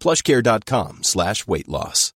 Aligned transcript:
plushcare.com 0.00 0.98
slash 1.02 1.48
weight 1.48 1.68
loss. 1.68 2.12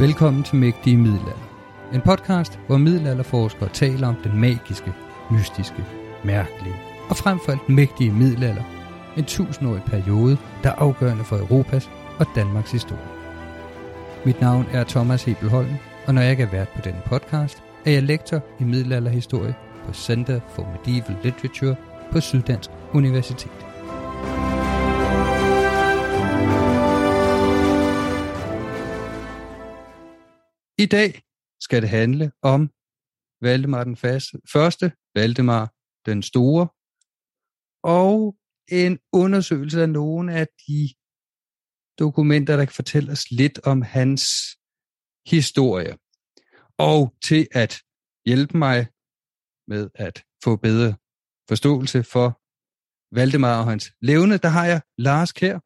Velkommen 0.00 0.42
til 0.42 0.56
Mægtige 0.56 0.96
Middelalder. 0.96 1.52
En 1.94 2.00
podcast, 2.00 2.58
hvor 2.66 2.76
middelalderforskere 2.76 3.68
taler 3.68 4.08
om 4.08 4.14
den 4.24 4.40
magiske, 4.40 4.92
mystiske, 5.30 5.84
mærkelige 6.24 6.74
og 7.10 7.16
frem 7.16 7.38
for 7.44 7.52
alt 7.52 7.68
mægtige 7.68 8.12
middelalder. 8.12 8.62
En 9.16 9.24
tusindårig 9.24 9.82
periode, 9.82 10.38
der 10.62 10.70
er 10.70 10.74
afgørende 10.74 11.24
for 11.24 11.36
Europas 11.36 11.90
og 12.22 12.28
Danmarks 12.34 12.72
historie. 12.72 13.08
Mit 14.26 14.40
navn 14.40 14.64
er 14.72 14.84
Thomas 14.84 15.24
Hebelholm, 15.24 15.74
og 16.06 16.14
når 16.14 16.22
jeg 16.22 16.30
ikke 16.30 16.42
er 16.42 16.50
vært 16.50 16.68
på 16.68 16.80
denne 16.84 17.02
podcast, 17.06 17.62
er 17.86 17.90
jeg 17.90 18.02
lektor 18.02 18.40
i 18.60 18.64
middelalderhistorie 18.64 19.54
på 19.86 19.92
Center 19.92 20.40
for 20.54 20.62
Medieval 20.72 21.16
Literature 21.24 21.76
på 22.12 22.20
Syddansk 22.20 22.70
Universitet. 22.94 23.58
I 30.78 30.86
dag 30.86 31.22
skal 31.60 31.82
det 31.82 31.90
handle 31.90 32.32
om 32.42 32.70
Valdemar 33.40 33.84
den 33.84 33.96
første, 34.52 34.92
Valdemar 35.14 35.72
den 36.06 36.22
store, 36.22 36.68
og 37.84 38.36
en 38.68 38.98
undersøgelse 39.12 39.82
af 39.82 39.88
nogle 39.88 40.34
af 40.34 40.46
de 40.66 40.88
dokumenter, 42.04 42.56
der 42.56 42.64
kan 42.64 42.74
fortælle 42.74 43.12
os 43.12 43.30
lidt 43.30 43.60
om 43.64 43.82
hans 43.82 44.22
historie. 45.26 45.92
Og 46.78 47.14
til 47.24 47.48
at 47.52 47.72
hjælpe 48.26 48.58
mig 48.58 48.86
med 49.68 49.90
at 49.94 50.24
få 50.44 50.56
bedre 50.56 50.94
forståelse 51.48 52.02
for 52.02 52.28
Valdemar 53.16 53.58
og 53.60 53.66
hans 53.70 53.92
levende, 54.00 54.38
der 54.38 54.48
har 54.48 54.66
jeg 54.66 54.80
Lars 54.98 55.32
Kær, 55.32 55.58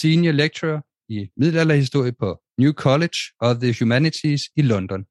senior 0.00 0.32
lecturer 0.32 0.80
i 1.08 1.18
middelalderhistorie 1.36 2.12
på 2.12 2.28
New 2.58 2.72
College 2.72 3.18
of 3.40 3.56
the 3.56 3.74
Humanities 3.80 4.42
i 4.56 4.62
London. 4.62 5.04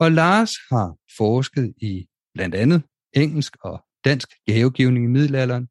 Og 0.00 0.12
Lars 0.12 0.52
har 0.70 0.88
forsket 1.16 1.74
i 1.76 2.06
blandt 2.34 2.54
andet 2.54 2.82
engelsk 3.12 3.56
og 3.60 3.84
dansk 4.04 4.28
gavegivning 4.46 5.04
i 5.04 5.08
middelalderen, 5.16 5.68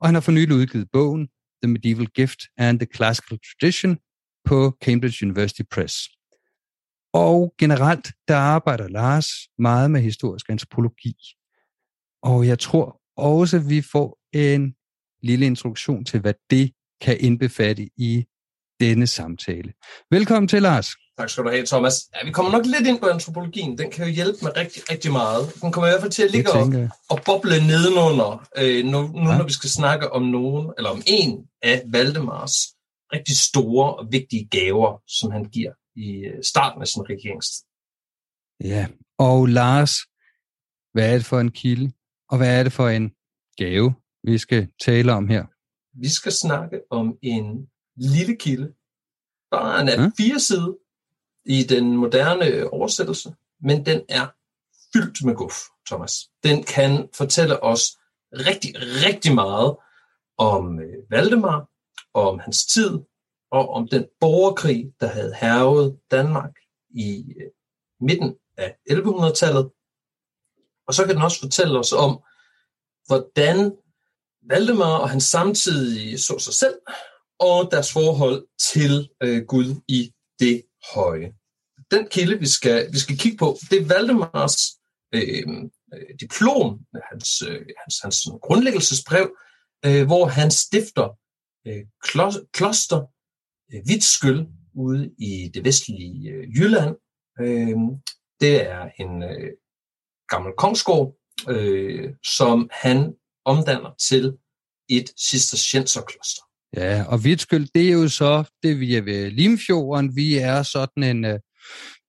og 0.00 0.08
han 0.08 0.14
har 0.14 0.20
for 0.20 0.32
nylig 0.32 0.56
udgivet 0.56 0.90
bogen 0.92 1.28
The 1.62 1.72
Medieval 1.72 2.06
Gift 2.06 2.40
and 2.58 2.78
the 2.78 2.88
Classical 2.94 3.38
Tradition 3.38 3.98
på 4.44 4.76
Cambridge 4.84 5.26
University 5.26 5.62
Press. 5.70 6.08
Og 7.12 7.54
generelt, 7.58 8.12
der 8.28 8.36
arbejder 8.36 8.88
Lars 8.88 9.28
meget 9.58 9.90
med 9.90 10.00
historisk 10.00 10.48
antropologi. 10.48 11.14
Og 12.22 12.46
jeg 12.46 12.58
tror 12.58 13.00
også, 13.16 13.56
at 13.56 13.68
vi 13.68 13.82
får 13.92 14.18
en 14.32 14.74
lille 15.22 15.46
introduktion 15.46 16.04
til, 16.04 16.20
hvad 16.20 16.34
det 16.50 16.72
kan 17.00 17.16
indbefatte 17.20 17.90
i 17.96 18.24
denne 18.80 19.06
samtale. 19.06 19.72
Velkommen 20.10 20.48
til, 20.48 20.62
Lars. 20.62 20.86
Tak 21.20 21.30
skal 21.30 21.44
du 21.44 21.50
have, 21.50 21.66
Thomas. 21.66 21.94
Ja, 22.14 22.26
vi 22.26 22.32
kommer 22.32 22.52
nok 22.52 22.66
lidt 22.66 22.86
ind 22.88 23.00
på 23.00 23.06
antropologien. 23.06 23.78
Den 23.78 23.90
kan 23.90 24.04
jo 24.06 24.10
hjælpe 24.10 24.38
mig 24.42 24.56
rigtig, 24.56 24.90
rigtig 24.90 25.12
meget. 25.12 25.42
Den 25.62 25.72
kommer 25.72 25.88
i 25.88 25.90
hvert 25.90 26.00
fald 26.00 26.12
til 26.12 26.22
at 26.22 26.30
ligge 26.30 26.52
og, 26.52 26.66
og 27.10 27.18
boble 27.26 27.66
nedenunder, 27.70 28.48
øh, 28.56 28.84
nu, 28.84 29.00
nu 29.22 29.30
ja. 29.30 29.38
når 29.38 29.44
vi 29.44 29.52
skal 29.52 29.70
snakke 29.70 30.12
om 30.12 30.22
nogen, 30.22 30.72
eller 30.76 30.90
om 30.90 31.02
en 31.06 31.48
af 31.62 31.82
Valdemars 31.86 32.54
rigtig 33.14 33.36
store 33.36 33.94
og 33.94 34.06
vigtige 34.10 34.48
gaver, 34.48 35.02
som 35.06 35.30
han 35.30 35.44
giver 35.44 35.72
i 35.96 36.08
øh, 36.30 36.42
starten 36.42 36.82
af 36.82 36.88
sin 36.88 37.02
regeringstid. 37.02 37.64
Ja, 38.64 38.86
og 39.18 39.46
Lars, 39.46 39.94
hvad 40.92 41.12
er 41.12 41.16
det 41.16 41.24
for 41.24 41.40
en 41.40 41.50
kilde, 41.50 41.92
og 42.30 42.36
hvad 42.36 42.58
er 42.58 42.62
det 42.62 42.72
for 42.72 42.88
en 42.88 43.10
gave, 43.56 43.94
vi 44.24 44.38
skal 44.38 44.68
tale 44.80 45.12
om 45.12 45.28
her? 45.28 45.44
Vi 46.00 46.08
skal 46.08 46.32
snakke 46.32 46.80
om 46.90 47.18
en 47.22 47.46
lille 47.96 48.36
kilde, 48.36 48.68
bare 49.50 49.80
en 49.80 49.88
ja. 49.88 50.10
fire 50.18 50.40
side 50.40 50.76
i 51.44 51.62
den 51.62 51.96
moderne 51.96 52.46
øh, 52.46 52.66
oversættelse, 52.72 53.34
men 53.62 53.86
den 53.86 54.02
er 54.08 54.26
fyldt 54.92 55.24
med 55.24 55.34
guf, 55.34 55.54
Thomas. 55.86 56.12
Den 56.42 56.62
kan 56.62 57.08
fortælle 57.14 57.62
os 57.62 57.98
rigtig, 58.32 58.74
rigtig 59.06 59.34
meget 59.34 59.76
om 60.38 60.80
øh, 60.80 61.10
Valdemar, 61.10 61.68
og 62.14 62.28
om 62.28 62.38
hans 62.38 62.66
tid, 62.66 62.98
og 63.50 63.68
om 63.68 63.88
den 63.88 64.06
borgerkrig, 64.20 64.92
der 65.00 65.06
havde 65.06 65.34
hervet 65.40 65.98
Danmark 66.10 66.52
i 66.90 67.24
øh, 67.40 67.50
midten 68.00 68.36
af 68.56 68.76
1100-tallet. 68.90 69.70
Og 70.86 70.94
så 70.94 71.04
kan 71.04 71.14
den 71.14 71.22
også 71.22 71.40
fortælle 71.40 71.78
os 71.78 71.92
om, 71.92 72.22
hvordan 73.06 73.72
Valdemar 74.42 74.98
og 74.98 75.10
hans 75.10 75.24
samtidige 75.24 76.18
så 76.18 76.38
sig 76.38 76.54
selv, 76.54 76.78
og 77.38 77.70
deres 77.70 77.92
forhold 77.92 78.46
til 78.72 79.10
øh, 79.22 79.44
Gud 79.44 79.80
i 79.88 80.12
det 80.38 80.62
høje. 80.94 81.32
Den 81.90 82.08
kilde, 82.10 82.38
vi 82.38 82.48
skal, 82.48 82.92
vi 82.92 82.98
skal 82.98 83.18
kigge 83.18 83.38
på, 83.38 83.58
det 83.70 83.82
er 83.82 83.86
Valdemars 83.86 84.56
øh, 85.14 85.46
diplom, 86.20 86.80
hans, 87.10 87.42
øh, 87.42 87.66
hans, 87.78 88.00
hans 88.02 88.28
grundlæggelsesbrev, 88.42 89.36
øh, 89.86 90.06
hvor 90.06 90.26
han 90.26 90.50
stifter 90.50 91.18
øh, 91.66 91.84
kloster 92.52 93.00
øh, 93.72 93.80
Vitskyl 93.86 94.46
ude 94.74 95.10
i 95.18 95.50
det 95.54 95.64
vestlige 95.64 96.30
øh, 96.30 96.56
Jylland. 96.56 96.96
Øh, 97.40 97.76
det 98.40 98.66
er 98.66 98.90
en 98.98 99.22
øh, 99.22 99.50
gammel 100.28 100.52
kongsgård, 100.58 101.16
øh, 101.48 102.14
som 102.24 102.70
han 102.72 103.14
omdanner 103.44 103.94
til 104.08 104.38
et 104.88 105.12
cistercienserkloster. 105.18 106.42
Ja, 106.76 107.04
og 107.08 107.24
Vitskyld, 107.24 107.66
det 107.74 107.88
er 107.88 107.92
jo 107.92 108.08
så, 108.08 108.44
det 108.62 108.80
vi 108.80 108.94
er 108.94 109.02
ved 109.02 109.30
Limfjorden. 109.30 110.16
Vi 110.16 110.36
er 110.36 110.62
sådan 110.62 111.02
en 111.02 111.24
uh, 111.24 111.30
øh, 111.30 111.38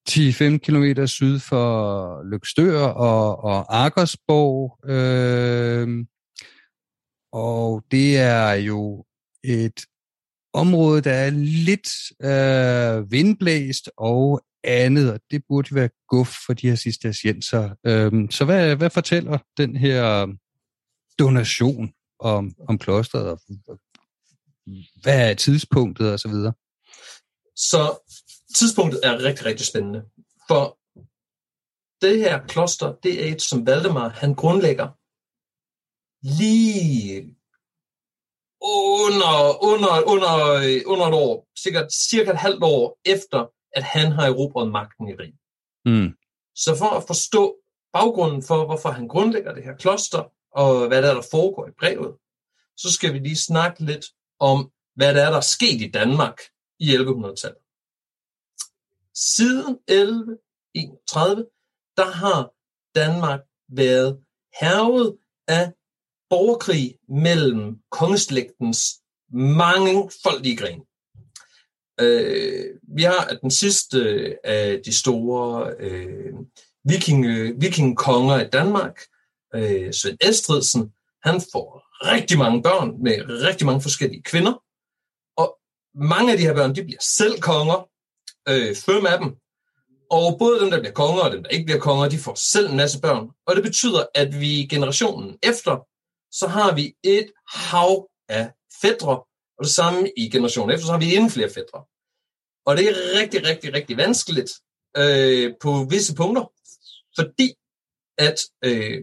10-15 0.09 0.57
km 0.57 1.05
syd 1.05 1.39
for 1.39 2.23
Lykstør 2.31 2.79
og, 2.81 3.43
og 3.43 3.85
Akersborg. 3.85 4.89
Øh, 4.89 6.05
og 7.33 7.83
det 7.91 8.17
er 8.17 8.51
jo 8.53 9.05
et 9.43 9.85
område, 10.53 11.01
der 11.01 11.13
er 11.13 11.29
lidt 11.29 11.89
øh, 12.23 13.11
vindblæst 13.11 13.89
og 13.97 14.41
andet, 14.63 15.13
og 15.13 15.19
det 15.31 15.43
burde 15.47 15.75
være 15.75 15.89
guf 16.07 16.35
for 16.45 16.53
de 16.53 16.69
her 16.69 16.75
cistercienser. 16.75 17.69
Øhm, 17.85 18.31
så 18.31 18.45
hvad, 18.45 18.75
hvad 18.75 18.89
fortæller 18.89 19.37
den 19.57 19.75
her 19.75 20.25
øh, 20.25 20.27
donation 21.19 21.93
om, 22.19 22.53
om 22.69 22.77
klosteret, 22.77 23.27
og 23.27 23.39
hvad 25.01 25.29
er 25.29 25.33
tidspunktet 25.33 26.13
og 26.13 26.19
så 26.19 26.27
videre? 26.27 26.53
Så 27.55 27.99
tidspunktet 28.55 28.99
er 29.03 29.23
rigtig, 29.23 29.45
rigtig 29.45 29.65
spændende, 29.67 30.01
for 30.47 30.77
det 32.01 32.19
her 32.19 32.47
kloster, 32.47 32.95
det 33.03 33.23
er 33.23 33.31
et, 33.31 33.41
som 33.41 33.65
Valdemar, 33.65 34.09
han 34.09 34.35
grundlægger 34.35 34.87
lige 36.41 37.35
under, 38.61 39.63
under, 39.63 39.93
under, 40.13 40.33
under 40.85 41.07
et 41.07 41.13
år, 41.13 41.47
sikkert 41.63 41.93
cirka 41.93 42.31
et 42.31 42.37
halvt 42.37 42.63
år 42.63 42.99
efter, 43.05 43.47
at 43.75 43.83
han 43.83 44.11
har 44.11 44.25
erobret 44.25 44.71
magten 44.71 45.07
i 45.07 45.13
Rim. 45.13 45.33
Mm. 45.85 46.09
Så 46.55 46.75
for 46.77 46.89
at 46.89 47.03
forstå 47.07 47.55
baggrunden 47.93 48.43
for, 48.43 48.65
hvorfor 48.65 48.89
han 48.89 49.07
grundlægger 49.07 49.53
det 49.53 49.63
her 49.63 49.75
kloster, 49.75 50.23
og 50.51 50.87
hvad 50.87 51.01
der 51.01 51.09
er, 51.09 51.13
der 51.13 51.27
foregår 51.31 51.67
i 51.67 51.77
brevet, 51.79 52.13
så 52.77 52.93
skal 52.93 53.13
vi 53.13 53.19
lige 53.19 53.45
snakke 53.49 53.85
lidt 53.85 54.05
om, 54.41 54.71
hvad 54.95 55.15
der 55.15 55.25
er, 55.25 55.29
der 55.29 55.37
er 55.37 55.41
sket 55.41 55.81
i 55.81 55.91
Danmark 55.91 56.37
i 56.79 56.95
1100-tallet. 56.95 57.61
Siden 59.15 59.77
1131, 59.87 61.45
der 61.97 62.11
har 62.11 62.51
Danmark 62.95 63.39
været 63.69 64.19
hervet 64.61 65.17
af 65.47 65.73
borgerkrig 66.29 66.97
mellem 67.09 67.79
kongeslægtens 67.91 69.01
mange 69.33 70.11
foldige 70.23 70.57
gren. 70.57 70.81
Øh, 72.01 72.79
vi 72.95 73.03
har 73.03 73.37
den 73.41 73.51
sidste 73.51 73.97
øh, 73.97 74.35
af 74.43 74.81
de 74.85 74.93
store 74.93 75.75
øh, 75.79 76.33
viking, 76.83 77.25
øh, 77.25 77.61
vikingkonger 77.61 78.39
i 78.45 78.49
Danmark, 78.49 79.01
øh, 79.55 79.93
Svend 79.93 80.17
Estridsen, 80.21 80.93
han 81.23 81.41
får 81.51 81.90
rigtig 82.05 82.37
mange 82.37 82.63
børn 82.63 83.03
med 83.03 83.15
rigtig 83.47 83.65
mange 83.65 83.81
forskellige 83.81 84.23
kvinder, 84.23 84.53
og 85.37 85.59
mange 85.95 86.31
af 86.31 86.37
de 86.37 86.43
her 86.43 86.53
børn, 86.53 86.75
de 86.75 86.83
bliver 86.83 87.03
selv 87.17 87.41
konger, 87.41 87.89
øh, 88.49 88.75
fem 88.75 89.05
af 89.05 89.17
dem, 89.19 89.29
og 90.11 90.39
både 90.39 90.59
dem, 90.59 90.69
der 90.71 90.79
bliver 90.79 90.93
konger, 90.93 91.21
og 91.21 91.31
dem, 91.31 91.43
der 91.43 91.49
ikke 91.49 91.65
bliver 91.65 91.79
konger, 91.79 92.09
de 92.09 92.17
får 92.17 92.35
selv 92.35 92.69
en 92.69 92.77
masse 92.77 93.01
børn. 93.01 93.29
Og 93.47 93.55
det 93.55 93.63
betyder, 93.63 94.05
at 94.15 94.39
vi 94.39 94.67
generationen 94.73 95.37
efter, 95.43 95.73
så 96.31 96.47
har 96.47 96.75
vi 96.75 96.95
et 97.03 97.31
hav 97.47 98.09
af 98.29 98.51
fædre, 98.81 99.15
og 99.57 99.63
det 99.63 99.71
samme 99.71 100.11
i 100.17 100.29
generationen 100.29 100.71
efter, 100.71 100.85
så 100.85 100.91
har 100.91 100.99
vi 100.99 101.15
endnu 101.15 101.29
flere 101.29 101.49
fædre. 101.49 101.79
Og 102.65 102.77
det 102.77 102.89
er 102.89 102.95
rigtig, 103.19 103.45
rigtig, 103.45 103.73
rigtig 103.73 103.97
vanskeligt 103.97 104.51
øh, 104.97 105.53
på 105.61 105.71
visse 105.89 106.15
punkter, 106.15 106.45
fordi 107.17 107.53
at 108.17 108.39
øh, 108.63 109.01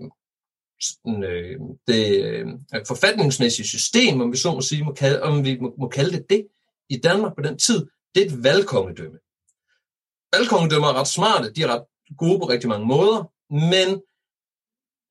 sådan, 0.81 1.23
øh, 1.23 1.61
det 1.87 2.25
øh, 2.25 2.47
forfatningsmæssige 2.87 3.67
system, 3.67 4.21
om 4.21 4.33
vi 4.33 4.37
så 4.37 4.53
må 4.53 4.61
sige, 4.61 4.85
må 4.85 4.93
kalde, 4.93 5.23
om 5.23 5.45
vi 5.45 5.59
må, 5.61 5.75
må 5.79 5.89
kalde 5.89 6.13
det 6.13 6.31
det, 6.31 6.47
i 6.89 6.97
Danmark 6.97 7.37
på 7.37 7.43
den 7.43 7.59
tid, 7.59 7.87
det 8.15 8.23
er 8.23 8.27
et 8.27 8.45
valgkongedømme. 8.45 9.19
Valgkongedømmer 10.33 10.89
er 10.89 10.95
ret 11.01 11.09
smarte, 11.09 11.53
de 11.53 11.63
er 11.63 11.69
ret 11.75 11.85
gode 12.19 12.39
på 12.39 12.49
rigtig 12.49 12.69
mange 12.69 12.87
måder, 12.87 13.33
men 13.51 14.03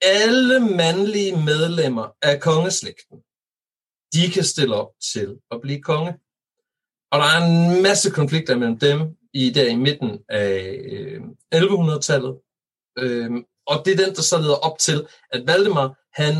alle 0.01 0.59
mandlige 0.59 1.35
medlemmer 1.45 2.07
af 2.21 2.41
kongeslægten, 2.41 3.17
de 4.13 4.31
kan 4.33 4.43
stille 4.43 4.75
op 4.75 4.91
til 5.13 5.39
at 5.51 5.61
blive 5.61 5.81
konge. 5.81 6.13
Og 7.11 7.19
der 7.19 7.25
er 7.25 7.39
en 7.45 7.83
masse 7.83 8.11
konflikter 8.11 8.57
mellem 8.57 8.79
dem 8.79 9.17
i 9.33 9.49
der 9.49 9.67
i 9.67 9.75
midten 9.75 10.19
af 10.29 10.79
øh, 10.91 11.21
1100-tallet. 11.55 12.39
Øh, 12.97 13.31
og 13.67 13.85
det 13.85 13.99
er 13.99 14.05
den, 14.05 14.15
der 14.15 14.21
så 14.21 14.37
leder 14.37 14.55
op 14.55 14.79
til, 14.79 15.07
at 15.31 15.43
Valdemar, 15.47 15.97
han, 16.13 16.35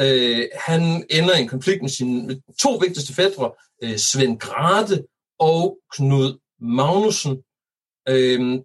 øh, 0.00 0.46
han 0.66 0.82
ender 1.10 1.36
i 1.36 1.42
en 1.42 1.48
konflikt 1.48 1.82
med 1.82 1.90
sine 1.90 2.40
to 2.62 2.70
vigtigste 2.74 3.14
fædre, 3.14 3.50
øh, 3.82 3.96
Svend 3.96 4.38
Grate 4.38 5.04
og 5.38 5.78
Knud 5.92 6.38
Magnussen. 6.60 7.36
Øh, 8.08 8.60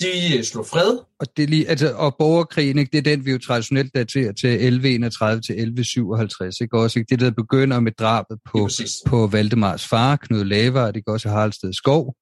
de 0.00 0.44
slår 0.44 0.62
fred. 0.62 0.98
Og, 1.20 1.26
det 1.36 1.50
lige, 1.50 1.68
altså, 1.68 1.94
og 1.94 2.16
borgerkrigen, 2.18 2.78
ikke, 2.78 2.90
det 2.92 2.98
er 2.98 3.16
den, 3.16 3.26
vi 3.26 3.30
jo 3.30 3.38
traditionelt 3.38 3.94
daterer 3.94 4.32
til 4.32 4.50
1131 4.50 5.42
til 5.42 5.52
1157. 5.52 6.60
Ikke? 6.60 6.78
Også, 6.78 6.98
ikke? 6.98 7.10
Det, 7.10 7.20
der 7.20 7.30
begynder 7.30 7.80
med 7.80 7.92
drabet 7.92 8.38
på, 8.52 8.68
på 9.06 9.26
Valdemars 9.26 9.88
far, 9.88 10.16
Knud 10.16 10.44
Laver, 10.44 10.80
og 10.80 10.94
det 10.94 11.04
går 11.04 11.12
også 11.12 11.28
Haraldsted 11.28 11.72
Skov. 11.72 12.16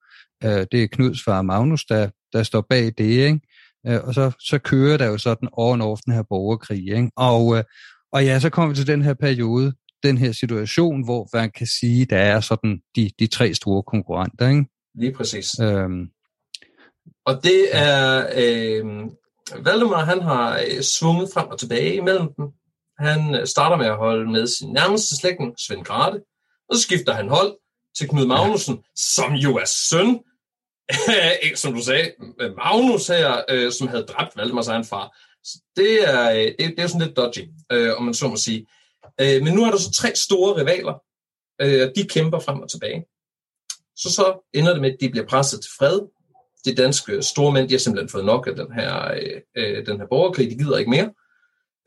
Uh, 0.44 0.50
det 0.50 0.82
er 0.82 0.88
Knuds 0.92 1.24
far 1.24 1.42
Magnus, 1.42 1.84
der, 1.84 2.10
der 2.32 2.42
står 2.42 2.66
bag 2.70 2.92
det. 2.98 3.04
Ikke? 3.04 3.40
Uh, 3.88 4.08
og 4.08 4.14
så, 4.14 4.30
så 4.40 4.58
kører 4.58 4.96
der 4.96 5.06
jo 5.06 5.18
sådan 5.18 5.48
oven 5.52 5.80
over 5.80 5.96
den 5.96 6.14
her 6.14 6.22
borgerkrig. 6.28 6.88
Ikke? 6.88 7.10
Og, 7.16 7.46
uh, 7.46 7.60
og 8.12 8.24
ja, 8.24 8.40
så 8.40 8.50
kommer 8.50 8.68
vi 8.68 8.76
til 8.76 8.86
den 8.86 9.02
her 9.02 9.14
periode, 9.14 9.72
den 10.02 10.18
her 10.18 10.32
situation, 10.32 11.04
hvor 11.04 11.36
man 11.36 11.50
kan 11.50 11.66
sige, 11.66 12.04
der 12.04 12.18
er 12.18 12.40
sådan 12.40 12.80
de, 12.96 13.10
de 13.18 13.26
tre 13.26 13.54
store 13.54 13.82
konkurrenter. 13.82 14.48
Ikke? 14.48 14.64
Lige 14.94 15.12
præcis. 15.12 15.60
Øhm, 15.60 16.06
og 17.26 17.44
det 17.44 17.68
er, 17.72 18.26
øh, 18.36 18.84
Valdemar 19.64 20.04
han 20.04 20.22
har 20.22 20.58
øh, 20.58 20.82
svunget 20.82 21.30
frem 21.34 21.48
og 21.48 21.58
tilbage 21.58 21.94
imellem 21.94 22.28
dem. 22.36 22.46
Han 22.98 23.34
øh, 23.34 23.46
starter 23.46 23.76
med 23.76 23.86
at 23.86 23.96
holde 23.96 24.30
med 24.30 24.46
sin 24.46 24.72
nærmeste 24.72 25.16
slægtning, 25.16 25.54
Svend 25.58 25.84
Grate, 25.84 26.20
og 26.68 26.76
så 26.76 26.82
skifter 26.82 27.12
han 27.12 27.28
hold 27.28 27.52
til 27.98 28.08
Knud 28.08 28.26
Magnussen, 28.26 28.78
som 28.96 29.32
jo 29.32 29.56
er 29.56 29.64
søn 29.66 30.18
som 31.62 31.74
du 31.74 31.82
sagde, 31.82 32.12
øh, 32.40 32.56
Magnus 32.56 33.06
her, 33.06 33.42
øh, 33.50 33.72
som 33.72 33.88
havde 33.88 34.02
dræbt 34.02 34.36
Valdemars 34.36 34.68
egen 34.68 34.84
far. 34.84 35.16
Så 35.44 35.58
det 35.76 36.08
er, 36.08 36.30
øh, 36.30 36.36
det, 36.36 36.58
det 36.76 36.78
er 36.78 36.86
sådan 36.86 37.06
lidt 37.06 37.16
dodgy, 37.16 37.48
øh, 37.72 37.96
om 37.96 38.02
man 38.02 38.14
så 38.14 38.28
må 38.28 38.36
sige. 38.36 38.66
Øh, 39.20 39.42
men 39.42 39.54
nu 39.54 39.64
er 39.64 39.70
der 39.70 39.78
så 39.78 39.92
tre 39.92 40.14
store 40.14 40.60
rivaler, 40.60 41.02
øh, 41.60 41.90
de 41.96 42.08
kæmper 42.08 42.38
frem 42.38 42.60
og 42.60 42.70
tilbage. 42.70 43.04
Så 43.96 44.12
så 44.12 44.48
ender 44.54 44.72
det 44.72 44.80
med, 44.80 44.90
at 44.90 44.96
de 45.00 45.10
bliver 45.10 45.26
presset 45.26 45.60
til 45.62 45.70
fred, 45.78 46.00
de 46.64 46.74
danske 46.74 47.22
store 47.22 47.52
mænd, 47.52 47.68
de 47.68 47.74
har 47.74 47.78
simpelthen 47.78 48.08
fået 48.08 48.24
nok 48.24 48.46
af 48.46 48.54
den 48.54 48.72
her, 48.72 49.12
øh, 49.12 49.40
øh 49.56 49.86
den 49.86 50.00
her 50.00 50.06
borgerkrig, 50.06 50.50
de 50.50 50.58
gider 50.58 50.78
ikke 50.78 50.90
mere. 50.90 51.12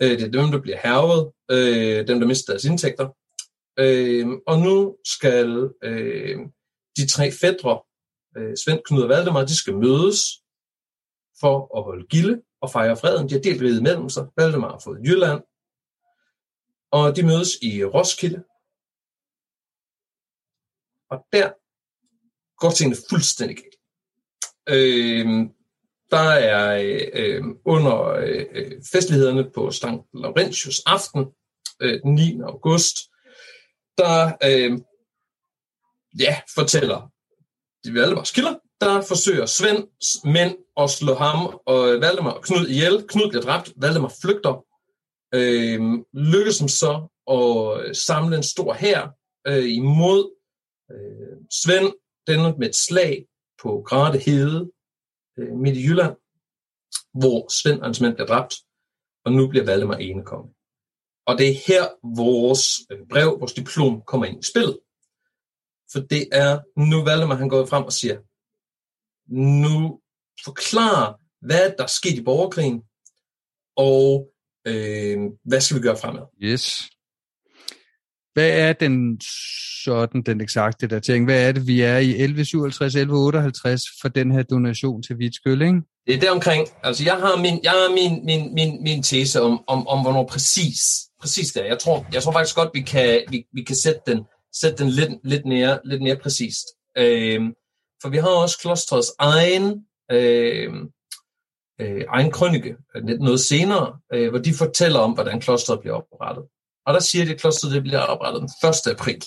Øh, 0.02 0.20
det 0.20 0.22
er 0.22 0.42
dem, 0.42 0.52
der 0.52 0.62
bliver 0.62 0.78
hervet, 0.84 1.32
øh, 1.52 2.08
dem, 2.08 2.20
der 2.20 2.28
mister 2.28 2.54
deres 2.54 2.66
indtægter. 2.66 3.08
Øh, 3.80 4.28
og 4.48 4.60
nu 4.60 4.96
skal 5.06 5.70
øh, 5.84 6.40
de 6.98 7.08
tre 7.08 7.32
fædre, 7.32 7.80
øh, 8.38 8.58
Svend, 8.58 8.82
Knud 8.86 9.02
og 9.02 9.10
Valdemar, 9.10 9.46
de 9.46 9.58
skal 9.58 9.76
mødes 9.78 10.20
for 11.40 11.78
at 11.78 11.84
holde 11.84 12.08
gilde 12.08 12.42
og 12.62 12.72
fejre 12.72 12.98
freden. 12.98 13.30
De 13.30 13.34
har 13.34 13.42
delt 13.42 13.62
riget 13.62 13.84
mellem 13.84 14.10
sig. 14.10 14.28
Valdemar 14.38 14.72
har 14.72 14.82
fået 14.84 15.00
Jylland, 15.06 15.42
og 16.92 17.16
de 17.16 17.24
mødes 17.24 17.52
i 17.62 17.84
Roskilde. 17.86 18.44
Og 21.10 21.28
der 21.34 21.54
går 22.58 22.72
tingene 22.72 22.98
fuldstændig 23.10 23.58
galt. 23.58 23.76
Øh, 24.70 25.26
der 26.12 26.30
er 26.30 26.66
øh, 27.14 27.44
under 27.66 28.06
øh, 28.06 28.72
festlighederne 28.92 29.52
på 29.56 29.72
St. 29.72 29.86
Laurentius 30.14 30.80
aften, 30.86 31.26
øh, 31.82 32.02
den 32.02 32.16
9. 32.16 32.40
august, 32.42 32.96
der 33.98 34.38
øh, 34.44 34.72
ja, 36.20 36.42
fortæller 36.56 37.13
de 37.84 37.94
Valdemars 37.94 38.32
kilder, 38.32 38.56
der 38.82 39.02
forsøger 39.02 39.46
Svend 39.46 39.88
mænd 40.26 40.58
at 40.78 40.90
slå 40.90 41.14
ham 41.14 41.60
og 41.66 41.94
øh, 41.94 42.02
Valdemar 42.02 42.32
og 42.32 42.44
Knud 42.44 42.68
ihjel. 42.68 43.06
Knud 43.08 43.30
bliver 43.30 43.42
dræbt, 43.42 43.74
Valdemar 43.76 44.14
flygter. 44.22 44.66
Øh, 45.36 45.82
lykkes 46.14 46.56
som 46.56 46.68
så 46.68 47.08
at 47.38 47.88
øh, 47.88 47.96
samle 47.96 48.38
en 48.38 48.44
stor 48.44 48.74
hær 48.74 49.02
øh, 49.48 49.70
imod 49.70 50.22
øh, 50.92 51.38
Svend, 51.62 51.94
den 52.28 52.60
med 52.60 52.70
et 52.70 52.76
slag 52.76 53.26
på 53.62 53.84
Grate 53.88 54.20
Hede 54.20 54.72
øh, 55.40 55.56
midt 55.64 55.78
i 55.78 55.84
Jylland, 55.88 56.16
hvor 57.14 57.40
Svend 57.62 57.80
og 57.80 57.86
hans 57.86 58.02
mænd 58.02 58.16
bliver 58.16 58.28
dræbt, 58.28 58.54
og 59.26 59.32
nu 59.32 59.48
bliver 59.48 59.66
Valdemar 59.66 59.96
enekonge. 59.96 60.54
Og 61.28 61.38
det 61.38 61.50
er 61.50 61.64
her 61.68 61.84
vores 62.18 62.64
øh, 62.92 63.08
brev, 63.10 63.40
vores 63.40 63.54
diplom 63.54 64.02
kommer 64.02 64.26
ind 64.26 64.40
i 64.40 64.50
spillet. 64.52 64.80
For 65.94 66.00
det 66.00 66.28
er 66.32 66.60
nu 66.80 67.04
Valdemar, 67.04 67.36
han 67.36 67.50
går 67.50 67.66
frem 67.66 67.84
og 67.84 67.94
siger, 67.94 68.18
nu 69.34 70.00
forklarer, 70.46 71.14
hvad 71.46 71.74
der 71.78 71.84
er 71.84 71.88
sket 71.88 72.20
i 72.20 72.24
borgerkrigen, 72.24 72.82
og 73.78 74.30
øh, 74.68 75.18
hvad 75.46 75.62
skal 75.62 75.78
vi 75.78 75.82
gøre 75.82 75.98
fremad? 75.98 76.22
Yes. 76.44 76.90
Hvad 78.34 78.50
er 78.50 78.74
den 78.74 79.22
sådan 79.84 80.22
den 80.22 80.42
eksakte 80.42 80.88
datering? 80.88 81.26
Hvad 81.26 81.48
er 81.48 81.52
det, 81.52 81.68
vi 81.68 81.82
er 81.82 81.98
i 81.98 82.10
1157, 82.10 82.96
1158 82.96 83.82
for 84.02 84.08
den 84.08 84.32
her 84.32 84.44
donation 84.44 85.04
til 85.04 85.22
ikke? 85.22 85.82
Det 86.08 86.16
er 86.16 86.20
deromkring. 86.20 86.68
Altså, 86.84 87.04
jeg 87.04 87.14
har 87.14 87.42
min, 87.42 87.60
jeg 87.64 87.72
har 87.72 87.94
min, 87.94 88.26
min, 88.26 88.54
min, 88.54 88.84
min 88.84 89.04
tese 89.04 89.42
om, 89.42 89.64
om, 89.68 89.88
om, 89.88 90.02
hvornår 90.02 90.28
præcis, 90.28 90.80
præcis 91.22 91.52
det 91.52 91.62
er. 91.64 91.68
Jeg 91.68 91.80
tror, 91.80 92.06
jeg 92.14 92.24
tror 92.24 92.32
faktisk 92.32 92.56
godt, 92.56 92.70
vi 92.74 92.82
kan, 92.82 93.22
vi, 93.30 93.46
vi 93.54 93.64
kan 93.64 93.76
sætte 93.76 94.02
den, 94.08 94.26
sætte 94.54 94.84
den 94.84 94.90
lidt, 94.90 95.12
lidt, 95.24 95.46
mere, 95.46 95.80
lidt 95.86 96.02
mere 96.02 96.18
præcist. 96.18 96.66
Øh, 96.98 97.42
for 98.02 98.10
vi 98.10 98.18
har 98.18 98.30
også 98.30 98.60
klostrets 98.62 99.12
egen 99.20 99.86
øh, 100.12 100.74
øh, 101.82 102.06
egen 102.10 102.32
krønike, 102.32 102.76
øh, 102.96 103.04
noget 103.04 103.40
senere, 103.40 104.00
øh, 104.14 104.30
hvor 104.30 104.40
de 104.40 104.54
fortæller 104.54 105.00
om, 105.00 105.12
hvordan 105.12 105.42
klostret 105.42 105.80
bliver 105.80 105.96
oprettet. 105.96 106.44
Og 106.86 106.94
der 106.94 107.00
siger 107.00 107.26
de, 107.26 107.32
at 107.32 107.40
klostret 107.40 107.74
det 107.74 107.84
bliver 107.84 108.00
oprettet 108.00 108.42
den 108.42 108.70
1. 108.70 109.00
april 109.00 109.24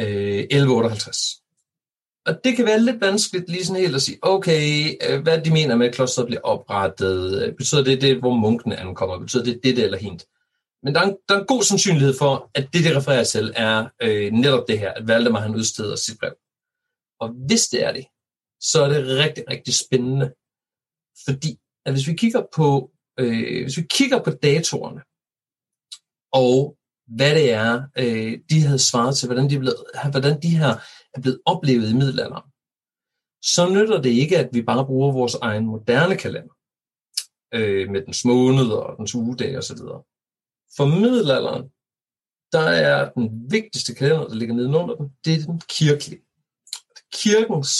øh, 0.00 0.38
1158. 0.50 1.18
Og 2.26 2.44
det 2.44 2.56
kan 2.56 2.66
være 2.66 2.80
lidt 2.80 3.00
vanskeligt 3.00 3.48
lige 3.48 3.64
sådan 3.64 3.82
helt 3.82 3.94
at 3.94 4.02
sige, 4.02 4.18
okay, 4.22 4.94
øh, 5.08 5.22
hvad 5.22 5.40
de 5.40 5.50
mener 5.50 5.76
med, 5.76 5.86
at 5.86 5.94
klosteret 5.94 6.26
bliver 6.26 6.40
oprettet? 6.42 7.42
Øh, 7.42 7.54
betyder 7.54 7.84
det 7.84 8.00
det, 8.00 8.18
hvor 8.18 8.34
munkene 8.34 8.76
ankommer? 8.76 9.18
Betyder 9.18 9.44
det 9.44 9.60
det, 9.64 9.76
det 9.76 9.84
eller 9.84 9.98
hint? 9.98 10.24
Men 10.82 10.94
der 10.94 11.00
er, 11.00 11.04
en, 11.04 11.16
der 11.28 11.34
er 11.34 11.40
en 11.40 11.46
god 11.46 11.62
sandsynlighed 11.62 12.14
for, 12.18 12.50
at 12.54 12.68
det, 12.72 12.84
det 12.84 12.96
refererer 12.96 13.24
til, 13.24 13.52
er 13.56 13.88
øh, 14.02 14.32
netop 14.32 14.68
det 14.68 14.78
her, 14.78 14.92
at 14.92 15.08
Valdemar 15.08 15.40
han 15.40 15.54
udsteder 15.54 15.96
sit 15.96 16.18
brev. 16.20 16.34
Og 17.20 17.28
hvis 17.46 17.68
det 17.68 17.84
er 17.84 17.92
det, 17.92 18.06
så 18.60 18.82
er 18.84 18.88
det 18.88 19.18
rigtig, 19.24 19.44
rigtig 19.50 19.74
spændende. 19.74 20.34
Fordi 21.26 21.58
at 21.86 21.92
hvis 21.92 22.08
vi 22.08 22.14
kigger 22.14 22.42
på, 22.54 22.90
øh, 23.18 23.62
hvis 23.62 23.76
vi 23.76 23.86
kigger 23.90 24.22
på 24.22 24.30
datorerne, 24.30 25.02
og 26.32 26.76
hvad 27.16 27.34
det 27.34 27.52
er, 27.52 27.72
øh, 27.98 28.38
de 28.50 28.60
havde 28.66 28.78
svaret 28.78 29.16
til, 29.16 29.26
hvordan 29.28 29.50
de, 29.50 29.58
blevet, 29.58 29.76
hvordan 30.10 30.42
de 30.42 30.56
her 30.58 30.72
er 31.14 31.20
blevet 31.20 31.40
oplevet 31.46 31.90
i 31.90 31.94
middelalderen, 31.94 32.50
så 33.42 33.62
nytter 33.74 34.02
det 34.02 34.10
ikke, 34.10 34.38
at 34.38 34.48
vi 34.52 34.62
bare 34.62 34.86
bruger 34.86 35.12
vores 35.12 35.34
egen 35.34 35.66
moderne 35.66 36.16
kalender, 36.16 36.54
øh, 37.54 37.90
med 37.90 38.00
dens 38.06 38.24
måned 38.24 38.66
og 38.66 38.96
dens 38.98 39.14
ugedag 39.14 39.58
osv. 39.58 39.82
For 40.76 40.86
middelalderen, 40.86 41.62
der 42.52 42.60
er 42.60 43.10
den 43.10 43.50
vigtigste 43.50 43.94
kalender, 43.94 44.28
der 44.28 44.34
ligger 44.34 44.54
nedenunder 44.54 44.94
den, 44.94 45.08
det 45.24 45.34
er 45.34 45.46
den 45.46 45.60
kirkelige. 45.68 46.22
Kirkens 47.14 47.72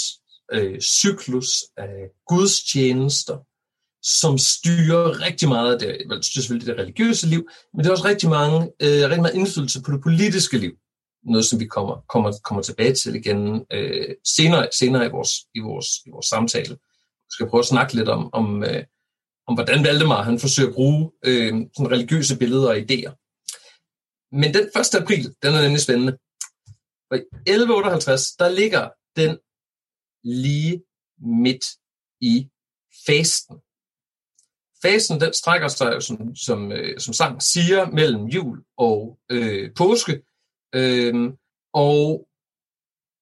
øh, 0.52 0.80
cyklus 0.80 1.48
af 1.76 2.10
gudstjenester, 2.26 3.38
som 4.02 4.38
styrer 4.38 5.20
rigtig 5.20 5.48
meget 5.48 5.72
af 5.72 5.78
det, 5.78 6.08
vel, 6.08 6.24
selvfølgelig 6.24 6.66
det 6.66 6.78
religiøse 6.82 7.26
liv, 7.26 7.48
men 7.72 7.78
det 7.78 7.86
er 7.86 7.92
også 7.92 8.04
rigtig, 8.04 8.28
mange, 8.28 8.58
øh, 8.82 9.02
rigtig 9.04 9.22
meget 9.22 9.34
indflydelse 9.34 9.82
på 9.82 9.92
det 9.92 10.02
politiske 10.02 10.58
liv. 10.58 10.72
Noget, 11.24 11.46
som 11.46 11.60
vi 11.60 11.66
kommer, 11.66 12.04
kommer, 12.08 12.32
kommer 12.44 12.62
tilbage 12.62 12.94
til 12.94 13.14
igen 13.14 13.66
øh, 13.72 14.14
senere, 14.36 14.68
senere 14.72 15.06
i, 15.06 15.08
vores, 15.08 15.30
i, 15.54 15.60
vores, 15.60 15.88
i 16.06 16.10
vores 16.10 16.26
samtale. 16.26 16.74
Vi 17.26 17.30
skal 17.30 17.48
prøve 17.48 17.60
at 17.60 17.66
snakke 17.66 17.94
lidt 17.94 18.08
om, 18.08 18.30
om, 18.32 18.64
øh, 18.64 18.84
om 19.46 19.54
hvordan 19.54 19.84
Valdemar 19.84 20.22
han 20.22 20.38
forsøger 20.38 20.68
at 20.68 20.74
bruge 20.74 21.12
øh, 21.24 21.52
sådan 21.76 21.92
religiøse 21.92 22.38
billeder 22.38 22.68
og 22.68 22.76
idéer. 22.76 23.12
Men 24.32 24.54
den 24.54 24.64
1. 24.64 24.94
april, 25.02 25.24
den 25.42 25.54
er 25.54 25.62
nemlig 25.62 25.80
spændende. 25.80 26.12
For 27.08 27.14
i 27.14 27.22
1158, 27.46 28.30
der 28.38 28.48
ligger 28.48 28.88
den 29.16 29.38
lige 30.24 30.82
midt 31.18 31.64
i 32.20 32.48
fasten. 33.06 33.56
Fasten, 34.82 35.20
den 35.20 35.32
strækker 35.32 35.68
sig, 35.68 36.02
som, 36.02 36.36
som, 36.36 36.72
øh, 36.72 37.00
som 37.00 37.14
sang 37.14 37.42
siger, 37.42 37.90
mellem 37.90 38.24
jul 38.24 38.58
og 38.76 39.18
øh, 39.30 39.74
påske. 39.74 40.22
Øh, 40.74 41.32
og 41.72 42.28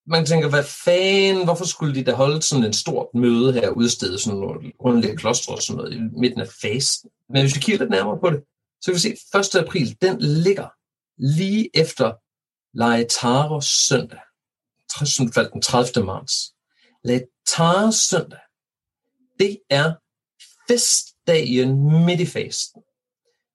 man 0.07 0.27
tænker, 0.27 0.49
hvad 0.49 0.65
fanden, 0.85 1.45
hvorfor 1.45 1.65
skulle 1.65 1.95
de 1.95 2.05
da 2.05 2.13
holde 2.13 2.43
sådan 2.43 2.65
en 2.65 2.73
stort 2.73 3.07
møde 3.15 3.53
her 3.53 3.71
udstedet, 3.71 4.21
sådan 4.21 4.39
nogle 4.39 4.73
underlige 4.79 5.17
klostre 5.17 5.55
og 5.55 5.63
sådan 5.63 5.77
noget 5.77 5.95
i 5.95 6.01
midten 6.21 6.41
af 6.41 6.49
fasten. 6.63 7.11
Men 7.29 7.43
hvis 7.43 7.55
vi 7.55 7.61
kigger 7.61 7.79
lidt 7.79 7.91
nærmere 7.91 8.19
på 8.21 8.31
det, 8.31 8.43
så 8.81 8.91
kan 8.91 8.95
vi 8.95 9.01
se, 9.01 9.17
at 9.35 9.55
1. 9.55 9.67
april, 9.67 9.97
den 10.03 10.17
ligger 10.21 10.69
lige 11.19 11.71
efter 11.75 12.13
Laetaros 12.77 13.67
søndag. 13.67 14.21
Som 15.05 15.33
faldt 15.33 15.53
den 15.53 15.63
30. 15.63 16.07
marts. 16.07 16.55
Laetaros 17.05 17.95
søndag, 17.95 18.41
det 19.41 19.59
er 19.71 19.93
festdagen 20.69 22.05
midt 22.07 22.21
i 22.21 22.27
fasten. 22.27 22.83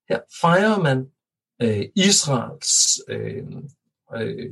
Her 0.08 0.20
fejrer 0.40 0.78
man 0.78 1.06
øh, 1.62 1.88
Israels 1.96 3.00
øh, 3.08 3.46
øh, 4.16 4.50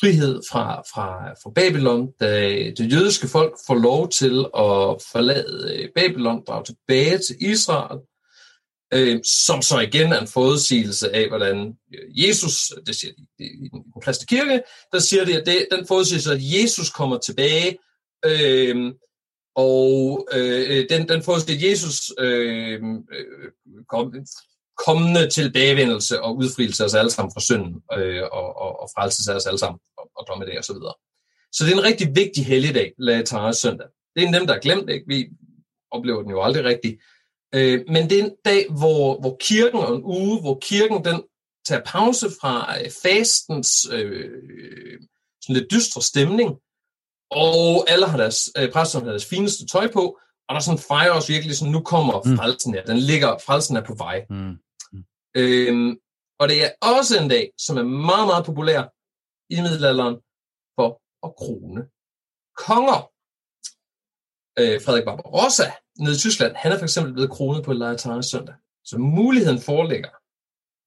frihed 0.00 0.40
fra, 0.50 0.82
fra, 0.94 1.32
fra 1.42 1.50
Babylon, 1.50 2.12
da 2.20 2.48
det 2.50 2.92
jødiske 2.92 3.28
folk 3.28 3.54
får 3.66 3.74
lov 3.74 4.08
til 4.08 4.38
at 4.40 5.02
forlade 5.12 5.74
øh, 5.74 5.88
Babylon, 5.94 6.44
drage 6.44 6.64
tilbage 6.64 7.18
til 7.18 7.36
Israel, 7.40 7.98
øh, 8.94 9.20
som 9.24 9.62
så 9.62 9.80
igen 9.80 10.12
er 10.12 10.20
en 10.20 10.28
forudsigelse 10.28 11.14
af, 11.14 11.28
hvordan 11.28 11.76
øh, 11.94 12.28
Jesus, 12.28 12.72
det 12.86 12.96
siger 12.96 13.12
de 13.12 13.44
i 13.44 13.68
den 13.68 14.02
kristne 14.02 14.26
kirke, 14.26 14.62
der 14.92 14.98
siger 14.98 15.24
de, 15.24 15.40
at 15.40 15.46
det, 15.46 15.66
den 15.70 15.86
forudsigelse, 15.86 16.32
at 16.32 16.40
Jesus 16.40 16.90
kommer 16.90 17.18
tilbage, 17.18 17.78
øh, 18.24 18.92
og 19.54 20.28
øh, 20.32 20.66
øh, 20.70 20.86
den, 20.90 21.08
den 21.08 21.22
forudsigelse, 21.22 21.66
at 21.66 21.70
Jesus 21.70 22.12
øh, 22.18 22.82
øh 22.82 23.52
kom, 23.88 24.14
kommende 24.86 25.30
tilbagevendelse 25.30 26.22
og 26.22 26.36
udfrielse 26.36 26.82
af 26.82 26.86
os 26.86 26.94
alle 26.94 27.10
sammen 27.10 27.32
fra 27.34 27.40
synden 27.40 27.82
øh, 27.92 28.22
og, 28.32 28.56
og, 28.56 28.80
og 28.80 28.88
frelse 28.94 29.32
af 29.32 29.36
os 29.36 29.46
alle 29.46 29.58
sammen 29.58 29.78
og, 29.98 30.10
og 30.16 30.24
dommedag 30.28 30.58
og 30.58 30.64
så 30.64 30.72
videre. 30.72 30.94
Så 31.52 31.64
det 31.64 31.72
er 31.72 31.76
en 31.76 31.84
rigtig 31.84 32.16
vigtig 32.16 32.46
helligdag, 32.46 32.92
Laetares 32.98 33.56
søndag. 33.56 33.86
Det 34.16 34.22
er 34.22 34.26
en 34.26 34.34
dem, 34.34 34.46
der 34.46 34.54
er 34.54 34.60
glemt, 34.60 34.90
ikke? 34.90 35.04
Vi 35.08 35.28
oplever 35.90 36.22
den 36.22 36.30
jo 36.30 36.42
aldrig 36.42 36.64
rigtigt. 36.64 37.00
Øh, 37.54 37.84
men 37.88 38.10
det 38.10 38.20
er 38.20 38.24
en 38.24 38.34
dag, 38.44 38.66
hvor, 38.78 39.20
hvor 39.20 39.36
kirken 39.40 39.80
og 39.80 39.96
en 39.96 40.02
uge, 40.04 40.40
hvor 40.40 40.58
kirken 40.62 41.04
den 41.04 41.22
tager 41.68 41.82
pause 41.86 42.26
fra 42.40 42.78
øh, 42.80 42.90
fastens 43.02 43.88
øh, 43.92 44.30
sådan 45.42 45.56
lidt 45.56 45.70
dystre 45.70 46.02
stemning, 46.02 46.50
og 47.30 47.90
alle 47.90 48.06
har 48.06 48.16
deres, 48.16 48.38
øh, 48.58 48.72
præsterne 48.72 49.04
har 49.04 49.12
deres 49.12 49.26
fineste 49.26 49.66
tøj 49.66 49.92
på, 49.92 50.18
og 50.48 50.54
der 50.54 50.60
sådan 50.60 50.78
fejrer 50.88 51.12
os 51.12 51.28
virkelig 51.28 51.56
sådan, 51.56 51.72
nu 51.72 51.80
kommer 51.80 52.22
mm. 52.24 52.36
frelsen 52.36 52.74
her. 52.74 52.84
Den 52.84 52.98
ligger, 52.98 53.38
frelsen 53.46 53.76
er 53.76 53.84
på 53.84 53.94
vej. 53.94 54.24
Mm. 54.30 54.56
Øhm, 55.36 55.98
og 56.40 56.48
det 56.48 56.64
er 56.64 56.70
også 56.82 57.22
en 57.22 57.28
dag, 57.28 57.52
som 57.58 57.76
er 57.76 57.82
meget, 57.82 58.26
meget 58.26 58.44
populær 58.44 58.82
i 59.50 59.60
middelalderen 59.60 60.16
for 60.76 60.88
at 61.26 61.36
krone 61.36 61.82
konger. 62.66 63.00
Øh, 64.58 64.82
Frederik 64.84 65.04
Barbarossa 65.04 65.64
nede 65.98 66.14
i 66.14 66.18
Tyskland, 66.18 66.56
han 66.56 66.72
er 66.72 66.78
for 66.78 66.84
eksempel 66.84 67.12
blevet 67.12 67.30
kronet 67.30 67.64
på 67.64 67.72
Laetare 67.72 68.22
søndag. 68.22 68.54
Så 68.84 68.98
muligheden 68.98 69.60
foreligger, 69.60 70.10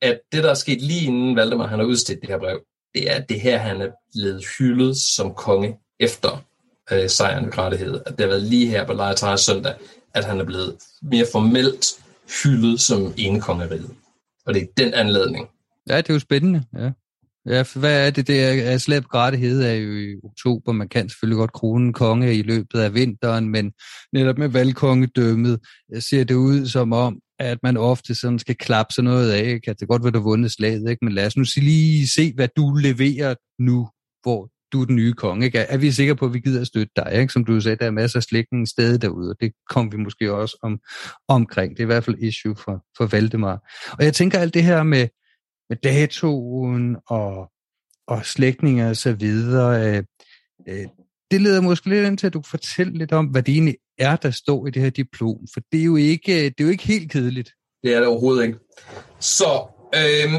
at 0.02 0.22
det, 0.32 0.44
der 0.44 0.50
er 0.50 0.54
sket 0.64 0.82
lige 0.82 1.08
inden 1.08 1.36
Valdemar 1.36 1.68
han 1.68 1.80
har 1.80 1.86
udstedt 1.86 2.22
det 2.22 2.30
her 2.30 2.38
brev, 2.38 2.60
det 2.94 3.12
er 3.12 3.22
det 3.22 3.42
her, 3.42 3.58
han 3.58 3.82
er 3.82 3.92
blevet 4.14 4.44
hyldet 4.58 4.98
som 4.98 5.34
konge 5.34 5.80
efter 6.00 6.44
øh, 6.92 7.10
sejren 7.10 7.46
ved 7.46 7.52
grædighed. 7.52 8.02
At 8.06 8.12
det 8.18 8.20
har 8.20 8.28
været 8.28 8.44
lige 8.44 8.68
her 8.68 8.86
på 8.86 8.94
Laetare 8.94 9.38
søndag, 9.38 9.76
at 10.14 10.26
han 10.26 10.40
er 10.40 10.46
blevet 10.46 10.78
mere 11.02 11.26
formelt 11.32 11.86
hyldet 12.44 12.82
som 12.82 13.14
en 13.18 13.42
kongeriget. 13.42 13.96
Og 14.46 14.54
det 14.54 14.62
er 14.62 14.68
den 14.78 14.94
anledning. 14.94 15.48
Ja, 15.90 15.98
det 15.98 16.10
er 16.10 16.14
jo 16.14 16.20
spændende. 16.20 16.64
Ja. 16.78 16.92
Ja, 17.46 17.62
for 17.62 17.80
hvad 17.80 18.08
er 18.08 18.12
det? 18.12 18.28
Det 18.28 18.44
er, 18.44 18.78
slæb 18.78 19.04
gratighed 19.04 19.64
er 19.64 19.74
jo 19.74 19.92
i 19.92 20.16
oktober. 20.24 20.72
Man 20.72 20.90
kan 20.90 21.10
selvfølgelig 21.10 21.38
godt 21.38 21.54
krone 21.54 21.94
konge 21.94 22.36
i 22.36 22.42
løbet 22.42 22.80
af 22.80 22.94
vinteren, 22.94 23.50
men 23.50 23.72
netop 24.14 24.38
med 24.38 24.48
valgkongedømmet 24.48 25.60
øh, 25.96 26.02
ser 26.02 26.24
det 26.24 26.36
ud 26.36 26.66
som 26.68 26.94
om, 26.94 27.20
at 27.40 27.58
man 27.64 27.78
ofte 27.78 28.16
sådan 28.16 28.40
skal 28.40 28.56
klappe 28.56 28.94
sådan 28.94 29.12
noget 29.12 29.32
af. 29.32 29.62
Kan 29.62 29.76
det 29.80 29.88
godt 29.88 30.04
være, 30.04 30.12
du 30.12 30.20
har 30.20 30.24
vundet 30.24 30.52
slaget, 30.52 30.90
ikke? 30.90 31.06
men 31.06 31.14
lad 31.14 31.26
os 31.26 31.38
nu 31.38 31.44
lige 31.58 32.08
se, 32.08 32.34
hvad 32.36 32.48
du 32.58 32.76
leverer 32.76 33.36
nu, 33.60 33.90
hvor 34.24 34.50
du 34.72 34.82
er 34.82 34.86
den 34.86 34.96
nye 34.96 35.14
konge. 35.14 35.46
Ikke? 35.46 35.60
Er 35.60 35.78
vi 35.78 35.92
sikre 35.92 36.16
på, 36.16 36.26
at 36.26 36.34
vi 36.34 36.40
gider 36.40 36.62
at 36.62 36.68
støtte 36.68 36.94
dig? 36.96 37.12
Ikke? 37.14 37.34
Som 37.34 37.46
du 37.46 37.62
sagde, 37.62 37.76
der 37.76 37.86
er 37.86 37.92
masser 37.92 38.20
af 38.20 38.24
slægtninge 38.24 38.68
stadig 38.68 39.02
derude, 39.02 39.30
og 39.30 39.36
det 39.42 39.52
kommer 39.70 39.92
vi 39.92 39.98
måske 39.98 40.34
også 40.34 40.58
om, 40.62 40.80
omkring. 41.28 41.72
Det 41.72 41.80
er 41.80 41.84
i 41.84 41.94
hvert 41.94 42.04
fald 42.04 42.20
issue 42.20 42.56
for, 42.56 42.86
for 42.98 43.06
Valdemar. 43.06 43.72
Og 44.00 44.06
jeg 44.06 44.14
tænker 44.14 44.40
alt 44.40 44.54
det 44.54 44.64
her 44.64 44.84
med, 44.84 45.08
med 45.70 45.78
datoen 45.78 46.98
og, 47.08 47.52
og 48.08 48.26
slægtninge 48.26 48.90
og 48.90 48.96
så 48.96 49.14
videre, 49.14 49.98
øh, 49.98 50.04
øh, 50.68 50.88
det 51.32 51.42
leder 51.42 51.62
måske 51.62 51.90
lidt 51.90 52.08
ind 52.08 52.18
til, 52.18 52.28
at 52.28 52.34
du 52.34 52.42
kan 52.42 52.50
fortælle 52.50 52.98
lidt 52.98 53.12
om, 53.12 53.26
hvad 53.26 53.44
det 53.44 53.52
egentlig 53.52 53.78
er, 53.98 54.16
der 54.16 54.32
står 54.32 54.68
i 54.68 54.72
det 54.72 54.82
her 54.82 54.90
diplom. 54.90 55.38
For 55.54 55.62
det 55.72 55.80
er 55.80 55.86
jo 55.86 55.96
ikke, 55.96 56.34
øh, 56.34 56.44
det 56.44 56.60
er 56.60 56.64
jo 56.64 56.70
ikke 56.70 56.88
helt 56.88 57.12
kedeligt. 57.12 57.52
Det 57.84 57.94
er 57.94 58.00
det 58.00 58.08
overhovedet 58.08 58.44
ikke. 58.44 58.60
Så 59.20 59.68
øh, 59.96 60.34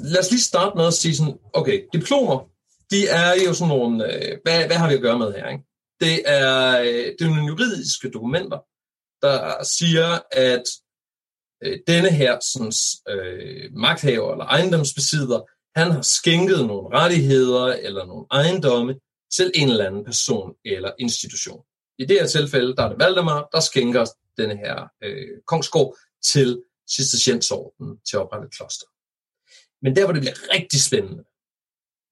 lad 0.00 0.20
os 0.20 0.30
lige 0.30 0.40
starte 0.40 0.76
med 0.76 0.86
at 0.86 0.94
sige 0.94 1.16
sådan, 1.16 1.34
okay, 1.52 1.80
diplomer, 1.92 2.55
de 2.90 3.08
er 3.08 3.34
jo 3.46 3.54
sådan 3.54 3.68
nogle, 3.68 4.14
øh, 4.14 4.38
hvad, 4.42 4.66
hvad 4.66 4.76
har 4.76 4.88
vi 4.88 4.94
at 4.94 5.00
gøre 5.00 5.18
med 5.18 5.32
her? 5.32 5.48
Ikke? 5.48 5.64
Det, 6.00 6.22
er, 6.26 6.80
øh, 6.80 7.12
det 7.18 7.20
er 7.20 7.28
nogle 7.28 7.46
juridiske 7.46 8.10
dokumenter, 8.10 8.58
der 9.22 9.64
siger, 9.64 10.18
at 10.32 10.62
øh, 11.64 11.78
denne 11.86 12.10
her 12.10 12.38
sådan, 12.52 12.72
øh, 13.08 13.72
magthaver 13.72 14.32
eller 14.32 14.44
ejendomsbesidder, 14.44 15.40
han 15.78 15.90
har 15.90 16.02
skænket 16.02 16.66
nogle 16.66 16.98
rettigheder 16.98 17.66
eller 17.66 18.06
nogle 18.06 18.26
ejendomme 18.30 18.94
til 19.36 19.52
en 19.54 19.68
eller 19.68 19.86
anden 19.86 20.04
person 20.04 20.54
eller 20.64 20.92
institution. 20.98 21.62
I 21.98 22.04
det 22.04 22.20
her 22.20 22.26
tilfælde, 22.26 22.76
der 22.76 22.82
er 22.82 22.88
det 22.88 22.98
Valdemar, 22.98 23.48
der 23.52 23.60
skænker 23.60 24.04
denne 24.36 24.56
her 24.56 24.88
øh, 25.04 25.28
kongsgård 25.46 25.96
til 26.32 26.62
cisterciensorden 26.90 27.98
til 28.08 28.16
at 28.16 28.22
oprette 28.22 28.48
kloster. 28.56 28.86
Men 29.82 29.96
der, 29.96 30.04
hvor 30.04 30.12
det 30.12 30.22
bliver 30.22 30.54
rigtig 30.54 30.80
spændende, 30.82 31.24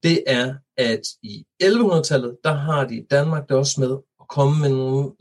det 0.05 0.25
er, 0.27 0.55
at 0.77 1.01
i 1.23 1.45
1100-tallet, 1.63 2.37
der 2.45 2.53
har 2.53 2.85
de 2.85 3.07
Danmark 3.11 3.49
det 3.49 3.57
også 3.57 3.81
med 3.81 3.97
at 4.21 4.29
komme 4.29 4.61
med 4.61 4.69
nogle 4.69 5.13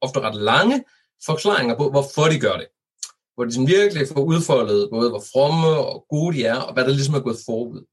ofte 0.00 0.20
ret 0.20 0.34
lange 0.34 0.84
forklaringer 1.26 1.76
på, 1.76 1.90
hvorfor 1.90 2.24
de 2.24 2.40
gør 2.40 2.56
det. 2.56 2.68
Hvor 3.34 3.44
de 3.44 3.66
virkelig 3.66 4.08
får 4.08 4.20
udfoldet 4.20 4.88
både, 4.90 5.10
hvor 5.10 5.24
fromme 5.32 5.68
og 5.68 6.06
gode 6.08 6.36
de 6.36 6.44
er, 6.44 6.56
og 6.56 6.72
hvad 6.74 6.84
der 6.84 6.90
ligesom 6.90 7.14
er 7.14 7.20
gået 7.20 7.38
forud. 7.46 7.84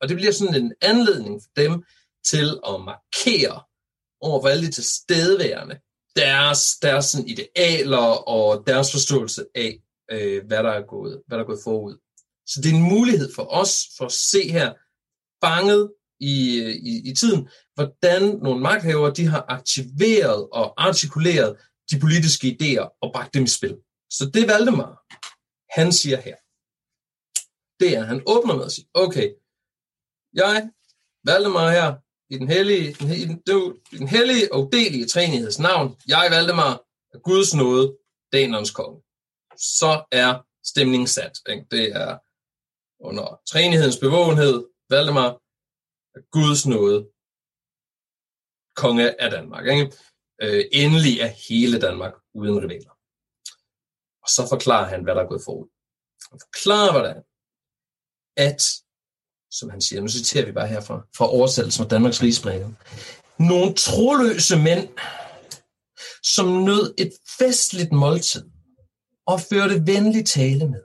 Og 0.00 0.08
det 0.08 0.16
bliver 0.16 0.32
sådan 0.32 0.62
en 0.62 0.74
anledning 0.82 1.42
for 1.42 1.62
dem 1.62 1.84
til 2.30 2.48
at 2.68 2.80
markere 2.90 3.62
over 4.20 4.40
for 4.42 4.48
alle 4.48 4.66
de 4.66 4.72
tilstedeværende 4.72 5.76
deres, 6.16 6.76
deres 6.82 7.04
sådan 7.04 7.28
idealer 7.28 8.28
og 8.28 8.66
deres 8.66 8.92
forståelse 8.92 9.44
af, 9.54 9.78
øh, 10.10 10.46
hvad, 10.46 10.62
der 10.62 10.70
er 10.70 10.86
gået, 10.86 11.22
hvad 11.26 11.38
der 11.38 11.44
er 11.44 11.48
gået 11.48 11.64
forud. 11.64 11.96
Så 12.46 12.60
det 12.60 12.70
er 12.70 12.76
en 12.76 12.82
mulighed 12.96 13.34
for 13.34 13.46
os 13.50 13.84
for 13.98 14.04
at 14.04 14.12
se 14.12 14.50
her, 14.50 14.72
fanget 15.44 15.92
i, 16.20 16.60
i, 16.92 17.10
i 17.10 17.14
tiden, 17.14 17.48
hvordan 17.74 18.22
nogle 18.42 18.60
magthavere 18.60 19.14
de 19.14 19.26
har 19.26 19.44
aktiveret 19.48 20.48
og 20.52 20.86
artikuleret 20.86 21.56
de 21.90 22.00
politiske 22.00 22.46
idéer 22.46 22.98
og 23.02 23.12
bragt 23.12 23.34
dem 23.34 23.44
i 23.44 23.48
spil. 23.48 23.76
Så 24.10 24.30
det 24.34 24.48
Valdemar, 24.48 24.92
han 25.80 25.92
siger 25.92 26.20
her, 26.20 26.36
det 27.80 27.96
er, 27.96 28.04
han 28.04 28.22
åbner 28.26 28.56
med 28.56 28.64
at 28.64 28.72
sige, 28.72 28.88
okay, 28.94 29.28
jeg, 30.32 30.70
Valdemar 31.24 31.70
her, 31.70 31.96
i 32.30 32.38
den 32.38 32.48
hellige, 32.48 32.92
den, 32.92 33.10
i 33.10 33.24
den, 33.24 33.42
i 33.92 33.96
den 33.96 34.08
hellige 34.08 34.52
og 34.54 34.68
delige 34.72 35.06
treenigheds 35.06 35.58
navn, 35.58 35.96
jeg, 36.08 36.28
Valdemar, 36.30 36.72
er 37.14 37.18
Guds 37.18 37.54
nåde, 37.54 37.96
danernes 38.32 38.70
konge. 38.70 39.02
Så 39.56 40.04
er 40.12 40.46
stemningen 40.64 41.06
sat. 41.06 41.32
Ikke? 41.48 41.66
Det 41.70 41.96
er 41.96 42.18
under 43.00 43.40
trænighedens 43.50 43.98
bevågenhed, 43.98 44.64
Valdemar 44.90 45.30
er 46.16 46.22
Guds 46.36 46.66
nåde, 46.66 46.98
konge 48.82 49.20
af 49.22 49.30
Danmark. 49.30 49.66
Ikke? 49.66 49.92
Øh, 50.42 50.64
endelig 50.72 51.20
er 51.20 51.32
hele 51.48 51.80
Danmark 51.80 52.14
uden 52.34 52.62
rivaler. 52.62 52.94
Og 54.22 54.28
så 54.28 54.46
forklarer 54.48 54.88
han, 54.88 55.02
hvad 55.02 55.14
der 55.14 55.22
er 55.22 55.28
gået 55.28 55.42
forud. 55.44 55.68
Han 56.30 56.40
forklarer, 56.46 56.92
hvordan 56.92 57.22
at, 58.36 58.62
som 59.50 59.70
han 59.70 59.80
siger, 59.80 60.00
nu 60.00 60.08
citerer 60.08 60.46
vi 60.46 60.52
bare 60.52 60.68
herfra, 60.68 61.06
fra 61.16 61.32
oversættelsen 61.36 61.84
af 61.84 61.90
Danmarks 61.90 62.22
Rigsbrev, 62.22 62.74
nogle 63.38 63.74
troløse 63.74 64.56
mænd, 64.56 64.88
som 66.34 66.46
nød 66.46 66.94
et 66.98 67.12
festligt 67.38 67.92
måltid 67.92 68.44
og 69.26 69.40
førte 69.40 69.86
venlig 69.86 70.26
tale 70.26 70.68
med. 70.68 70.82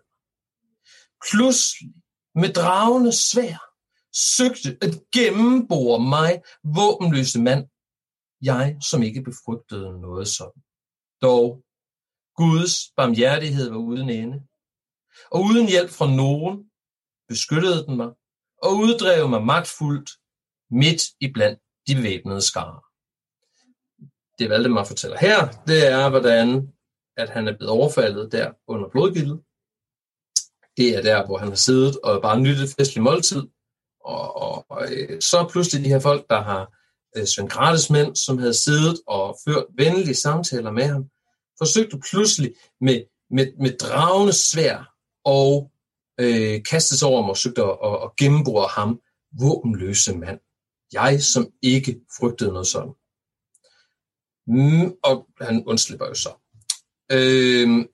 Pludselig, 1.30 1.94
med 2.36 2.54
dragende 2.54 3.12
svær, 3.12 3.71
søgte 4.14 4.78
at 4.82 4.94
gennembore 5.14 6.00
mig, 6.00 6.42
våbenløse 6.64 7.40
mand, 7.42 7.68
jeg 8.42 8.78
som 8.90 9.04
ikke 9.04 9.24
befrygtede 9.24 10.02
noget 10.02 10.28
sådan. 10.28 10.62
Dog, 11.22 11.64
Guds 12.36 12.74
barmhjertighed 12.98 13.70
var 13.70 13.78
uden 13.78 14.10
ende, 14.10 14.38
og 15.32 15.40
uden 15.42 15.68
hjælp 15.70 15.90
fra 15.90 16.16
nogen 16.16 16.72
beskyttede 17.28 17.86
den 17.86 17.98
mig 17.98 18.12
og 18.66 18.72
uddrev 18.84 19.30
mig 19.30 19.44
magtfuldt 19.44 20.10
midt 20.70 21.02
i 21.20 21.32
blandt 21.34 21.60
de 21.88 21.96
bevæbnede 21.96 22.42
skarer. 22.42 22.82
Det 24.38 24.50
Valdemar 24.50 24.84
fortæller 24.84 25.18
her, 25.18 25.38
det 25.68 25.88
er, 25.88 26.10
hvordan 26.10 26.74
at 27.18 27.30
han 27.30 27.48
er 27.48 27.58
blevet 27.58 27.72
overfaldet 27.72 28.32
der 28.32 28.54
under 28.68 28.90
blodgildet. 28.90 29.44
Det 30.78 30.98
er 30.98 31.02
der, 31.02 31.26
hvor 31.26 31.38
han 31.38 31.48
har 31.48 31.56
siddet 31.56 32.00
og 32.04 32.22
bare 32.22 32.40
nyttet 32.40 32.74
festlig 32.78 33.04
måltid. 33.04 33.44
Og, 34.06 34.42
og, 34.42 34.66
og 34.70 34.88
øh, 34.92 35.22
så 35.22 35.48
pludselig 35.52 35.86
de 35.86 35.90
her 35.90 36.00
folk, 36.00 36.26
der 36.30 36.42
har 36.42 36.74
øh, 37.18 37.26
Svend 37.26 37.50
Gratis 37.50 37.90
mænd, 37.90 38.16
som 38.16 38.38
havde 38.38 38.54
siddet 38.54 39.00
og 39.08 39.38
ført 39.48 39.66
venlige 39.78 40.16
samtaler 40.16 40.72
med 40.72 40.84
ham, 40.84 41.04
forsøgte 41.58 42.00
pludselig 42.10 42.54
med, 42.82 43.04
med, 43.32 43.48
med 43.60 43.78
dragende 43.78 44.34
svær 44.34 44.94
og 45.26 45.72
øh, 46.20 46.64
kaste 46.70 46.98
sig 46.98 47.08
over 47.08 47.22
ham 47.22 47.30
og 47.30 47.38
søgte 47.38 47.64
at, 47.64 47.78
at, 47.84 47.94
at 48.04 48.16
gennembore 48.18 48.68
ham, 48.70 49.00
våbenløse 49.40 50.18
mand. 50.18 50.40
Jeg, 50.94 51.24
som 51.24 51.48
ikke 51.62 52.00
frygtede 52.20 52.50
noget 52.52 52.68
sådan. 52.68 52.94
Mm, 54.48 54.94
og 55.04 55.28
han 55.42 55.64
undslipper 55.68 56.08
jo 56.08 56.14
så. 56.14 56.30
Øh, 57.12 57.86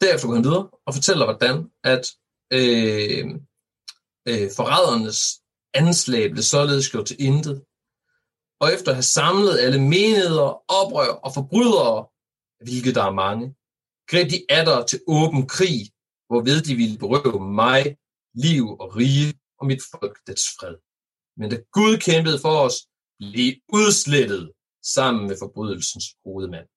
derefter 0.00 0.26
går 0.26 0.34
han 0.34 0.44
videre 0.44 0.68
og 0.86 0.94
fortæller, 0.94 1.24
hvordan 1.24 1.70
at 1.84 2.04
øh, 2.52 3.24
øh, 4.28 4.50
forrædernes 4.56 5.20
anslag 5.74 6.30
blev 6.30 6.42
således 6.42 6.90
gjort 6.90 7.06
til 7.06 7.16
intet, 7.20 7.64
og 8.60 8.72
efter 8.74 8.90
at 8.90 8.96
have 8.96 9.12
samlet 9.20 9.58
alle 9.58 9.80
menigheder, 9.80 10.50
oprør 10.80 11.12
og 11.26 11.34
forbrydere, 11.34 12.06
hvilket 12.64 12.94
der 12.94 13.04
er 13.04 13.20
mange, 13.26 13.46
greb 14.10 14.30
de 14.30 14.40
atter 14.48 14.84
til 14.90 15.00
åben 15.06 15.48
krig, 15.48 15.80
hvorved 16.28 16.58
de 16.68 16.74
ville 16.74 16.98
berøve 16.98 17.40
mig, 17.62 17.96
liv 18.34 18.64
og 18.82 18.96
rige 18.96 19.34
og 19.58 19.66
mit 19.66 19.82
folk 19.92 20.16
dets 20.26 20.46
fred. 20.56 20.76
Men 21.36 21.50
da 21.50 21.56
Gud 21.72 21.98
kæmpede 21.98 22.38
for 22.38 22.56
os, 22.66 22.76
blev 23.18 23.52
udslettet 23.72 24.52
sammen 24.94 25.28
med 25.28 25.36
forbrydelsens 25.38 26.04
hovedmand. 26.24 26.68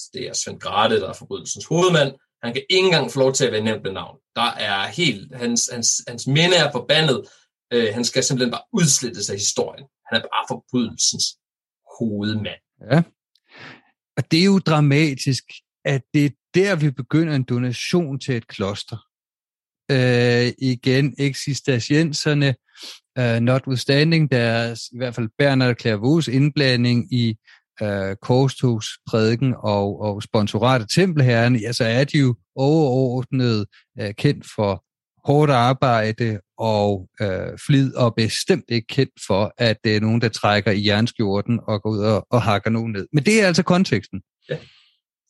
Så 0.00 0.10
det 0.12 0.22
er 0.28 0.32
Svend 0.32 0.60
Grate, 0.60 1.00
der 1.00 1.08
er 1.08 1.12
forbrydelsens 1.12 1.66
hovedmand. 1.66 2.12
Han 2.42 2.52
kan 2.52 2.62
ikke 2.70 2.86
engang 2.86 3.10
få 3.10 3.20
lov 3.20 3.32
til 3.32 3.44
at 3.44 3.52
være 3.52 3.64
nævnt 3.64 3.82
med 3.82 3.92
navn. 3.92 4.18
Der 4.36 4.50
er 4.50 4.86
helt, 4.86 5.36
hans, 5.36 5.70
hans, 5.72 5.88
hans 6.08 6.26
minde 6.26 6.56
er 6.56 6.72
forbandet. 6.72 7.28
Øh, 7.72 7.94
han 7.94 8.04
skal 8.04 8.24
simpelthen 8.24 8.52
bare 8.52 8.62
udslettes 8.72 9.30
af 9.30 9.36
historien. 9.36 9.84
Han 10.12 10.18
er 10.18 10.22
bare 10.22 10.44
forbrydelsens 10.48 11.24
hovedmand. 11.98 12.60
Ja. 12.90 13.02
Og 14.16 14.30
det 14.30 14.40
er 14.40 14.44
jo 14.44 14.58
dramatisk, 14.58 15.44
at 15.84 16.02
det 16.14 16.24
er 16.24 16.30
der, 16.54 16.76
vi 16.76 16.90
begynder 16.90 17.34
en 17.34 17.44
donation 17.44 18.20
til 18.20 18.36
et 18.36 18.46
kloster. 18.46 18.96
Øh, 19.90 20.52
igen, 20.58 21.14
eksistensienserne, 21.18 22.54
øh, 23.18 23.40
notwithstanding 23.40 24.30
deres, 24.30 24.80
i 24.92 24.96
hvert 24.96 25.14
fald 25.14 25.28
Bernard 25.38 25.76
Clairvaux 25.80 26.28
indblanding 26.28 27.12
i 27.14 27.36
uh, 27.80 28.16
korstogsprædiken 28.22 29.54
og, 29.58 30.00
og 30.00 30.22
sponsorat 30.22 30.80
af 30.80 30.86
tempelherren, 30.94 31.56
ja, 31.56 31.72
så 31.72 31.84
er 31.84 32.04
de 32.04 32.18
jo 32.18 32.34
overordnet 32.56 33.66
uh, 34.00 34.10
kendt 34.18 34.46
for 34.56 34.84
hårdt 35.24 35.52
arbejde 35.52 36.40
og 36.58 37.08
øh, 37.20 37.58
flid, 37.66 37.94
og 37.94 38.14
bestemt 38.14 38.64
ikke 38.68 38.86
kendt 38.86 39.12
for, 39.26 39.54
at 39.58 39.76
det 39.84 39.96
er 39.96 40.00
nogen, 40.00 40.20
der 40.20 40.28
trækker 40.28 40.70
i 40.70 40.86
jernskjorten 40.86 41.60
og 41.68 41.82
går 41.82 41.90
ud 41.90 41.98
og, 41.98 42.26
og 42.30 42.42
hakker 42.42 42.70
nogen 42.70 42.92
ned. 42.92 43.06
Men 43.12 43.24
det 43.24 43.42
er 43.42 43.46
altså 43.46 43.62
konteksten. 43.62 44.20
Ja. 44.48 44.58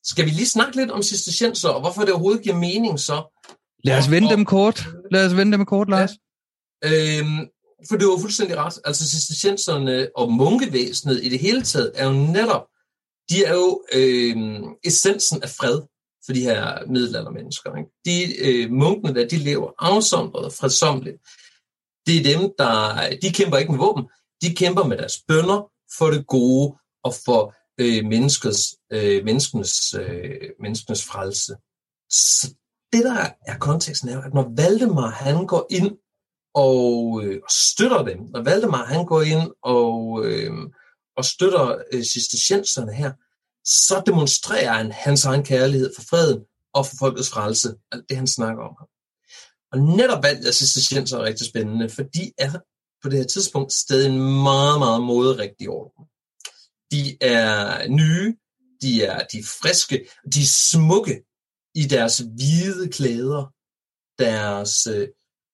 Skal 0.05 0.24
vi 0.24 0.31
lige 0.31 0.46
snakke 0.46 0.76
lidt 0.76 0.90
om 0.90 1.02
cistercienser, 1.02 1.68
og 1.68 1.81
hvorfor 1.81 2.00
det 2.00 2.11
overhovedet 2.11 2.42
giver 2.42 2.57
mening 2.57 3.00
så? 3.00 3.42
Lad 3.85 3.98
os 3.98 4.11
vende 4.11 4.31
dem 4.31 4.44
kort. 4.44 4.87
Lad 5.11 5.26
os 5.26 5.37
vende 5.37 5.52
dem 5.59 5.66
kort, 5.66 5.88
Lars. 5.88 6.11
Ja. 6.85 7.18
Øhm, 7.18 7.38
for 7.88 7.97
det 7.97 8.07
var 8.07 8.18
fuldstændig 8.18 8.57
ret. 8.57 8.79
Altså 8.85 9.11
cistercienserne 9.11 10.09
og 10.16 10.33
munkevæsenet 10.33 11.25
i 11.25 11.29
det 11.29 11.38
hele 11.38 11.62
taget 11.62 11.92
er 11.95 12.07
jo 12.07 12.12
netop, 12.12 12.66
de 13.31 13.45
er 13.45 13.55
jo 13.55 13.83
øh, 13.92 14.37
essensen 14.85 15.42
af 15.42 15.49
fred 15.49 15.81
for 16.27 16.33
de 16.33 16.40
her 16.40 16.87
middelaldermennesker. 16.87 17.77
Ikke? 17.77 17.90
De 18.05 18.38
øh, 18.47 18.71
munkene 18.71 19.14
der, 19.14 19.29
de 19.29 19.37
lever 19.37 19.71
afsondret 19.79 20.45
og 20.45 20.53
fredsomligt. 20.53 21.16
Det 22.07 22.16
er 22.16 22.38
dem, 22.38 22.53
der, 22.59 23.09
de 23.23 23.33
kæmper 23.33 23.57
ikke 23.57 23.73
med 23.73 23.79
våben, 23.79 24.05
de 24.42 24.55
kæmper 24.55 24.85
med 24.85 24.99
deres 24.99 25.23
bønder 25.29 25.71
for 25.99 26.11
det 26.11 26.27
gode 26.27 26.77
og 27.05 27.14
for 27.25 27.55
øh, 27.79 28.05
menneskets, 28.05 28.77
øh, 28.92 29.25
menneskenes, 29.25 29.95
øh, 29.95 30.51
menneskenes 30.61 31.05
frelse. 31.05 31.53
Så 32.11 32.55
det, 32.92 33.05
der 33.05 33.29
er 33.47 33.59
konteksten, 33.59 34.09
er 34.09 34.21
at 34.21 34.35
når 34.35 34.53
Valdemar 34.57 35.11
han 35.11 35.47
går 35.47 35.66
ind 35.71 35.97
og, 36.54 37.20
øh, 37.24 37.40
støtter 37.50 38.04
dem, 38.04 38.18
når 38.32 38.42
Valdemar 38.42 38.84
han 38.84 39.06
går 39.06 39.22
ind 39.22 39.50
og, 39.62 40.24
øh, 40.24 40.52
og 41.16 41.24
støtter 41.24 41.82
øh, 41.92 42.04
cistercienserne 42.04 42.94
her, 42.94 43.12
så 43.64 44.02
demonstrerer 44.06 44.72
han 44.72 44.92
hans 44.92 45.24
egen 45.24 45.44
kærlighed 45.44 45.92
for 45.96 46.02
freden 46.02 46.40
og 46.74 46.86
for 46.86 46.96
folkets 46.98 47.30
frelse, 47.30 47.74
alt 47.92 48.08
det 48.08 48.16
han 48.16 48.26
snakker 48.26 48.62
om. 48.62 48.74
Og 49.72 49.96
netop 49.96 50.22
valget 50.22 50.46
af 50.46 50.54
cistercienser 50.54 51.18
er 51.18 51.24
rigtig 51.24 51.46
spændende, 51.46 51.88
for 51.88 52.02
de 52.02 52.32
er 52.38 52.52
på 53.02 53.08
det 53.08 53.18
her 53.18 53.26
tidspunkt 53.26 53.72
stadig 53.72 54.08
en 54.10 54.42
meget, 54.42 54.78
meget 54.78 55.02
moderigtig 55.02 55.68
orden. 55.68 56.04
De 56.90 57.16
er 57.20 57.88
nye, 57.88 58.36
de 58.82 59.04
er, 59.04 59.26
de 59.32 59.38
er 59.38 59.50
friske, 59.62 60.08
de 60.34 60.40
er 60.40 60.52
smukke 60.72 61.22
i 61.74 61.84
deres 61.86 62.18
hvide 62.18 62.88
klæder, 62.88 63.52
deres 64.18 64.86
øh, 64.86 65.08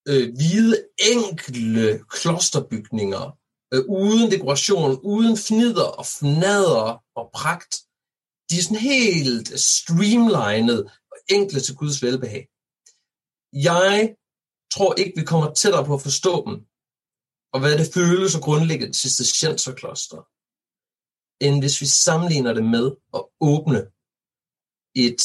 øh, 0.09 0.35
hvide, 0.39 0.75
enkle 1.13 2.05
klosterbygninger, 2.09 3.39
øh, 3.75 3.85
uden 3.89 4.31
dekoration, 4.31 5.01
uden 5.13 5.37
fnider 5.37 5.89
og 6.01 6.07
fnader 6.07 7.05
og 7.19 7.31
pragt. 7.35 7.73
De 8.51 8.55
er 8.59 8.63
sådan 8.63 8.89
helt 8.95 9.61
streamlined 9.61 10.81
og 11.13 11.19
enkle 11.37 11.61
til 11.61 11.77
Guds 11.77 12.03
velbehag. 12.03 12.49
Jeg 13.53 14.15
tror 14.75 14.95
ikke, 14.95 15.13
vi 15.17 15.25
kommer 15.25 15.55
tættere 15.55 15.85
på 15.85 15.95
at 15.95 16.03
forstå 16.03 16.33
dem, 16.47 16.57
og 17.53 17.61
hvad 17.61 17.79
det 17.79 17.95
føles 17.95 18.37
at 18.37 18.43
grundlægge 18.43 18.89
et 18.89 18.97
cistercienserkloster, 18.97 20.21
end 21.47 21.57
hvis 21.63 21.81
vi 21.81 21.87
sammenligner 21.87 22.53
det 22.59 22.65
med 22.65 22.87
at 23.15 23.23
åbne 23.41 23.81
et, 25.07 25.21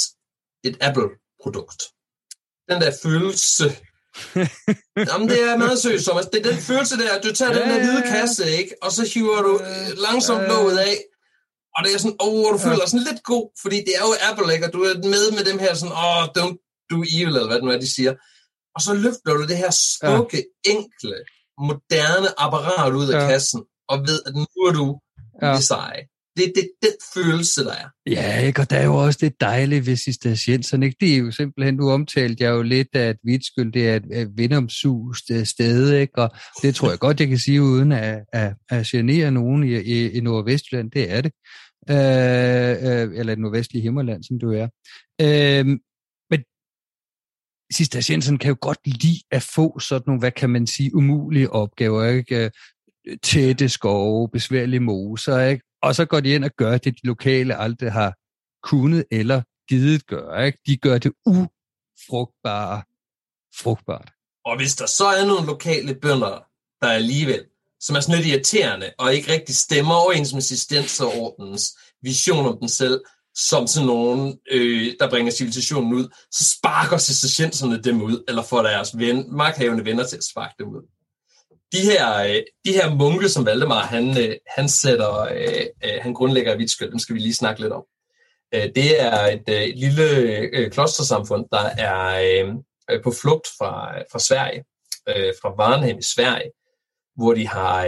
et 0.68 0.76
Apple-produkt. 0.88 1.82
Den 2.70 2.82
der 2.82 2.92
følelse, 3.04 3.66
Jamen, 5.10 5.30
det 5.30 5.40
er 5.50 5.58
meget 5.58 5.80
seriøst, 5.80 6.06
Thomas. 6.06 6.26
Det 6.26 6.46
er 6.46 6.52
den 6.52 6.60
følelse 6.70 6.98
der, 6.98 7.12
at 7.18 7.24
du 7.24 7.34
tager 7.34 7.54
ja, 7.54 7.60
den 7.60 7.70
der 7.70 7.80
hvide 7.80 8.04
kasse, 8.16 8.46
ikke? 8.60 8.76
Og 8.82 8.92
så 8.92 9.12
hiver 9.14 9.42
du 9.42 9.54
langsomt 10.08 10.48
låget 10.48 10.78
af, 10.78 10.96
og 11.76 11.80
det 11.84 11.94
er 11.94 11.98
sådan, 11.98 12.18
åh, 12.20 12.46
oh, 12.46 12.54
du 12.54 12.58
føler 12.58 12.80
dig 12.80 12.90
sådan 12.90 13.08
lidt 13.12 13.24
god, 13.24 13.46
fordi 13.62 13.78
det 13.88 13.94
er 14.00 14.04
jo 14.10 14.14
Apple, 14.30 14.54
ikke? 14.54 14.66
Og 14.68 14.74
du 14.74 14.80
er 14.84 14.94
med 15.14 15.26
med 15.38 15.44
dem 15.50 15.60
her 15.60 15.74
sådan, 15.74 15.96
åh, 16.04 16.18
oh, 16.18 16.24
don't 16.38 16.58
do 16.92 16.98
evil, 17.16 17.36
eller 17.36 17.48
hvad 17.48 17.58
det 17.60 17.66
nu 17.66 17.72
er, 17.72 17.80
de 17.86 17.94
siger. 17.98 18.14
Og 18.76 18.82
så 18.86 18.94
løfter 19.06 19.34
du 19.38 19.44
det 19.52 19.58
her 19.64 19.72
smukke, 19.72 20.38
ja. 20.38 20.72
enkle, 20.72 21.18
moderne 21.70 22.30
apparat 22.46 22.94
ud 22.94 23.08
af 23.14 23.22
ja. 23.22 23.28
kassen, 23.30 23.62
og 23.92 23.98
ved, 24.08 24.20
at 24.28 24.34
nu 24.36 24.62
er 24.68 24.74
du 24.80 24.86
ja. 25.42 25.52
det 25.56 25.64
seje. 25.64 26.04
Det 26.38 26.44
er 26.44 26.52
det, 26.56 26.70
den 26.82 26.92
følelse, 27.14 27.64
der 27.64 27.74
er. 27.74 27.88
Ja, 28.08 28.40
ikke? 28.40 28.62
og 28.62 28.70
der 28.70 28.78
er 28.78 28.86
jo 28.86 28.96
også 28.96 29.20
det 29.22 29.42
dejlige 29.42 29.86
ved 29.86 29.96
Cistercienserne. 29.96 30.86
Ikke? 30.86 30.98
Det 31.00 31.14
er 31.14 31.18
jo 31.18 31.32
simpelthen, 31.32 31.76
nu 31.76 31.92
omtalte 31.92 32.44
jeg 32.44 32.52
jo 32.52 32.62
lidt, 32.62 32.96
at 32.96 33.16
Vitskyld, 33.24 33.72
det 33.72 33.90
er 33.90 33.96
et 33.96 34.30
vindomsust 34.36 35.32
sted, 35.44 35.94
ikke? 35.94 36.18
og 36.18 36.30
det 36.62 36.76
tror 36.76 36.90
jeg 36.90 37.00
godt, 37.00 37.20
jeg 37.20 37.28
kan 37.28 37.38
sige, 37.38 37.62
uden 37.62 37.92
at, 37.92 38.24
at, 38.34 38.54
at 38.70 38.86
genere 38.86 39.32
nogen 39.32 39.64
i, 39.64 39.76
i, 39.76 40.10
i 40.10 40.20
Nordvestjylland, 40.20 40.92
det 40.92 41.12
er 41.12 41.22
det. 41.22 41.32
Øh, 41.90 41.98
øh, 41.98 43.20
eller 43.20 43.34
et 43.34 43.40
nordvestlige 43.40 43.84
Himmerland, 43.84 44.24
som 44.24 44.40
du 44.40 44.52
er. 44.52 44.68
Øh, 45.22 45.66
men 46.30 46.44
Cistercienserne 47.74 48.38
kan 48.38 48.50
jo 48.50 48.58
godt 48.62 48.80
lide 48.86 49.20
at 49.32 49.44
få 49.56 49.80
sådan 49.80 50.04
nogle, 50.08 50.20
hvad 50.20 50.32
kan 50.32 50.50
man 50.50 50.68
sige, 50.68 50.96
umulige 50.96 51.50
opgaver, 51.50 52.06
ikke? 52.06 52.46
Øh, 52.46 52.52
tætte 53.24 53.70
skove, 53.70 54.30
besværlige 54.30 54.80
moser, 54.80 55.40
ikke? 55.40 55.64
Og 55.84 55.96
så 55.96 56.06
går 56.06 56.20
de 56.20 56.30
ind 56.30 56.46
og 56.46 56.52
gør 56.58 56.78
det, 56.78 56.96
de 56.96 57.08
lokale 57.08 57.56
aldrig 57.56 57.92
har 57.92 58.14
kunnet 58.64 59.06
eller 59.12 59.42
givet 59.70 60.08
gøre. 60.08 60.46
Ikke? 60.46 60.58
De 60.68 60.78
gør 60.78 60.98
det 60.98 61.12
ufrugtbare 61.26 62.84
frugtbart. 63.56 64.10
Og 64.46 64.58
hvis 64.58 64.76
der 64.76 64.86
så 64.86 65.06
er 65.06 65.26
nogle 65.26 65.46
lokale 65.46 65.96
bønder, 65.96 66.46
der 66.82 66.88
alligevel, 66.88 67.46
som 67.80 67.96
er 67.96 68.00
sådan 68.00 68.16
lidt 68.16 68.28
irriterende, 68.28 68.92
og 69.00 69.14
ikke 69.14 69.32
rigtig 69.32 69.56
stemmer 69.56 69.94
overens 69.94 70.34
med 70.34 70.38
assistensordens 70.38 71.78
vision 72.02 72.46
om 72.46 72.58
den 72.60 72.70
selv, 72.70 73.02
som 73.36 73.68
sådan 73.68 73.88
nogen, 73.88 74.40
øh, 74.52 74.94
der 75.00 75.10
bringer 75.10 75.32
civilisationen 75.32 75.94
ud, 75.94 76.08
så 76.32 76.56
sparker 76.58 76.96
assistenserne 76.96 77.82
dem 77.82 78.02
ud, 78.02 78.24
eller 78.28 78.44
får 78.44 78.62
deres 78.62 78.98
ven, 78.98 79.36
magthavende 79.36 79.86
venner 79.86 80.08
til 80.08 80.18
at 80.18 80.24
sparke 80.24 80.56
dem 80.60 80.68
ud 80.68 80.82
de 81.74 81.82
her, 81.82 82.18
øh, 82.18 82.44
de 82.66 82.72
her 82.74 82.96
munke, 82.96 83.30
som 83.30 83.46
Valdemar 83.46 83.86
han, 83.86 84.18
øh, 84.18 84.36
han 84.48 84.70
sætter, 84.70 85.20
øh, 85.22 86.02
han 86.02 86.14
grundlægger 86.14 86.54
i 86.54 86.58
Vitskøl, 86.58 86.92
dem 86.92 87.00
skal 87.00 87.16
vi 87.16 87.20
lige 87.20 87.34
snakke 87.34 87.62
lidt 87.62 87.74
om. 87.74 87.84
Det 88.54 89.02
er 89.02 89.18
et, 89.20 89.70
et 89.70 89.78
lille 89.80 90.70
klostersamfund, 90.70 91.46
der 91.52 91.70
er 91.78 92.54
på 93.04 93.12
flugt 93.22 93.48
fra, 93.58 94.00
fra 94.12 94.20
Sverige, 94.20 94.64
fra 95.42 95.54
Varnhem 95.58 95.98
i 95.98 96.04
Sverige, 96.04 96.52
hvor 97.16 97.34
de 97.34 97.48
har, 97.48 97.86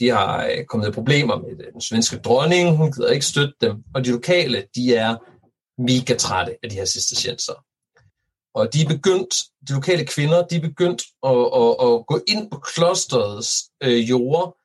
de 0.00 0.08
har 0.08 0.48
kommet 0.68 0.88
i 0.88 0.90
problemer 0.90 1.36
med 1.38 1.72
den 1.72 1.80
svenske 1.80 2.16
dronning, 2.16 2.76
hun 2.76 2.92
gider 2.92 3.10
ikke 3.10 3.26
støtte 3.26 3.54
dem, 3.60 3.76
og 3.94 4.04
de 4.04 4.10
lokale, 4.10 4.64
de 4.74 4.94
er 4.94 5.16
mega 5.78 6.14
trætte 6.14 6.56
af 6.62 6.70
de 6.70 6.76
her 6.76 6.84
cistercienser. 6.84 7.64
Og 8.54 8.72
de 8.72 8.82
er 8.82 8.88
begyndt, 8.88 9.34
de 9.68 9.72
lokale 9.72 10.06
kvinder, 10.06 10.46
de 10.46 10.56
er 10.56 10.60
begyndt 10.60 11.02
at, 11.30 11.44
at, 11.62 11.72
at 11.86 12.06
gå 12.06 12.20
ind 12.32 12.50
på 12.50 12.58
klosterets 12.58 13.52
øh, 13.82 14.10
jorder, 14.10 14.56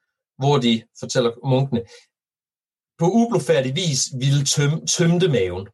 hvor 0.42 0.58
de, 0.58 0.84
fortæller 1.00 1.32
munkene, 1.48 1.82
på 3.00 3.06
ublufærdig 3.12 3.76
vis 3.76 4.02
ville 4.20 4.46
tøm, 4.46 4.86
tømte 4.86 5.28
maven. 5.28 5.68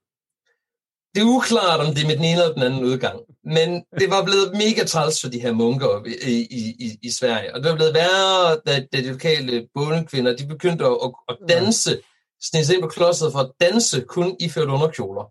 Det 1.15 1.21
er 1.21 1.35
uklart, 1.37 1.79
om 1.79 1.93
det 1.93 2.03
er 2.03 2.07
med 2.07 2.15
den 2.15 2.25
ene 2.25 2.41
eller 2.41 2.53
den 2.53 2.63
anden 2.63 2.83
udgang, 2.83 3.19
men 3.43 3.69
det 3.99 4.09
var 4.09 4.23
blevet 4.23 4.51
mega 4.63 4.83
træls 4.83 5.21
for 5.21 5.29
de 5.29 5.39
her 5.39 5.51
munker 5.51 6.05
i, 6.05 6.47
i, 6.59 6.61
i, 6.85 6.97
i 7.01 7.09
Sverige. 7.09 7.53
Og 7.53 7.63
det 7.63 7.69
var 7.69 7.75
blevet 7.75 7.93
værre, 7.93 8.61
da, 8.67 8.85
da 8.93 8.97
de 9.01 9.11
lokale 9.11 9.67
bondekvinder, 9.73 10.35
de 10.35 10.47
begyndte 10.47 10.85
at, 10.85 11.11
at 11.29 11.37
danse, 11.49 12.01
snige 12.41 12.65
sig 12.65 12.75
ind 12.75 12.83
på 12.83 12.87
klosteret 12.87 13.31
for 13.31 13.39
at 13.39 13.51
danse 13.61 14.01
kun 14.01 14.35
iført 14.39 14.69
underkjoler. 14.69 15.25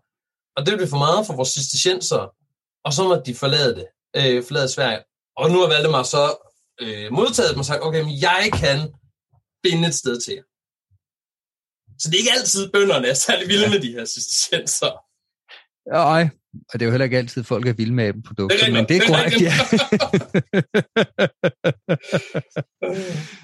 Og 0.57 0.65
det 0.65 0.77
blev 0.77 0.87
for 0.87 0.97
meget 0.97 1.25
for 1.25 1.35
vores 1.35 1.49
cistercienser, 1.49 2.21
og 2.85 2.93
så 2.93 3.03
måtte 3.03 3.23
de 3.31 3.35
forlade 3.35 3.75
det, 3.75 3.87
øh, 4.15 4.43
forlade 4.43 4.69
Sverige. 4.69 5.03
Og 5.37 5.51
nu 5.51 5.59
har 5.59 5.67
Valdemar 5.67 6.03
så 6.03 6.23
øh, 6.81 7.11
modtaget 7.11 7.51
dem 7.51 7.59
og 7.59 7.65
sagt, 7.65 7.83
okay, 7.83 8.01
men 8.01 8.21
jeg 8.21 8.49
kan 8.61 8.79
binde 9.63 9.87
et 9.87 9.95
sted 9.95 10.21
til 10.21 10.33
jer. 10.33 10.43
Så 11.99 12.05
det 12.09 12.15
er 12.15 12.23
ikke 12.23 12.37
altid 12.39 12.71
bønderne 12.71 13.07
er 13.07 13.13
særlig 13.13 13.47
vilde 13.47 13.69
med 13.69 13.79
de 13.79 13.91
her 13.91 14.05
cistercienser. 14.05 14.93
Nej, 15.89 16.29
og 16.53 16.79
det 16.79 16.81
er 16.81 16.85
jo 16.85 16.91
heller 16.91 17.05
ikke 17.05 17.17
altid, 17.17 17.43
folk 17.43 17.67
er 17.67 17.73
vilde 17.73 17.93
med 17.93 18.13
dem 18.13 18.21
produkter, 18.21 18.71
men 18.71 18.85
det 18.87 18.97
er 18.97 19.07
korrekt, 19.07 19.41
ja. 19.41 19.53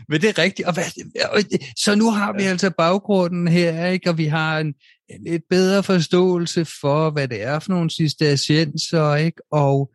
men 0.10 0.22
det 0.22 0.30
er 0.30 0.38
rigtigt. 0.38 0.68
Og 0.68 0.74
hvad, 0.74 0.84
så 1.78 1.96
nu 1.96 2.12
har 2.12 2.34
vi 2.34 2.44
altså 2.44 2.72
baggrunden 2.78 3.48
her, 3.48 3.86
ikke? 3.86 4.10
og 4.10 4.18
vi 4.18 4.26
har 4.26 4.60
en, 4.60 4.74
en 5.10 5.24
lidt 5.24 5.44
bedre 5.50 5.84
forståelse 5.84 6.66
for, 6.82 7.10
hvad 7.10 7.28
det 7.28 7.42
er 7.42 7.60
for 7.60 7.72
nogle 7.72 7.90
cistercienser, 7.90 9.16
ikke? 9.16 9.42
Og, 9.52 9.92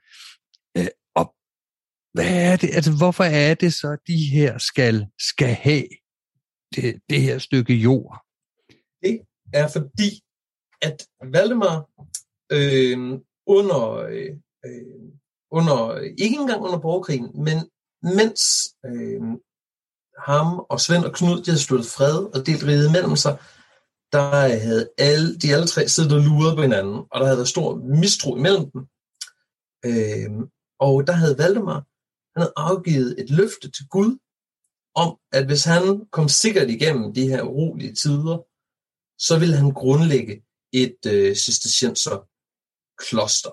øh, 0.79 0.87
og 1.15 1.35
hvad 2.15 2.53
er 2.53 2.57
det, 2.57 2.75
altså 2.75 2.97
hvorfor 2.97 3.25
er 3.25 3.55
det 3.55 3.75
så, 3.75 3.97
de 4.07 4.17
her 4.17 4.59
skal, 4.59 5.07
skal 5.19 5.55
have 5.55 5.85
det, 6.75 7.01
det 7.11 7.21
her 7.21 7.39
stykke 7.39 7.75
jord? 7.75 8.21
Det 9.03 9.21
er 9.53 9.69
fordi, 9.69 10.21
at 10.83 11.07
Valdemar 11.33 11.87
Øhm, 12.53 13.13
øh, 13.13 13.21
under, 13.47 13.81
øh, 13.97 14.37
under, 15.51 16.01
ikke 16.19 16.37
engang 16.37 16.63
under 16.63 16.79
borgerkrigen, 16.79 17.31
men 17.45 17.71
mens 18.03 18.43
øh, 18.87 19.23
ham 20.19 20.67
og 20.71 20.81
Svend 20.81 21.05
og 21.05 21.13
Knud, 21.13 21.43
de 21.43 21.51
havde 21.51 21.63
sluttet 21.63 21.91
fred 21.91 22.19
og 22.35 22.47
delt 22.47 22.65
riget 22.65 22.93
mellem 22.93 23.17
sig, 23.17 23.39
der 24.13 24.45
øh, 24.45 24.61
havde 24.67 24.91
alle, 24.99 25.39
de 25.39 25.55
alle 25.55 25.67
tre 25.67 25.89
siddet 25.89 26.13
og 26.13 26.21
luret 26.21 26.57
på 26.57 26.63
hinanden, 26.63 26.97
og 27.11 27.21
der 27.21 27.27
havde 27.27 27.39
været 27.39 27.49
stor 27.49 27.77
mistro 27.77 28.37
imellem 28.37 28.71
dem. 28.71 28.81
Øh, 29.89 30.31
og 30.79 31.07
der 31.07 31.13
havde 31.13 31.39
Valdemar, 31.39 31.81
han 32.35 32.43
havde 32.43 32.53
afgivet 32.57 33.21
et 33.21 33.31
løfte 33.31 33.71
til 33.71 33.89
Gud, 33.89 34.19
om 34.95 35.19
at 35.33 35.47
hvis 35.47 35.65
han 35.65 36.07
kom 36.13 36.29
sikkert 36.29 36.71
igennem 36.71 37.15
de 37.15 37.29
her 37.29 37.43
urolige 37.43 37.95
tider, 37.95 38.37
så 39.19 39.39
ville 39.39 39.57
han 39.57 39.71
grundlægge 39.71 40.43
et 40.73 40.99
øh, 41.07 41.37
cistercienser 41.37 42.29
kloster. 42.99 43.51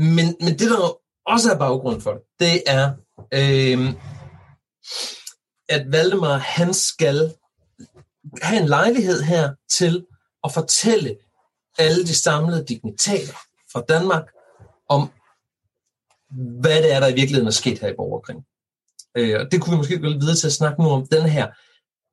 Men, 0.00 0.36
men 0.40 0.58
det, 0.58 0.70
der 0.70 1.00
også 1.26 1.52
er 1.52 1.58
baggrund 1.58 2.00
for 2.00 2.12
det, 2.12 2.22
det 2.38 2.62
er, 2.66 2.94
øh, 3.34 3.94
at 5.68 5.92
Valdemar, 5.92 6.36
han 6.36 6.74
skal 6.74 7.34
have 8.42 8.62
en 8.62 8.68
lejlighed 8.68 9.22
her 9.22 9.54
til 9.78 10.06
at 10.44 10.52
fortælle 10.52 11.16
alle 11.78 12.02
de 12.02 12.14
samlede 12.14 12.64
dignitater 12.64 13.38
fra 13.72 13.84
Danmark 13.88 14.24
om, 14.88 15.10
hvad 16.60 16.82
det 16.82 16.92
er, 16.92 17.00
der 17.00 17.08
i 17.08 17.14
virkeligheden 17.14 17.46
er 17.46 17.52
sket 17.52 17.78
her 17.78 17.88
i 17.88 17.96
borgerkring. 17.96 18.44
Øh, 19.16 19.40
og 19.40 19.52
det 19.52 19.60
kunne 19.60 19.72
vi 19.72 19.76
måske 19.76 19.98
gå 19.98 20.06
lidt 20.06 20.20
videre 20.20 20.36
til 20.36 20.46
at 20.46 20.52
snakke 20.52 20.82
nu 20.82 20.88
om 20.88 21.06
den 21.06 21.28
her 21.28 21.46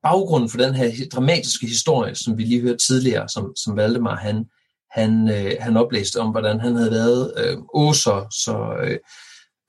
baggrund 0.02 0.48
for 0.48 0.58
den 0.58 0.74
her 0.74 1.08
dramatiske 1.12 1.66
historie, 1.66 2.14
som 2.14 2.38
vi 2.38 2.42
lige 2.42 2.60
hørte 2.60 2.86
tidligere, 2.86 3.28
som, 3.28 3.56
som 3.56 3.76
Valdemar 3.76 4.16
han, 4.16 4.44
han, 4.90 5.28
øh, 5.28 5.52
han 5.60 5.76
oplæste 5.76 6.16
om, 6.16 6.30
hvordan 6.30 6.60
han 6.60 6.76
havde 6.76 6.90
været 6.90 7.34
øh, 7.36 7.58
åser, 7.74 8.28
så, 8.30 8.56
øh, 8.82 8.98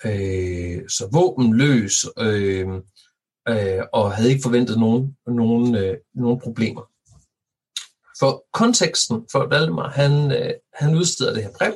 øh, 0.06 0.90
så 0.90 1.10
våbenløs, 1.14 2.06
øh, 2.20 2.68
øh, 3.50 3.84
og 3.94 4.12
havde 4.12 4.30
ikke 4.30 4.44
forventet 4.44 4.80
nogen, 4.80 5.18
nogen, 5.28 5.76
øh, 5.76 5.98
nogen 6.16 6.40
problemer. 6.40 6.82
For 8.20 8.46
konteksten 8.54 9.26
for 9.32 9.48
Valdemar, 9.48 9.90
han, 9.90 10.32
øh, 10.32 10.54
han 10.74 10.96
udsteder 10.96 11.34
det 11.34 11.44
her 11.44 11.52
brev, 11.58 11.76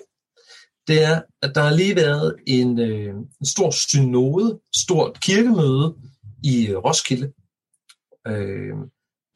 det 0.87 1.03
er, 1.03 1.21
at 1.41 1.55
der 1.55 1.61
har 1.61 1.73
lige 1.73 1.95
været 1.95 2.35
en, 2.47 2.79
øh, 2.79 3.15
en 3.39 3.45
stor 3.45 3.71
synode, 3.71 4.59
stort 4.75 5.19
kirkemøde 5.21 5.95
i 6.43 6.67
øh, 6.67 6.77
Roskilde. 6.77 7.33
Øh, 8.27 8.73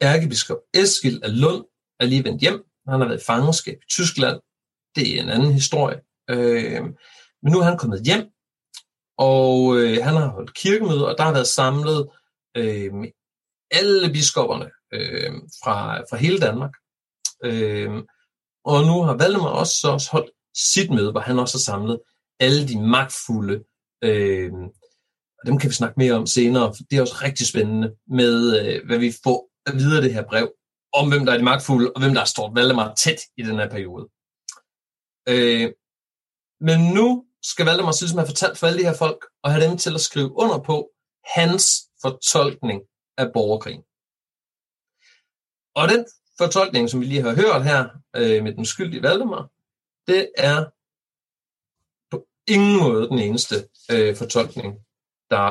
ærkebiskop 0.02 0.58
Eskil 0.74 1.20
af 1.24 1.40
Lund 1.40 1.64
er 2.00 2.06
lige 2.06 2.24
vendt 2.24 2.40
hjem 2.40 2.67
han 2.88 3.00
har 3.00 3.08
været 3.08 3.22
i 3.22 3.24
fangenskab 3.24 3.78
i 3.82 3.90
Tyskland. 3.90 4.40
Det 4.96 5.16
er 5.18 5.22
en 5.22 5.28
anden 5.28 5.52
historie. 5.52 6.00
Øh, 6.30 6.82
men 7.42 7.52
nu 7.52 7.58
er 7.58 7.64
han 7.64 7.78
kommet 7.78 8.02
hjem, 8.04 8.26
og 9.18 9.76
øh, 9.76 10.04
han 10.04 10.14
har 10.14 10.28
holdt 10.28 10.54
kirkemøde, 10.54 11.08
og 11.08 11.14
der 11.18 11.24
har 11.24 11.32
været 11.32 11.46
samlet 11.46 12.08
øh, 12.56 12.92
alle 13.70 14.12
biskopperne 14.12 14.70
øh, 14.92 15.32
fra, 15.64 16.00
fra 16.10 16.16
hele 16.16 16.38
Danmark. 16.38 16.74
Øh, 17.44 17.90
og 18.64 18.84
nu 18.84 19.02
har 19.02 19.16
Valdemar 19.16 19.48
også, 19.48 19.74
så 19.80 19.88
også 19.88 20.10
holdt 20.10 20.30
sit 20.72 20.90
møde, 20.90 21.10
hvor 21.10 21.20
han 21.20 21.38
også 21.38 21.58
har 21.58 21.72
samlet 21.72 22.00
alle 22.40 22.68
de 22.68 22.80
magtfulde 22.80 23.64
øh, 24.04 24.52
og 25.38 25.46
dem 25.46 25.58
kan 25.58 25.70
vi 25.70 25.74
snakke 25.74 25.94
mere 25.98 26.12
om 26.12 26.26
senere, 26.26 26.74
for 26.76 26.82
det 26.90 26.96
er 26.96 27.00
også 27.00 27.18
rigtig 27.22 27.46
spændende 27.46 27.94
med, 28.08 28.60
øh, 28.60 28.86
hvad 28.86 28.98
vi 28.98 29.12
får 29.24 29.50
videre 29.74 30.02
det 30.02 30.14
her 30.14 30.24
brev, 30.24 30.52
om 30.92 31.08
hvem 31.08 31.24
der 31.26 31.32
er 31.32 31.36
de 31.38 31.44
magtfulde, 31.44 31.92
og 31.92 32.00
hvem 32.00 32.12
der 32.12 32.20
har 32.20 32.26
stort 32.26 32.54
Valdemar 32.54 32.94
tæt 32.94 33.20
i 33.36 33.42
den 33.42 33.56
her 33.56 33.70
periode. 33.70 34.08
Øh, 35.28 35.72
men 36.60 36.94
nu 36.94 37.26
skal 37.42 37.66
Valdemar 37.66 37.92
Sysselsen 37.92 38.18
have 38.18 38.26
fortalt 38.26 38.58
for 38.58 38.66
alle 38.66 38.78
de 38.78 38.84
her 38.84 38.96
folk, 38.96 39.26
og 39.42 39.52
have 39.52 39.64
dem 39.64 39.78
til 39.78 39.94
at 39.94 40.00
skrive 40.00 40.32
under 40.32 40.58
på 40.58 40.90
hans 41.36 41.64
fortolkning 42.02 42.82
af 43.16 43.32
borgerkrigen. 43.32 43.82
Og 45.74 45.88
den 45.88 46.06
fortolkning, 46.38 46.90
som 46.90 47.00
vi 47.00 47.06
lige 47.06 47.22
har 47.22 47.34
hørt 47.34 47.64
her 47.64 47.82
øh, 48.16 48.42
med 48.44 48.54
den 48.54 48.66
skyldige 48.66 49.02
Valdemar, 49.02 49.50
det 50.06 50.32
er 50.36 50.58
på 52.10 52.26
ingen 52.46 52.78
måde 52.82 53.08
den 53.08 53.18
eneste 53.18 53.54
øh, 53.92 54.16
fortolkning, 54.16 54.68
der 55.30 55.46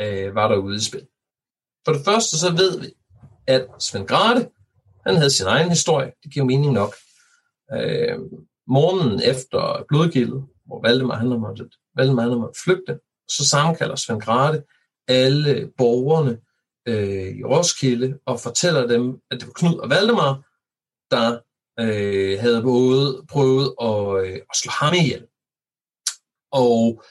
øh, 0.00 0.34
var 0.34 0.48
derude 0.48 0.76
i 0.76 0.80
spil. 0.80 1.08
For 1.84 1.92
det 1.92 2.04
første 2.04 2.38
så 2.38 2.50
ved 2.50 2.80
vi, 2.80 2.90
at 3.46 3.68
Svend 3.78 4.08
Grade, 4.08 4.50
han 5.08 5.16
havde 5.16 5.30
sin 5.30 5.46
egen 5.46 5.68
historie. 5.68 6.12
Det 6.22 6.32
giver 6.32 6.46
mening 6.46 6.72
nok. 6.72 6.94
Øh, 7.72 8.18
morgenen 8.66 9.22
efter 9.22 9.84
blodgildet, 9.88 10.44
hvor 10.66 10.82
Valdemar 10.82 11.16
han 11.16 11.30
har 11.30 11.38
måttet, 11.38 11.74
Valdemar 11.96 12.22
han 12.22 12.30
har 12.30 12.38
måttet 12.38 12.62
flygte, 12.64 12.98
så 13.28 13.48
sammenkalder 13.48 13.96
Svend 13.96 14.20
Grade 14.20 14.64
alle 15.08 15.72
borgerne 15.76 16.40
øh, 16.88 17.36
i 17.38 17.44
Roskilde 17.44 18.18
og 18.26 18.40
fortæller 18.40 18.86
dem, 18.86 19.20
at 19.30 19.40
det 19.40 19.46
var 19.46 19.52
Knud 19.52 19.78
og 19.78 19.90
Valdemar, 19.90 20.32
der 21.10 21.38
øh, 21.80 22.40
havde 22.40 22.62
både 22.62 23.26
prøvet 23.28 23.74
at, 23.80 24.26
øh, 24.26 24.40
at 24.50 24.56
slå 24.56 24.70
ham 24.70 24.94
ihjel. 24.94 25.26
Og 26.52 27.02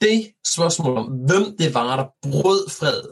det 0.00 0.32
spørgsmål 0.54 0.96
om, 0.96 1.06
hvem 1.06 1.56
det 1.58 1.74
var, 1.74 1.96
der 1.96 2.06
brød 2.22 2.70
fred, 2.70 3.02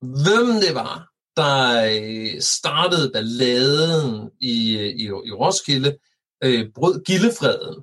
hvem 0.00 0.60
det 0.64 0.74
var, 0.74 1.10
der 1.38 1.60
øh, 1.94 2.40
startede 2.40 3.10
balladen 3.12 4.30
i, 4.40 4.78
øh, 4.78 4.90
i, 5.02 5.04
i 5.04 5.32
Roskilde, 5.32 5.98
øh, 6.44 6.72
brød 6.74 7.04
gildefreden, 7.04 7.76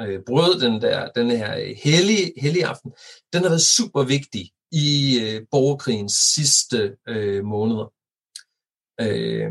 øh, 0.00 0.20
brød 0.26 0.60
den 0.60 0.82
der 0.82 1.08
den 1.08 1.30
her 1.30 1.56
øh, 1.56 1.76
hellige, 1.84 2.32
hellige 2.36 2.66
aften, 2.66 2.92
den 3.32 3.42
har 3.42 3.48
været 3.48 3.62
super 3.78 4.02
vigtig 4.02 4.50
i 4.72 5.18
øh, 5.22 5.46
borgerkrigens 5.50 6.12
sidste 6.34 6.96
øh, 7.08 7.44
måneder. 7.44 7.92
Øh, 9.00 9.50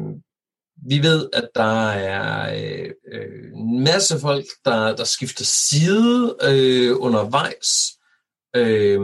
vi 0.90 1.00
ved, 1.00 1.30
at 1.34 1.50
der 1.56 1.90
er 1.90 2.56
øh, 2.56 2.92
øh, 3.14 3.52
en 3.54 3.84
masse 3.84 4.20
folk, 4.20 4.46
der, 4.66 4.96
der 4.96 5.04
skifter 5.04 5.46
side 5.46 6.38
øh, 6.44 6.96
undervejs. 7.00 7.70
Øh, 8.56 9.02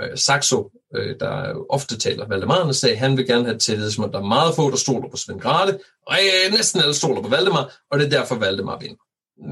øh, 0.00 0.18
Saxo, 0.18 0.70
øh, 0.94 1.20
der 1.20 1.66
ofte 1.70 1.98
taler 1.98 2.28
Valdemarerne 2.28 2.74
sag, 2.74 2.98
han 2.98 3.16
vil 3.16 3.26
gerne 3.26 3.44
have 3.44 3.58
til 3.58 3.92
som 3.92 4.04
at 4.04 4.12
der 4.12 4.18
er 4.18 4.24
meget 4.26 4.54
få, 4.54 4.70
der 4.70 4.76
stoler 4.76 5.08
på 5.10 5.16
Svend 5.16 5.40
Grate, 5.40 5.80
og 6.06 6.16
øh, 6.16 6.52
næsten 6.52 6.80
alle 6.80 6.94
stoler 6.94 7.22
på 7.22 7.28
Valdemar, 7.28 7.80
og 7.90 7.98
det 7.98 8.06
er 8.06 8.10
derfor 8.10 8.34
Valdemar 8.34 8.78
vinder. 8.78 9.02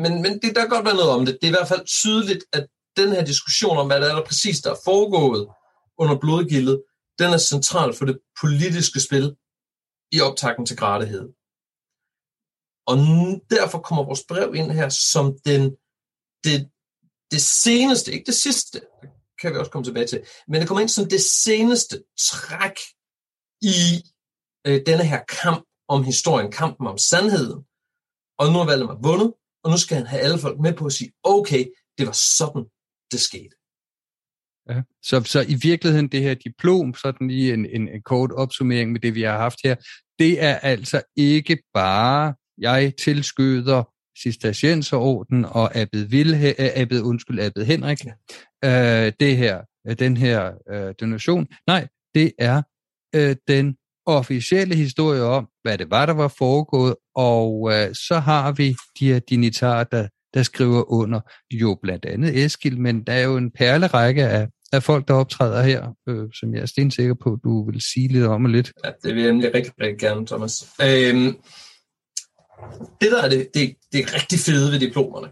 Men, 0.02 0.22
men 0.22 0.32
det, 0.32 0.54
der 0.54 0.60
kan 0.60 0.68
godt 0.68 0.84
være 0.84 0.94
noget 0.94 1.10
om 1.10 1.26
det. 1.26 1.38
Det 1.40 1.46
er 1.46 1.52
i 1.52 1.58
hvert 1.58 1.68
fald 1.68 1.84
tydeligt, 1.86 2.44
at 2.52 2.66
den 2.96 3.12
her 3.12 3.24
diskussion 3.24 3.76
om, 3.76 3.86
hvad 3.86 4.00
der 4.00 4.10
er 4.10 4.14
der 4.14 4.24
præcis 4.24 4.60
der 4.60 4.70
er 4.70 4.80
foregået 4.84 5.48
under 5.98 6.18
blodgildet, 6.18 6.82
den 7.18 7.32
er 7.32 7.38
central 7.38 7.94
for 7.94 8.04
det 8.04 8.18
politiske 8.40 9.00
spil 9.00 9.36
i 10.12 10.20
optakten 10.20 10.66
til 10.66 10.76
gradighed. 10.76 11.28
Og 12.86 12.96
derfor 13.50 13.78
kommer 13.78 14.04
vores 14.04 14.24
brev 14.28 14.54
ind 14.54 14.70
her 14.70 14.88
som 14.88 15.38
den, 15.44 15.62
det, 16.44 16.70
det 17.30 17.42
seneste, 17.42 18.12
ikke 18.12 18.26
det 18.26 18.34
sidste, 18.34 18.80
kan 19.40 19.52
vi 19.52 19.58
også 19.58 19.70
komme 19.70 19.84
tilbage 19.84 20.06
til, 20.06 20.20
men 20.48 20.60
det 20.60 20.68
kommer 20.68 20.80
ind 20.80 20.88
som 20.88 21.08
det 21.08 21.20
seneste 21.20 22.02
træk 22.30 22.76
i 23.62 23.78
øh, 24.66 24.80
denne 24.86 25.04
her 25.04 25.20
kamp 25.42 25.64
om 25.88 26.04
historien, 26.04 26.52
kampen 26.52 26.86
om 26.86 26.98
sandheden. 26.98 27.64
Og 28.38 28.46
nu 28.52 28.58
har 28.58 28.66
Valdemar 28.66 28.98
vundet, 29.02 29.32
og 29.64 29.70
nu 29.70 29.76
skal 29.78 29.96
han 29.96 30.06
have 30.06 30.22
alle 30.22 30.38
folk 30.38 30.60
med 30.60 30.72
på 30.72 30.86
at 30.86 30.92
sige, 30.92 31.12
okay, 31.22 31.64
det 31.98 32.06
var 32.06 32.16
sådan, 32.38 32.64
det 33.12 33.20
skete. 33.20 33.56
Ja. 34.70 34.82
Så, 35.02 35.22
så 35.24 35.40
i 35.48 35.54
virkeligheden 35.54 36.08
det 36.08 36.22
her 36.22 36.34
diplom, 36.34 36.94
sådan 36.94 37.28
lige 37.28 37.54
en, 37.54 37.66
en, 37.66 37.88
en 37.88 38.02
kort 38.02 38.32
opsummering 38.32 38.92
med 38.92 39.00
det, 39.00 39.14
vi 39.14 39.22
har 39.22 39.38
haft 39.38 39.58
her, 39.64 39.76
det 40.18 40.42
er 40.42 40.54
altså 40.54 41.02
ikke 41.16 41.58
bare, 41.74 42.34
jeg 42.58 42.92
tilskyder 43.04 43.82
Cistercienserorden 44.22 45.44
og 45.44 45.76
Abbed, 45.76 46.04
Vilhe, 46.04 46.60
Abbed, 46.60 47.02
undskyld, 47.02 47.40
Abbed 47.40 47.64
Henrik, 47.64 48.04
ja 48.04 48.12
øh, 48.66 49.12
det 49.20 49.36
her, 49.36 49.60
øh, 49.88 49.96
den 49.98 50.16
her 50.16 50.52
øh, 50.70 50.94
donation. 51.00 51.46
Nej, 51.66 51.88
det 52.14 52.32
er 52.38 52.62
øh, 53.14 53.36
den 53.48 53.76
officielle 54.06 54.74
historie 54.74 55.22
om, 55.22 55.48
hvad 55.62 55.78
det 55.78 55.90
var, 55.90 56.06
der 56.06 56.12
var 56.12 56.28
foregået, 56.28 56.94
og 57.14 57.72
øh, 57.72 57.94
så 57.94 58.18
har 58.18 58.52
vi 58.52 58.76
de 59.00 59.12
her 59.12 59.18
dignitarer, 59.18 59.84
der, 59.84 60.08
der 60.34 60.42
skriver 60.42 60.92
under, 60.92 61.20
jo 61.50 61.78
blandt 61.82 62.04
andet 62.04 62.44
Eskild, 62.44 62.76
men 62.76 63.02
der 63.02 63.12
er 63.12 63.22
jo 63.22 63.36
en 63.36 63.50
perlerække 63.50 64.24
af, 64.24 64.48
af 64.72 64.82
folk, 64.82 65.08
der 65.08 65.14
optræder 65.14 65.62
her, 65.62 65.94
øh, 66.08 66.28
som 66.34 66.54
jeg 66.54 66.62
er 66.62 66.66
stensikker 66.66 67.14
på, 67.14 67.38
du 67.44 67.70
vil 67.70 67.80
sige 67.80 68.08
lidt 68.08 68.24
om 68.24 68.44
og 68.44 68.50
lidt. 68.50 68.72
Ja, 68.84 68.90
det 69.04 69.14
vil 69.14 69.22
jeg 69.22 69.32
nemlig 69.32 69.54
rigtig, 69.54 69.72
rigtig 69.80 69.98
gerne, 69.98 70.26
Thomas. 70.26 70.68
Øhm, 70.82 71.36
det, 73.00 73.10
der 73.12 73.22
er 73.22 73.28
det, 73.28 73.48
det, 73.54 73.74
det 73.92 74.00
er 74.00 74.14
rigtig 74.14 74.38
fede 74.38 74.72
ved 74.72 74.80
diplomerne, 74.80 75.28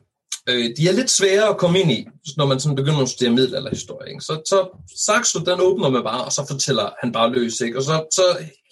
øh, 0.48 0.76
de 0.76 0.88
er 0.88 0.92
lidt 0.92 1.10
svære 1.10 1.48
at 1.48 1.58
komme 1.58 1.80
ind 1.80 1.90
i, 1.92 2.08
når 2.36 2.46
man 2.46 2.60
sådan 2.60 2.76
begynder 2.76 3.02
at 3.02 3.08
studere 3.08 3.32
middelalderhistorie. 3.32 4.08
Ikke? 4.10 4.20
Så, 4.20 4.32
så 4.32 4.68
Saxo, 5.06 5.38
den 5.38 5.60
åbner 5.60 5.88
man 5.90 6.02
bare, 6.02 6.24
og 6.24 6.32
så 6.32 6.46
fortæller 6.50 6.94
han 7.00 7.12
bare 7.12 7.32
løs, 7.32 7.60
ikke? 7.60 7.78
og 7.78 7.82
så, 7.82 8.06
så 8.12 8.22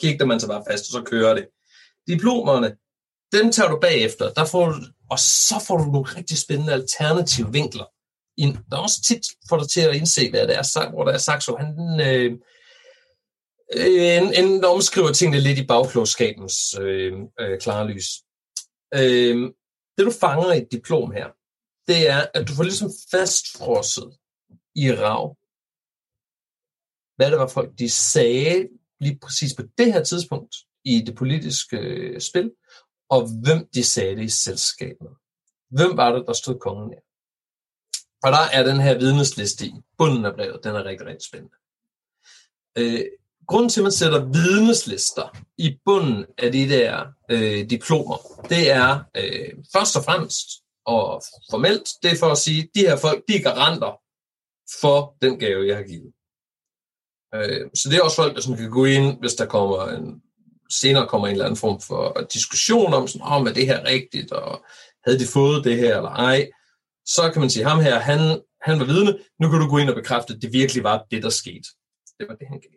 kigger 0.00 0.26
man 0.26 0.40
sig 0.40 0.48
bare 0.48 0.64
fast, 0.70 0.84
og 0.84 0.92
så 0.92 1.02
kører 1.10 1.34
det. 1.34 1.46
Diplomerne, 2.08 2.76
dem 3.32 3.52
tager 3.52 3.70
du 3.70 3.78
bagefter, 3.80 4.32
der 4.32 4.44
får 4.44 4.66
du, 4.66 4.74
og 5.10 5.18
så 5.18 5.64
får 5.66 5.76
du 5.76 5.84
nogle 5.84 6.06
rigtig 6.16 6.38
spændende 6.38 6.72
alternative 6.72 7.52
vinkler. 7.52 7.84
In, 8.36 8.58
der 8.70 8.76
er 8.76 8.80
også 8.80 9.02
tit 9.08 9.26
for 9.48 9.56
dig 9.56 9.68
til 9.68 9.80
at 9.80 9.94
indse, 9.94 10.30
hvad 10.30 10.46
det 10.46 10.56
er, 10.56 10.90
hvor 10.90 11.04
der 11.04 11.12
er 11.12 11.18
Saxo. 11.18 11.56
Han, 11.56 12.00
øh, 12.00 12.32
øh 13.76 14.16
en, 14.16 14.34
en 14.34 14.64
omskriver 14.64 15.12
tingene 15.12 15.40
lidt 15.40 15.58
i 15.58 15.66
bagklogskabens 15.66 16.54
øh, 16.80 17.12
øh, 17.40 17.60
klare 17.60 17.88
lys. 17.88 18.06
Øh, 18.94 19.50
det 19.98 20.06
du 20.06 20.12
fanger 20.20 20.52
i 20.52 20.58
et 20.58 20.72
diplom 20.72 21.12
her, 21.12 21.26
det 21.86 22.08
er, 22.08 22.26
at 22.34 22.48
du 22.48 22.54
får 22.54 22.62
ligesom 22.62 22.90
fastfrosset 23.10 24.16
i 24.74 24.92
rav, 24.92 25.36
hvad 27.16 27.30
det 27.30 27.38
var 27.38 27.46
folk, 27.46 27.78
de 27.78 27.90
sagde 27.90 28.68
lige 29.00 29.18
præcis 29.22 29.54
på 29.54 29.62
det 29.78 29.92
her 29.92 30.04
tidspunkt 30.04 30.56
i 30.84 31.00
det 31.00 31.14
politiske 31.14 31.76
øh, 31.76 32.20
spil, 32.20 32.52
og 33.08 33.28
hvem 33.44 33.68
de 33.74 33.84
sagde 33.84 34.16
det 34.16 34.24
i 34.24 34.28
selskabet. 34.28 35.08
Hvem 35.70 35.96
var 35.96 36.12
det, 36.12 36.24
der 36.26 36.32
stod 36.32 36.58
kongen 36.58 36.90
her? 36.90 37.00
Og 38.22 38.32
der 38.32 38.58
er 38.58 38.62
den 38.62 38.80
her 38.80 38.98
vidnesliste 38.98 39.66
i 39.66 39.72
bunden 39.98 40.24
af 40.24 40.34
brevet, 40.34 40.64
den 40.64 40.76
er 40.76 40.84
rigtig, 40.84 41.06
rigtig 41.06 41.26
spændende. 41.26 41.56
Øh, 42.78 43.04
grunden 43.46 43.68
til, 43.68 43.80
at 43.80 43.82
man 43.82 43.92
sætter 43.92 44.24
vidneslister 44.24 45.36
i 45.58 45.78
bunden 45.84 46.26
af 46.38 46.52
de 46.52 46.68
der 46.68 47.06
øh, 47.30 47.70
diplomer, 47.70 48.16
det 48.48 48.70
er 48.70 49.04
øh, 49.16 49.64
først 49.72 49.96
og 49.96 50.04
fremmest 50.04 50.61
og 50.86 51.22
formelt, 51.50 51.88
det 52.02 52.12
er 52.12 52.16
for 52.16 52.26
at 52.26 52.38
sige, 52.38 52.62
at 52.62 52.68
de 52.74 52.80
her 52.80 52.96
folk, 52.96 53.24
de 53.28 53.36
er 53.36 53.42
garanter 53.42 53.92
for 54.80 55.16
den 55.22 55.38
gave, 55.38 55.66
jeg 55.66 55.76
har 55.76 55.84
givet. 55.84 56.12
Øh, 57.34 57.70
så 57.74 57.88
det 57.88 57.96
er 57.96 58.02
også 58.02 58.16
folk, 58.16 58.34
der 58.34 58.40
sådan 58.40 58.58
kan 58.58 58.70
gå 58.70 58.84
ind, 58.84 59.18
hvis 59.20 59.34
der 59.34 59.46
kommer 59.46 59.88
en, 59.88 60.22
senere 60.70 61.08
kommer 61.08 61.26
en 61.26 61.32
eller 61.32 61.44
anden 61.44 61.56
form 61.56 61.80
for 61.80 62.26
diskussion 62.32 62.94
om, 62.94 63.08
sådan, 63.08 63.26
om 63.26 63.46
er 63.46 63.52
det 63.52 63.66
her 63.66 63.84
rigtigt, 63.84 64.32
og 64.32 64.64
havde 65.04 65.18
de 65.18 65.26
fået 65.26 65.64
det 65.64 65.76
her 65.76 65.96
eller 65.96 66.10
ej, 66.10 66.50
så 67.06 67.30
kan 67.32 67.40
man 67.40 67.50
sige, 67.50 67.64
ham 67.64 67.80
her, 67.80 67.98
han, 67.98 68.42
han 68.62 68.78
var 68.80 68.84
vidne, 68.84 69.18
nu 69.40 69.50
kan 69.50 69.60
du 69.60 69.68
gå 69.68 69.78
ind 69.78 69.88
og 69.88 69.94
bekræfte, 69.94 70.34
at 70.34 70.42
det 70.42 70.52
virkelig 70.52 70.84
var 70.84 71.06
det, 71.10 71.22
der 71.22 71.30
skete. 71.30 71.68
Det 72.18 72.28
var 72.28 72.34
det, 72.34 72.48
han 72.48 72.60
gav. 72.60 72.76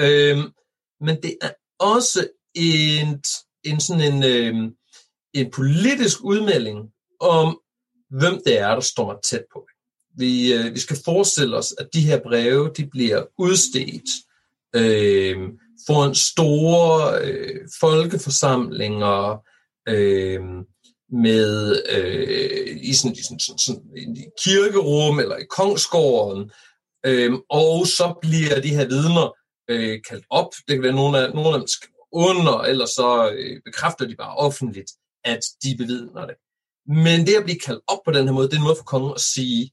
Øhm, 0.00 0.52
men 1.00 1.22
det 1.22 1.38
er 1.42 1.52
også 1.78 2.28
en, 2.54 3.22
en 3.64 3.80
sådan 3.80 4.12
en, 4.12 4.24
øhm, 4.24 4.76
en 5.34 5.50
politisk 5.50 6.18
udmelding 6.24 6.93
om, 7.20 7.60
hvem 8.10 8.40
det 8.46 8.58
er, 8.58 8.74
der 8.74 8.80
står 8.80 9.06
mig 9.12 9.16
tæt 9.24 9.44
på. 9.52 9.66
Vi, 10.16 10.54
øh, 10.54 10.74
vi 10.74 10.78
skal 10.78 10.96
forestille 11.04 11.56
os, 11.56 11.74
at 11.78 11.88
de 11.94 12.00
her 12.00 12.20
breve 12.22 12.70
de 12.76 12.86
bliver 12.86 13.24
udstedt 13.38 14.10
øh, 14.76 15.36
foran 15.86 16.14
store 16.14 17.20
øh, 17.24 17.68
folkeforsamlinger 17.80 19.42
øh, 19.88 20.40
med 21.12 21.82
øh, 21.90 22.78
i 22.82 22.94
sådan, 22.94 23.16
i 23.16 23.22
sådan, 23.22 23.40
sådan, 23.40 23.58
sådan 23.58 24.16
i 24.16 24.24
kirkerum 24.44 25.18
eller 25.18 25.36
i 25.36 25.44
kongsgården, 25.50 26.50
øh, 27.06 27.32
og 27.50 27.86
så 27.86 28.18
bliver 28.22 28.60
de 28.60 28.74
her 28.74 28.86
vidner 28.88 29.36
øh, 29.70 30.00
kaldt 30.08 30.24
op. 30.30 30.50
Det 30.68 30.74
kan 30.74 30.82
være 30.82 30.92
nogle 30.92 31.18
af, 31.18 31.34
nogle 31.34 31.54
af 31.54 31.60
dem 31.60 31.68
under, 32.12 32.58
eller 32.58 32.86
så 32.86 33.32
øh, 33.36 33.60
bekræfter 33.64 34.06
de 34.06 34.16
bare 34.16 34.36
offentligt, 34.36 34.90
at 35.24 35.40
de 35.62 35.76
bevidner 35.78 36.26
det. 36.26 36.36
Men 36.86 37.26
det 37.26 37.34
at 37.36 37.44
blive 37.44 37.58
kaldt 37.58 37.84
op 37.86 37.98
på 38.04 38.12
den 38.12 38.26
her 38.26 38.34
måde, 38.34 38.48
det 38.48 38.54
er 38.54 38.58
en 38.58 38.68
måde 38.68 38.76
for 38.76 38.84
kongen 38.84 39.14
at 39.14 39.20
sige, 39.20 39.72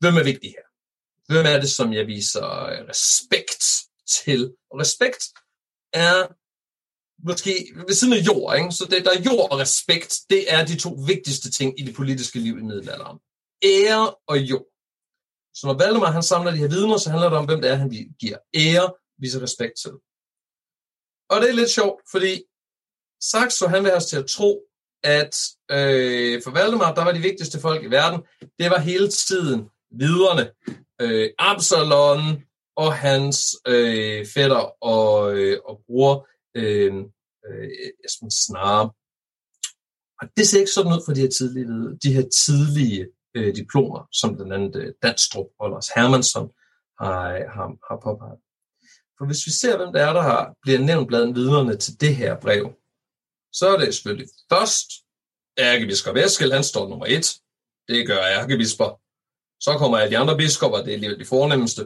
hvem 0.00 0.16
er 0.16 0.24
vigtig 0.24 0.50
her? 0.50 0.66
Hvem 1.32 1.46
er 1.46 1.60
det, 1.60 1.70
som 1.70 1.92
jeg 1.92 2.06
viser 2.06 2.46
øh, 2.64 2.88
respekt 2.88 3.64
til? 4.08 4.54
Og 4.70 4.80
respekt 4.80 5.22
er 5.92 6.16
måske 7.28 7.52
ved 7.86 7.94
siden 7.94 8.12
af 8.12 8.26
jord, 8.28 8.56
ikke? 8.56 8.72
så 8.72 8.84
det, 8.90 9.04
der 9.04 9.12
er 9.12 9.22
jord 9.28 9.52
og 9.52 9.58
respekt, 9.58 10.12
det 10.30 10.52
er 10.52 10.66
de 10.66 10.76
to 10.78 10.90
vigtigste 11.06 11.50
ting 11.50 11.80
i 11.80 11.82
det 11.82 11.94
politiske 11.94 12.38
liv 12.38 12.58
i 12.58 12.62
middelalderen. 12.62 13.18
Ære 13.62 14.14
og 14.26 14.38
jord. 14.38 14.66
Så 15.54 15.66
når 15.66 15.78
Valdemar 15.78 16.10
han 16.10 16.22
samler 16.22 16.50
de 16.50 16.56
her 16.56 16.68
vidner, 16.68 16.98
så 16.98 17.10
handler 17.10 17.28
det 17.28 17.38
om, 17.38 17.46
hvem 17.46 17.60
det 17.60 17.70
er, 17.70 17.74
han 17.74 17.90
giver 18.18 18.38
ære, 18.54 18.92
viser 19.18 19.42
respekt 19.42 19.74
til. 19.82 19.94
Og 21.30 21.36
det 21.40 21.48
er 21.50 21.60
lidt 21.60 21.70
sjovt, 21.70 22.00
fordi 22.10 22.42
Saxo 23.30 23.66
han 23.66 23.82
vil 23.82 23.90
have 23.90 23.96
os 24.02 24.06
til 24.06 24.16
at 24.22 24.26
tro, 24.26 24.50
at 25.04 25.34
øh, 25.70 26.42
for 26.42 26.50
Valdemar, 26.50 26.94
der 26.94 27.04
var 27.04 27.12
de 27.12 27.18
vigtigste 27.18 27.60
folk 27.60 27.82
i 27.84 27.90
verden, 27.90 28.20
det 28.58 28.70
var 28.70 28.78
hele 28.78 29.08
tiden 29.08 29.68
viderne. 29.90 30.50
Øh, 31.00 31.30
Absalon 31.38 32.42
og 32.76 32.94
hans 32.94 33.56
øh, 33.66 34.26
fætter 34.34 34.84
og, 34.84 35.38
øh, 35.38 35.58
og 35.64 35.80
bror 35.86 36.28
øh, 36.56 36.94
øh, 37.46 37.68
Esben 38.04 38.30
Snare. 38.30 38.90
Og 40.20 40.28
det 40.36 40.48
ser 40.48 40.58
ikke 40.58 40.70
sådan 40.70 40.92
ud 40.92 41.02
for 41.06 41.12
de 41.12 41.20
her 41.20 41.28
tidlige, 41.28 41.66
de 42.02 42.12
her 42.12 42.28
tidlige 42.46 43.06
øh, 43.34 43.56
diplomer, 43.56 44.08
som 44.12 44.36
den 44.36 44.52
anden 44.52 44.80
øh, 44.80 44.92
Danstrup 45.02 45.46
og 45.60 45.70
Lars 45.70 45.88
Hermansson 45.88 46.48
har, 47.00 47.22
har, 47.54 47.66
har 47.88 48.00
påpeget. 48.04 48.38
For 49.18 49.26
hvis 49.26 49.46
vi 49.46 49.50
ser, 49.50 49.76
hvem 49.76 49.92
der 49.92 50.06
er, 50.06 50.12
der 50.12 50.22
har, 50.22 50.54
bliver 50.62 50.78
nævnt 50.78 51.08
blandt 51.08 51.36
vidnerne 51.36 51.76
til 51.76 52.00
det 52.00 52.16
her 52.16 52.40
brev, 52.40 52.64
så 53.58 53.64
er 53.72 53.76
det 53.78 53.94
selvfølgelig 53.94 54.28
først 54.52 54.88
ærkebiskop 55.58 56.16
Eskild, 56.16 56.52
han 56.52 56.64
står 56.64 56.88
nummer 56.88 57.06
et. 57.16 57.26
Det 57.88 58.06
gør 58.06 58.22
ærkebisper. 58.38 58.88
Så 59.64 59.70
kommer 59.78 59.96
alle 59.98 60.12
de 60.12 60.20
andre 60.22 60.36
biskopper, 60.36 60.78
det 60.84 60.94
er 60.94 60.98
lige 60.98 61.18
de 61.18 61.32
fornemmeste. 61.34 61.82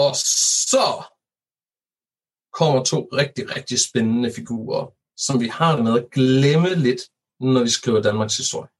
Og 0.00 0.10
så 0.72 0.86
kommer 2.58 2.84
to 2.84 2.98
rigtig, 3.20 3.44
rigtig 3.56 3.78
spændende 3.88 4.30
figurer, 4.38 4.84
som 5.26 5.40
vi 5.40 5.48
har 5.58 5.82
med 5.82 5.92
at 6.00 6.10
glemme 6.16 6.70
lidt, 6.86 7.02
når 7.54 7.62
vi 7.66 7.70
skriver 7.78 8.00
Danmarks 8.08 8.36
historie. 8.42 8.70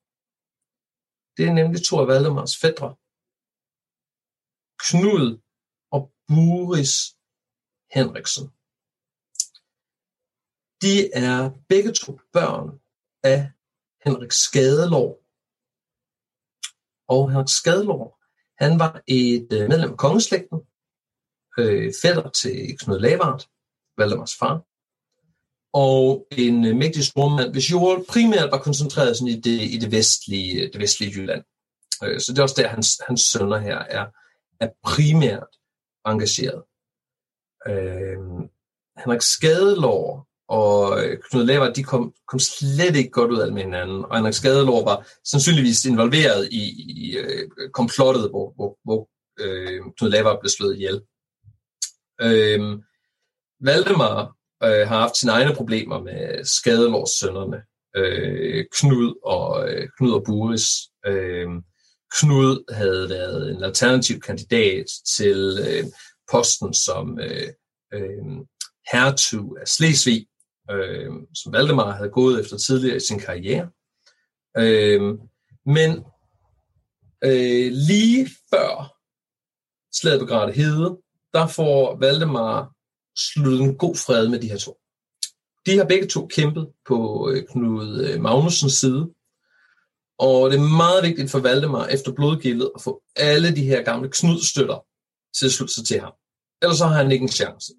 Det 1.37 1.45
er 1.49 1.55
nemlig 1.61 1.81
to 1.85 1.95
af 2.03 2.07
Valdemars 2.11 2.55
fædre. 2.63 2.89
Knud 4.87 5.27
og 5.95 6.01
Buris 6.29 6.95
Henriksen. 7.97 8.47
De 10.85 11.12
er 11.12 11.51
begge 11.68 11.92
to 11.92 12.20
børn 12.33 12.81
af 13.23 13.51
Henrik 14.05 14.33
Skadelår. 14.33 15.11
Og 17.09 17.31
Henrik 17.31 17.49
Skadelår, 17.49 18.25
han 18.64 18.79
var 18.79 19.03
et 19.07 19.49
øh, 19.53 19.68
medlem 19.68 19.90
af 19.90 19.97
kongeslægten, 19.97 20.59
øh, 21.59 21.92
fætter 22.03 22.31
til 22.31 22.79
Knud 22.79 22.99
Lavard, 22.99 23.42
Valdemars 23.99 24.37
far, 24.37 24.64
og 25.73 26.27
en 26.31 26.64
øh, 26.64 26.77
mægtig 26.77 27.05
stormand, 27.05 27.53
hvis 27.53 27.70
jord 27.70 28.05
primært 28.09 28.51
var 28.51 28.59
koncentreret 28.59 29.16
sådan 29.16 29.35
i, 29.35 29.40
det, 29.40 29.61
i 29.75 29.79
det, 29.79 29.92
vestlige, 29.92 30.62
øh, 30.62 30.73
det 30.73 30.81
vestlige 30.81 31.12
Jylland. 31.12 31.44
Øh, 32.05 32.20
så 32.20 32.33
det 32.33 32.38
er 32.38 32.42
også 32.42 32.62
der, 32.62 32.68
hans, 32.68 33.01
hans 33.07 33.20
sønner 33.20 33.59
her 33.59 33.79
er, 33.79 34.07
er 34.61 34.68
primært 34.83 35.53
engageret. 36.07 36.62
Øh, 37.68 38.18
Henrik 38.99 39.23
Skadelår 39.23 40.34
og 40.49 41.05
øh, 41.05 41.19
Knud 41.31 41.45
Laver, 41.45 41.73
de 41.73 41.83
kom, 41.83 42.13
kom 42.29 42.39
slet 42.39 42.97
ikke 42.97 43.11
godt 43.11 43.31
ud 43.31 43.39
af 43.39 43.53
med 43.53 43.63
hinanden, 43.63 44.05
og 44.05 44.17
Henrik 44.17 44.35
Skadelår 44.35 44.85
var 44.85 45.07
sandsynligvis 45.25 45.85
involveret 45.85 46.49
i, 46.53 46.65
i 46.89 47.19
uh, 47.19 47.71
komplottet, 47.73 48.31
hvor, 48.31 48.53
hvor, 48.57 48.79
hvor 48.85 49.09
øh, 49.41 49.81
Knud 49.97 50.11
Laver 50.11 50.41
blev 50.41 50.51
slået 50.51 50.77
ihjel. 50.77 51.01
Øh, 52.23 52.79
Valdemar 53.61 54.37
øh, 54.65 54.89
har 54.89 54.99
haft 55.01 55.17
sine 55.17 55.33
egne 55.33 55.55
problemer 55.55 56.03
med 56.03 56.45
skadelårssønderne, 56.45 57.63
øh, 57.97 58.65
Knud 58.73 59.15
og 59.25 59.71
øh, 59.71 59.89
Knud 59.99 60.13
og 60.13 60.23
Boris. 60.27 60.67
Øh, 61.07 61.49
Knud 62.21 62.75
havde 62.75 63.09
været 63.09 63.51
en 63.51 63.65
alternativ 63.65 64.21
kandidat 64.21 64.87
til 65.17 65.59
øh, 65.69 65.85
posten 66.33 66.75
som 66.75 67.19
øh, 67.21 67.49
øh, 67.95 68.25
hertug 68.93 69.57
af 69.61 69.69
Slesvig, 69.69 70.27
øh, 70.70 71.12
som 71.35 71.53
Valdemar 71.53 71.90
havde 71.90 72.11
gået 72.11 72.40
efter 72.40 72.57
tidligere 72.57 72.96
i 72.96 73.00
sin 73.00 73.18
karriere. 73.18 73.70
Øh, 74.57 75.18
men 75.66 75.90
øh, 77.24 77.72
lige 77.72 78.29
før 78.50 78.94
slaget 79.92 80.20
på 80.20 80.27
Grate 80.27 80.53
Hede, 80.53 80.98
der 81.33 81.46
får 81.46 81.96
Valdemar 81.96 82.70
sluttet 83.16 83.61
en 83.61 83.79
god 83.79 83.96
fred 83.96 84.29
med 84.29 84.40
de 84.40 84.48
her 84.48 84.59
to. 84.59 84.77
De 85.66 85.77
har 85.77 85.85
begge 85.85 86.07
to 86.07 86.27
kæmpet 86.27 86.68
på 86.88 87.31
øh, 87.31 87.46
Knud 87.46 88.00
øh, 88.00 88.20
Magnusens 88.20 88.72
side, 88.72 89.14
og 90.18 90.50
det 90.50 90.59
er 90.59 90.77
meget 90.77 91.05
vigtigt 91.05 91.31
for 91.31 91.38
Valdemar 91.38 91.87
efter 91.87 92.12
blodgildet 92.12 92.70
at 92.74 92.83
få 92.83 93.03
alle 93.16 93.57
de 93.57 93.64
her 93.64 93.83
gamle 93.83 94.09
knudstøtter 94.11 94.87
til 95.37 95.46
at 95.46 95.53
slutte 95.53 95.74
sig 95.74 95.87
til 95.87 96.00
ham. 96.00 96.12
Ellers 96.62 96.79
så 96.79 96.87
har 96.87 96.94
han 96.94 97.12
ikke 97.12 97.22
en 97.22 97.29
chance. 97.29 97.72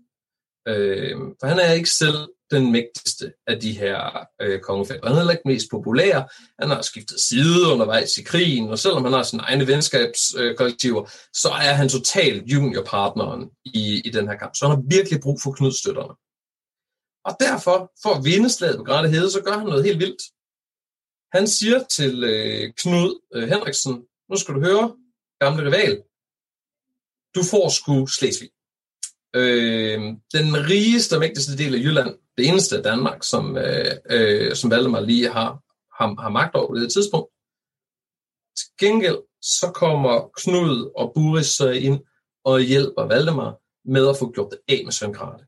Øh, 0.68 1.18
for 1.40 1.48
han 1.48 1.60
er 1.60 1.72
ikke 1.72 1.90
selv 1.90 2.18
den 2.52 2.72
mægtigste 2.72 3.34
af 3.48 3.60
de 3.60 3.72
her 3.72 4.28
øh, 4.42 4.60
kongefædre. 4.60 5.00
Han 5.04 5.12
er 5.12 5.20
heller 5.20 5.32
ikke 5.32 5.48
mest 5.48 5.68
populær. 5.72 6.34
Han 6.62 6.70
har 6.70 6.82
skiftet 6.82 7.20
side 7.20 7.72
undervejs 7.74 8.18
i 8.18 8.24
krigen, 8.24 8.70
og 8.70 8.80
selvom 8.80 9.04
han 9.04 9.14
har 9.14 9.24
sine 9.24 9.42
egne 9.42 9.68
venskabskollektiver, 9.68 11.02
øh, 11.02 11.10
så 11.34 11.50
er 11.50 11.74
han 11.74 11.90
totalt 11.90 12.44
juniorpartneren 12.52 13.50
i, 13.66 14.02
i 14.06 14.10
den 14.10 14.28
her 14.28 14.38
kamp. 14.38 14.56
Så 14.56 14.68
han 14.68 14.76
har 14.76 14.84
virkelig 14.90 15.20
brug 15.22 15.40
for 15.44 15.52
knudstøtterne. 15.52 16.14
Og 17.26 17.38
derfor, 17.40 17.92
for 18.04 18.10
at 18.10 18.26
vinde 18.26 18.50
slaget 18.50 18.78
på 18.78 18.84
Grate 18.84 19.10
Hede, 19.10 19.32
så 19.32 19.42
gør 19.42 19.58
han 19.58 19.68
noget 19.68 19.86
helt 19.86 20.00
vildt. 20.00 20.22
Han 21.34 21.48
siger 21.48 21.84
til 21.84 22.24
øh, 22.24 22.74
Knud 22.78 23.22
øh, 23.34 23.50
Henriksen, 23.50 23.94
nu 24.30 24.36
skal 24.38 24.56
du 24.56 24.60
høre, 24.60 24.96
gamle 25.40 25.66
rival, 25.66 26.04
du 27.36 27.42
får 27.52 27.70
sgu 27.70 28.08
Slesvig. 28.08 28.50
Øh, 29.36 30.00
den 30.38 30.48
rigeste 30.70 31.16
og 31.16 31.22
vigtigste 31.22 31.58
del 31.58 31.76
af 31.76 31.80
Jylland, 31.80 32.16
det 32.38 32.48
eneste 32.48 32.82
Danmark, 32.82 33.24
som, 33.24 33.58
øh, 33.58 33.92
øh, 34.10 34.56
som 34.56 34.72
Valdemar 34.72 35.00
lige 35.00 35.30
har, 35.30 35.60
har, 35.98 36.22
har 36.22 36.30
magt 36.30 36.56
over 36.56 36.68
på 36.68 36.76
det 36.76 36.94
tidspunkt. 36.94 37.30
Til 38.58 38.68
gengæld 38.80 39.18
så 39.42 39.72
kommer 39.74 40.30
Knud 40.38 40.92
og 40.96 41.12
Buris 41.16 41.48
så 41.48 41.70
ind 41.70 42.00
og 42.44 42.60
hjælper 42.60 43.04
Valdemar 43.04 43.56
med 43.86 44.10
at 44.10 44.18
få 44.18 44.32
gjort 44.32 44.52
det 44.52 44.60
af 44.68 44.82
med 44.84 44.92
Svend 44.92 45.14
Grate. 45.14 45.44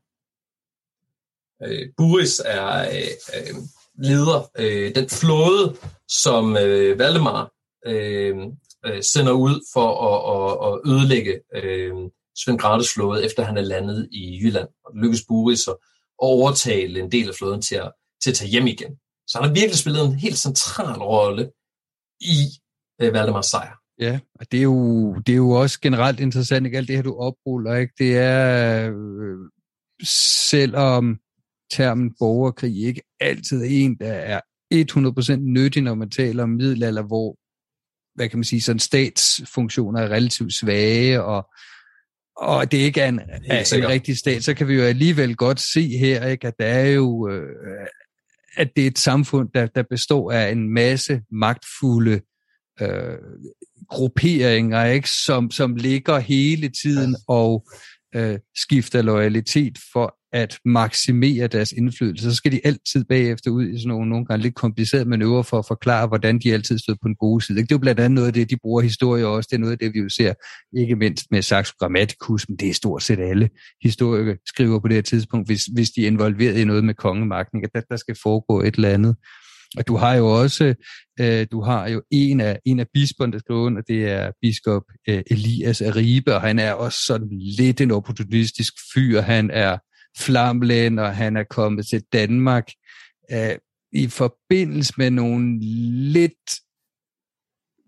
Øh, 1.64 1.88
Buris 1.96 2.40
er 2.44 2.88
øh, 2.88 3.14
øh, 3.36 3.54
leder 3.98 4.50
øh, 4.58 4.94
den 4.94 5.08
flåde, 5.08 5.76
som 6.08 6.56
øh, 6.56 6.98
Valdemar 6.98 7.52
øh, 7.86 8.36
øh, 8.86 9.02
sender 9.02 9.32
ud 9.32 9.60
for 9.72 9.88
at, 10.08 10.18
at, 10.34 10.50
at 10.68 10.92
ødelægge 10.92 11.40
øh, 11.54 11.94
Svend 12.36 12.58
Grates 12.58 12.94
flåde, 12.94 13.24
efter 13.24 13.42
han 13.42 13.56
er 13.56 13.62
landet 13.62 14.08
i 14.12 14.40
Jylland. 14.42 14.68
Og 14.84 14.92
det 14.94 15.02
lykkes 15.02 15.24
Buris 15.28 15.68
at 15.68 15.76
overtale 16.18 17.00
en 17.00 17.12
del 17.12 17.28
af 17.28 17.34
flåden 17.34 17.62
til 17.62 17.74
at, 17.74 17.92
til 18.22 18.30
at 18.30 18.36
tage 18.36 18.50
hjem 18.50 18.66
igen. 18.66 18.92
Så 19.28 19.38
han 19.38 19.48
har 19.48 19.54
virkelig 19.54 19.78
spillet 19.78 20.04
en 20.04 20.14
helt 20.14 20.38
central 20.38 20.98
rolle 20.98 21.50
i 22.20 22.36
øh, 23.00 23.12
Valdemars 23.12 23.46
sejr. 23.46 23.74
Ja, 24.00 24.20
og 24.40 24.52
det 24.52 24.58
er, 24.58 24.62
jo, 24.62 25.14
det 25.14 25.32
er 25.32 25.36
jo 25.36 25.50
også 25.50 25.80
generelt 25.80 26.20
interessant, 26.20 26.66
ikke? 26.66 26.78
Alt 26.78 26.88
det 26.88 26.96
her, 26.96 27.02
du 27.02 27.16
opruller, 27.16 27.74
ikke? 27.74 27.94
Det 27.98 28.16
er, 28.16 28.90
øh, 28.90 29.38
selvom 30.48 31.18
termen 31.70 32.14
borgerkrig 32.18 32.86
ikke 32.86 33.02
altid 33.20 33.62
er 33.62 33.68
en, 33.68 33.96
der 34.00 34.12
er 34.12 34.40
100% 34.74 35.36
nyttig, 35.36 35.82
når 35.82 35.94
man 35.94 36.10
taler 36.10 36.42
om 36.42 36.48
middelalder, 36.48 37.02
hvor 37.02 37.36
hvad 38.14 38.28
kan 38.28 38.38
man 38.38 38.44
sige, 38.44 38.62
sådan 38.62 38.78
statsfunktioner 38.78 40.00
er 40.00 40.08
relativt 40.08 40.54
svage, 40.54 41.22
og 41.22 41.50
og 42.38 42.72
det 42.72 42.78
ikke 42.78 43.00
er 43.00 43.08
en, 43.08 43.20
er 43.50 43.74
en 43.76 43.88
rigtig 43.88 44.18
stat, 44.18 44.44
så 44.44 44.54
kan 44.54 44.68
vi 44.68 44.74
jo 44.74 44.82
alligevel 44.82 45.36
godt 45.36 45.60
se 45.60 45.88
her, 45.98 46.26
ikke, 46.26 46.46
at 46.46 46.54
der 46.58 46.66
er 46.66 46.86
jo, 46.86 47.28
øh, 47.28 47.86
at 48.56 48.70
det 48.76 48.82
er 48.82 48.86
et 48.86 48.98
samfund, 48.98 49.48
der, 49.54 49.66
der 49.66 49.82
består 49.90 50.32
af 50.32 50.50
en 50.50 50.74
masse 50.74 51.20
magtfulde 51.32 52.20
øh, 52.80 53.18
grupperinger, 53.88 54.84
ikke, 54.84 55.10
som, 55.26 55.50
som 55.50 55.76
ligger 55.76 56.18
hele 56.18 56.68
tiden 56.68 57.16
og 57.28 57.66
øh, 58.14 58.38
skifter 58.56 59.02
loyalitet 59.02 59.78
for 59.92 60.17
at 60.32 60.58
maksimere 60.64 61.46
deres 61.46 61.72
indflydelse, 61.72 62.30
så 62.30 62.34
skal 62.34 62.52
de 62.52 62.60
altid 62.64 63.04
bagefter 63.04 63.50
ud 63.50 63.68
i 63.68 63.78
sådan 63.78 63.88
nogle, 63.88 64.08
nogle 64.08 64.26
gange 64.26 64.42
lidt 64.42 64.54
komplicerede 64.54 65.08
manøvrer 65.08 65.42
for 65.42 65.58
at 65.58 65.66
forklare, 65.66 66.06
hvordan 66.06 66.38
de 66.38 66.52
altid 66.52 66.78
stod 66.78 66.94
på 66.94 67.08
den 67.08 67.16
gode 67.16 67.44
side. 67.44 67.58
Det 67.58 67.64
er 67.64 67.74
jo 67.74 67.78
blandt 67.78 68.00
andet 68.00 68.14
noget 68.14 68.26
af 68.26 68.32
det, 68.32 68.50
de 68.50 68.56
bruger 68.62 68.82
historie 68.82 69.26
også. 69.26 69.48
Det 69.50 69.56
er 69.56 69.60
noget 69.60 69.72
af 69.72 69.78
det, 69.78 69.94
vi 69.94 69.98
jo 69.98 70.08
ser 70.08 70.34
ikke 70.78 70.96
mindst 70.96 71.26
med 71.30 71.42
Saxo 71.42 71.74
Grammaticus, 71.78 72.48
men 72.48 72.58
det 72.58 72.68
er 72.68 72.74
stort 72.74 73.02
set 73.02 73.18
alle 73.18 73.50
historikere 73.82 74.36
skriver 74.46 74.80
på 74.80 74.88
det 74.88 74.94
her 74.94 75.02
tidspunkt, 75.02 75.48
hvis, 75.48 75.64
hvis 75.64 75.90
de 75.90 76.02
er 76.02 76.06
involveret 76.06 76.56
i 76.56 76.64
noget 76.64 76.84
med 76.84 76.94
kongemagten, 76.94 77.64
at 77.64 77.70
der, 77.74 77.80
der 77.90 77.96
skal 77.96 78.16
foregå 78.22 78.60
et 78.60 78.74
eller 78.74 78.88
andet. 78.88 79.16
Og 79.76 79.88
du 79.88 79.96
har 79.96 80.14
jo 80.14 80.26
også, 80.26 80.74
øh, 81.20 81.46
du 81.52 81.62
har 81.62 81.88
jo 81.88 82.02
en 82.10 82.40
af, 82.40 82.58
en 82.64 82.80
af 82.80 82.86
bisperne, 82.94 83.32
der 83.32 83.38
skriver 83.38 83.60
under, 83.60 83.82
det 83.82 84.08
er 84.08 84.30
biskop 84.42 84.82
øh, 85.08 85.22
Elias 85.30 85.82
Aribe, 85.82 86.34
og 86.34 86.40
han 86.40 86.58
er 86.58 86.72
også 86.72 86.98
sådan 87.06 87.28
lidt 87.58 87.80
en 87.80 87.90
opportunistisk 87.90 88.72
fyr. 88.94 89.20
Han 89.20 89.50
er 89.50 89.78
flamlænd, 90.18 91.00
og 91.00 91.16
han 91.16 91.36
er 91.36 91.44
kommet 91.44 91.86
til 91.86 92.02
Danmark 92.12 92.68
øh, 93.32 93.58
i 93.92 94.08
forbindelse 94.08 94.94
med 94.98 95.10
nogle 95.10 95.58
lidt 96.12 96.50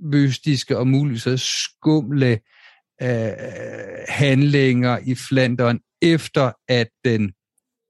mystiske 0.01 0.79
og 0.79 0.87
muligvis 0.87 1.41
skumle 1.41 2.41
øh, 3.03 3.33
handlinger 4.09 4.99
i 4.99 5.15
Flandern, 5.15 5.81
efter 6.03 6.53
at 6.69 6.89
den 7.05 7.33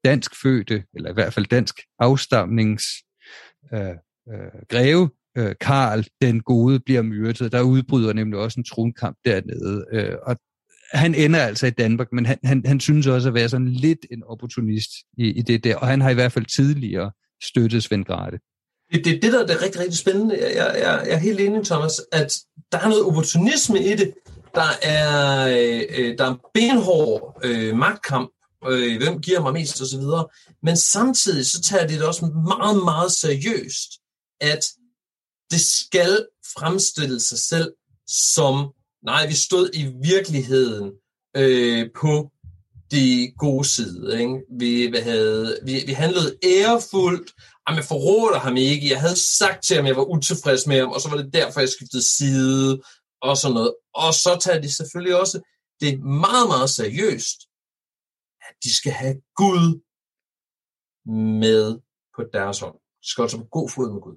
danskfødte, 0.04 0.84
eller 0.94 1.10
i 1.10 1.14
hvert 1.14 1.34
fald 1.34 1.46
dansk 1.46 1.74
afstamnings 1.98 2.84
øh, 3.72 3.96
øh, 4.32 4.62
greve, 4.68 5.10
øh, 5.38 5.54
Karl 5.60 6.06
den 6.22 6.40
gode, 6.40 6.80
bliver 6.80 7.02
myrdet. 7.02 7.52
Der 7.52 7.62
udbryder 7.62 8.12
nemlig 8.12 8.38
også 8.38 8.60
en 8.60 8.64
tronkamp 8.64 9.16
dernede. 9.24 9.86
Øh, 9.92 10.16
og 10.22 10.36
han 10.92 11.14
ender 11.14 11.40
altså 11.40 11.66
i 11.66 11.70
Danmark, 11.70 12.12
men 12.12 12.26
han, 12.26 12.38
han, 12.44 12.62
han 12.66 12.80
synes 12.80 13.06
også 13.06 13.28
at 13.28 13.34
være 13.34 13.48
sådan 13.48 13.68
lidt 13.68 14.06
en 14.10 14.22
opportunist 14.24 14.90
i, 15.18 15.30
i 15.30 15.42
det 15.42 15.64
der, 15.64 15.76
og 15.76 15.86
han 15.86 16.00
har 16.00 16.10
i 16.10 16.14
hvert 16.14 16.32
fald 16.32 16.46
tidligere 16.46 17.10
støttet 17.42 17.82
Svend 17.82 18.04
Grate. 18.04 18.38
Det, 18.92 19.04
det, 19.04 19.22
det 19.22 19.32
der 19.32 19.54
er 19.54 19.62
rigtig, 19.62 19.80
rigtig 19.80 19.98
spændende. 19.98 20.38
Jeg, 20.40 20.54
jeg, 20.56 20.74
jeg 21.06 21.14
er 21.14 21.18
helt 21.18 21.40
enig, 21.40 21.64
Thomas, 21.64 22.00
at 22.12 22.36
der 22.72 22.78
er 22.78 22.88
noget 22.88 23.04
opportunisme 23.04 23.84
i 23.84 23.96
det. 23.96 24.14
Der 24.54 24.70
er, 24.82 25.46
øh, 25.48 25.82
øh 25.98 26.18
der 26.18 26.24
er 26.24 26.30
en 26.30 26.38
benhård 26.54 27.40
øh, 27.44 27.76
magtkamp, 27.76 28.30
øh, 28.68 29.02
hvem 29.02 29.20
giver 29.20 29.40
mig 29.40 29.52
mest 29.52 29.80
osv. 29.80 30.02
Men 30.62 30.76
samtidig 30.76 31.46
så 31.46 31.62
tager 31.62 31.86
det 31.86 31.98
det 31.98 32.06
også 32.06 32.26
meget, 32.26 32.84
meget 32.84 33.12
seriøst, 33.12 33.90
at 34.40 34.64
det 35.50 35.60
skal 35.60 36.26
fremstille 36.58 37.20
sig 37.20 37.38
selv 37.38 37.72
som, 38.06 38.72
nej, 39.02 39.26
vi 39.26 39.34
stod 39.34 39.70
i 39.74 39.82
virkeligheden 40.02 40.92
øh, 41.36 41.90
på 42.00 42.30
de 42.90 43.32
gode 43.38 43.64
side. 43.64 44.20
Ikke? 44.20 44.40
Vi, 44.58 44.86
vi, 44.86 44.98
havde, 44.98 45.58
vi, 45.64 45.82
vi 45.86 45.92
handlede 45.92 46.38
ærefuldt, 46.44 47.32
Jamen, 47.70 47.84
forråder 47.84 48.38
ham 48.38 48.56
ikke. 48.56 48.90
Jeg 48.90 49.00
havde 49.00 49.20
sagt 49.38 49.64
til 49.64 49.76
ham, 49.76 49.84
at 49.84 49.88
jeg 49.88 49.96
var 49.96 50.12
utilfreds 50.14 50.66
med 50.66 50.78
ham, 50.80 50.90
og 50.94 51.00
så 51.00 51.08
var 51.10 51.16
det 51.16 51.34
derfor, 51.34 51.60
jeg 51.60 51.68
skiftede 51.68 52.16
side, 52.16 52.82
og 53.26 53.36
sådan 53.36 53.54
noget. 53.54 53.74
Og 53.94 54.10
så 54.14 54.32
tager 54.44 54.60
de 54.60 54.76
selvfølgelig 54.78 55.20
også 55.22 55.36
det 55.80 55.92
meget, 56.24 56.46
meget 56.54 56.70
seriøst, 56.70 57.38
at 58.46 58.54
de 58.64 58.70
skal 58.78 58.92
have 58.92 59.16
Gud 59.40 59.66
med 61.36 61.66
på 62.16 62.22
deres 62.32 62.60
hånd. 62.60 62.76
De 63.02 63.06
skal 63.10 63.22
også 63.22 63.38
på 63.38 63.48
god 63.58 63.68
fod 63.70 63.92
med 63.92 64.00
Gud. 64.06 64.16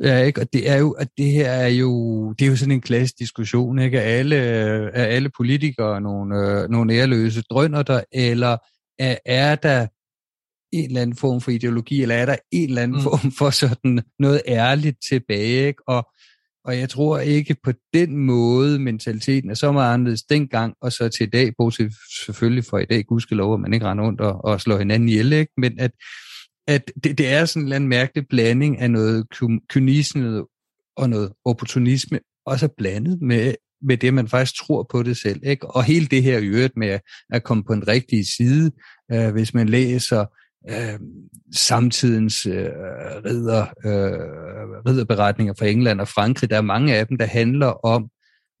Ja, 0.00 0.18
ikke? 0.18 0.40
og 0.40 0.52
det 0.52 0.70
er 0.70 0.76
jo, 0.76 0.90
at 0.90 1.08
det 1.16 1.30
her 1.30 1.50
er 1.50 1.68
jo, 1.68 2.32
det 2.32 2.44
er 2.44 2.50
jo 2.50 2.56
sådan 2.56 2.72
en 2.72 2.80
klassisk 2.80 3.18
diskussion, 3.18 3.78
ikke? 3.78 3.98
Er 3.98 4.18
alle, 4.18 4.36
er 4.36 5.04
alle 5.04 5.30
politikere 5.36 6.00
nogle, 6.00 6.36
øh, 6.36 6.68
nogle 6.70 6.94
ærløse 6.94 7.42
drønner 7.42 7.82
der, 7.82 8.02
eller 8.12 8.56
er, 8.98 9.16
er 9.26 9.54
der 9.54 9.86
en 10.72 10.84
eller 10.84 11.02
anden 11.02 11.16
form 11.16 11.40
for 11.40 11.50
ideologi, 11.50 12.02
eller 12.02 12.14
er 12.14 12.26
der 12.26 12.36
en 12.50 12.68
eller 12.68 12.82
anden 12.82 12.96
mm. 12.96 13.02
form 13.02 13.32
for 13.38 13.50
sådan 13.50 14.02
noget 14.18 14.42
ærligt 14.46 14.96
tilbage, 15.08 15.66
ikke? 15.66 15.82
Og, 15.88 16.10
og 16.64 16.78
jeg 16.78 16.88
tror 16.88 17.18
ikke 17.18 17.56
på 17.64 17.72
den 17.94 18.16
måde, 18.16 18.78
mentaliteten 18.78 19.50
er 19.50 19.54
så 19.54 19.72
meget 19.72 19.94
anderledes 19.94 20.22
dengang, 20.22 20.74
og 20.80 20.92
så 20.92 21.08
til 21.08 21.26
i 21.26 21.30
dag, 21.30 21.52
bortset 21.58 21.92
selvfølgelig 22.24 22.64
for 22.64 22.78
i 22.78 22.84
dag, 22.84 23.04
gudskelov, 23.04 23.54
at 23.54 23.60
man 23.60 23.74
ikke 23.74 23.86
render 23.86 24.04
rundt 24.04 24.20
og, 24.20 24.44
og 24.44 24.60
slår 24.60 24.78
hinanden 24.78 25.08
ihjel, 25.08 25.32
ikke? 25.32 25.52
men 25.56 25.80
at, 25.80 25.90
at 26.66 26.90
det, 27.04 27.18
det 27.18 27.28
er 27.28 27.44
sådan 27.44 27.62
en 27.62 27.66
eller 27.66 27.76
anden 27.76 27.88
mærkelig 27.88 28.28
blanding 28.28 28.78
af 28.78 28.90
noget 28.90 29.26
kynisme 29.68 30.44
og 30.96 31.10
noget 31.10 31.32
opportunisme, 31.44 32.20
også 32.46 32.68
blandet 32.68 33.22
med, 33.22 33.54
med 33.82 33.96
det, 33.96 34.14
man 34.14 34.28
faktisk 34.28 34.64
tror 34.64 34.86
på 34.90 35.02
det 35.02 35.16
selv. 35.16 35.40
Ikke? 35.42 35.66
Og 35.66 35.84
hele 35.84 36.06
det 36.06 36.22
her 36.22 36.38
i 36.38 36.46
øvrigt 36.46 36.76
med 36.76 36.98
at 37.30 37.42
komme 37.42 37.64
på 37.64 37.72
en 37.72 37.88
rigtig 37.88 38.26
side, 38.26 38.70
øh, 39.12 39.30
hvis 39.32 39.54
man 39.54 39.68
læser 39.68 40.24
øh, 40.70 40.98
samtidens 41.54 42.46
øh, 42.46 42.68
ridder, 43.24 43.62
øh, 43.84 44.86
ridderberetninger 44.86 45.54
fra 45.58 45.66
England 45.66 46.00
og 46.00 46.08
Frankrig, 46.08 46.50
der 46.50 46.56
er 46.56 46.62
mange 46.62 46.94
af 46.94 47.06
dem, 47.06 47.18
der 47.18 47.26
handler 47.26 47.86
om, 47.86 48.08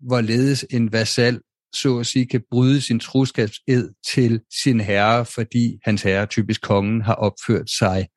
hvorledes 0.00 0.66
en 0.70 0.92
vasal 0.92 1.40
så 1.74 1.98
at 1.98 2.06
sige, 2.06 2.26
kan 2.26 2.42
bryde 2.50 2.80
sin 2.80 3.00
troskabsed 3.00 3.90
til 4.14 4.40
sin 4.62 4.80
herre, 4.80 5.24
fordi 5.24 5.78
hans 5.84 6.02
herre, 6.02 6.26
typisk 6.26 6.62
kongen, 6.62 7.02
har 7.02 7.14
opført 7.14 7.70
sig 7.70 8.08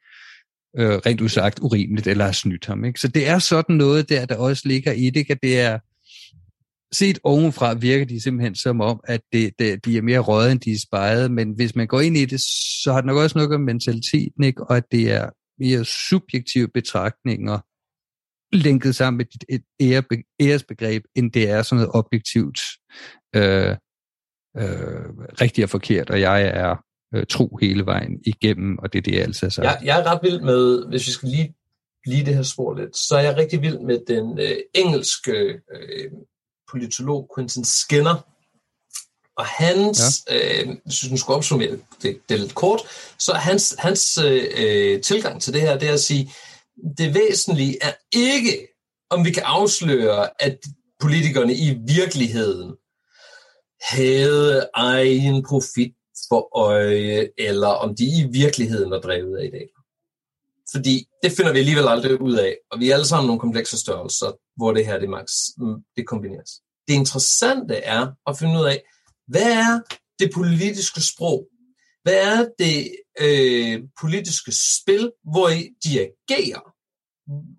øh, 0.78 0.98
rent 1.06 1.22
udsagt 1.22 1.60
urimeligt 1.60 2.08
eller 2.08 2.26
har 2.26 2.32
snydt 2.32 2.66
ham. 2.66 2.86
Ikke? 2.86 3.00
Så 3.00 3.08
det 3.08 3.28
er 3.28 3.40
sådan 3.40 3.76
noget 3.76 4.10
der, 4.10 4.26
der 4.26 4.36
også 4.36 4.62
ligger 4.66 4.92
i 4.92 5.10
det, 5.10 5.32
at 5.32 5.38
det 5.44 5.60
er 5.60 5.80
set 6.96 7.20
ovenfra 7.24 7.74
virker 7.74 8.06
de 8.06 8.24
simpelthen 8.24 8.56
som 8.56 8.82
om, 8.82 9.00
at 9.04 9.22
det, 9.34 9.52
det, 9.60 9.86
de 9.86 9.98
er 9.98 10.02
mere 10.02 10.20
røde, 10.20 10.52
end 10.52 10.60
de 10.60 10.72
er 10.72 10.80
spejet, 10.88 11.32
men 11.32 11.52
hvis 11.56 11.76
man 11.76 11.88
går 11.88 12.02
ind 12.02 12.18
i 12.18 12.26
det, 12.26 12.42
så 12.84 12.94
har 12.94 13.02
det 13.02 13.06
nok 13.08 13.18
også 13.18 13.38
noget 13.38 13.56
om 13.56 13.62
mentaliteten, 13.62 14.44
ikke? 14.44 14.64
og 14.64 14.78
at 14.78 14.84
det 14.92 15.12
er 15.12 15.30
mere 15.60 15.86
subjektive 15.86 16.68
betragtninger, 16.74 17.60
linket 18.54 18.96
sammen 18.96 19.18
med 19.18 19.26
et, 19.50 19.64
et 19.80 20.04
æresbegreb, 20.40 21.04
end 21.16 21.32
det 21.32 21.50
er 21.50 21.62
sådan 21.62 21.76
noget 21.76 21.96
objektivt 21.96 22.60
øh, 23.36 23.76
øh, 24.58 25.10
rigtigt 25.42 25.64
og 25.64 25.70
forkert, 25.70 26.10
og 26.10 26.22
jeg 26.22 26.42
er 26.44 26.76
øh, 27.16 27.26
tro 27.30 27.58
hele 27.62 27.86
vejen 27.86 28.20
igennem, 28.26 28.78
og 28.80 28.94
det 28.94 29.00
er 29.00 29.04
det, 29.04 29.14
jeg 29.14 29.22
altid 29.22 29.48
har 29.48 29.50
sagt. 29.50 29.66
Jeg, 29.66 29.80
jeg 29.84 30.00
er 30.00 30.04
ret 30.04 30.20
vild 30.24 30.42
med, 30.42 30.88
hvis 30.88 31.08
vi 31.08 31.12
skal 31.12 31.30
lige 31.30 31.56
blive 32.04 32.26
det 32.26 32.36
her 32.36 32.44
spor 32.44 32.74
lidt, 32.74 32.98
så 32.98 33.16
er 33.18 33.22
jeg 33.22 33.38
rigtig 33.38 33.62
vild 33.62 33.80
med 33.80 34.00
den 34.08 34.40
øh, 34.40 34.58
engelske 34.74 35.32
øh, 35.76 36.12
politolog 36.72 37.32
Quentin 37.36 37.66
Skinner, 37.66 38.26
og 39.38 39.46
hans, 39.46 40.24
ja. 40.30 40.62
øh, 40.62 40.76
hvis 40.86 41.00
du 41.00 41.18
skulle 41.18 41.38
opsummere 41.38 41.72
det, 41.72 41.82
det, 42.02 42.20
det 42.30 42.40
lidt 42.40 42.56
kort, 42.56 42.82
så 43.20 43.34
hans, 43.34 43.76
hans 43.80 44.18
øh, 44.18 45.02
tilgang 45.02 45.42
til 45.42 45.54
det 45.54 45.62
her, 45.62 45.78
det 45.78 45.90
er 45.90 45.94
at 45.94 46.00
sige, 46.00 46.34
det 46.98 47.14
væsentlige 47.14 47.78
er 47.82 47.94
ikke, 48.12 48.68
om 49.10 49.26
vi 49.26 49.32
kan 49.32 49.44
afsløre, 49.46 50.42
at 50.42 50.58
politikerne 51.00 51.54
i 51.54 51.78
virkeligheden 51.88 52.76
havde 53.82 54.70
egen 54.74 55.44
profit 55.44 55.94
for 56.30 56.58
øje, 56.58 57.30
eller 57.38 57.68
om 57.68 57.96
de 57.96 58.04
i 58.04 58.28
virkeligheden 58.32 58.92
var 58.92 59.00
drevet 59.00 59.38
af 59.38 59.52
det. 59.52 59.68
Fordi 60.72 61.06
det 61.24 61.32
finder 61.32 61.54
vi 61.54 61.60
alligevel 61.60 61.88
aldrig 61.88 62.22
ud 62.22 62.36
af, 62.36 62.58
og 62.72 62.80
vi 62.80 62.90
er 62.90 62.94
alle 62.94 63.08
sammen 63.08 63.28
nogle 63.28 63.40
komplekse 63.40 63.78
størrelser, 63.78 64.32
hvor 64.58 64.72
det 64.74 64.86
her 64.86 65.00
det, 65.00 65.10
max, 65.10 65.32
det 65.98 66.08
kombineres. 66.08 66.52
Det 66.88 66.94
interessante 66.94 67.76
er 67.76 68.08
at 68.28 68.38
finde 68.40 68.60
ud 68.60 68.66
af, 68.66 68.84
hvad 69.28 69.52
er 69.52 69.80
det 70.20 70.32
politiske 70.34 71.02
sprog? 71.02 71.48
Hvad 72.06 72.14
er 72.14 72.48
det 72.60 72.92
øh, 73.20 73.84
politiske 74.02 74.52
spil, 74.52 75.12
hvor 75.32 75.50
de 75.84 75.92
agerer? 76.00 76.64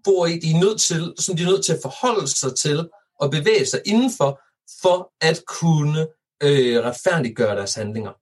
Hvor 0.03 0.27
de 0.27 0.51
er 0.55 0.61
nødt 0.65 0.81
til, 0.81 1.15
som 1.19 1.37
de 1.37 1.43
er 1.43 1.47
nødt 1.47 1.65
til 1.65 1.73
at 1.73 1.79
forholde 1.83 2.29
sig 2.29 2.57
til 2.57 2.89
og 3.21 3.31
bevæge 3.31 3.67
sig 3.67 3.81
indenfor, 3.87 4.41
for 4.83 5.13
at 5.21 5.43
kunne 5.47 6.01
øh, 6.43 6.85
retfærdiggøre 6.85 7.57
deres 7.57 7.75
handlinger. 7.75 8.13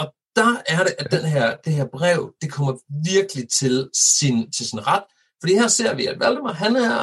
Og 0.00 0.14
der 0.36 0.62
er 0.66 0.84
det, 0.84 0.94
at 0.98 1.10
den 1.10 1.24
her, 1.24 1.56
det 1.56 1.72
her 1.72 1.86
brev, 1.86 2.34
det 2.40 2.52
kommer 2.52 2.72
virkelig 3.12 3.48
til 3.48 3.90
sin, 3.94 4.52
til 4.52 4.66
sin 4.68 4.86
ret, 4.86 5.04
fordi 5.40 5.54
her 5.54 5.68
ser 5.68 5.94
vi, 5.94 6.06
at 6.06 6.20
Valdemar, 6.20 6.52
han 6.52 6.76
er, 6.76 6.94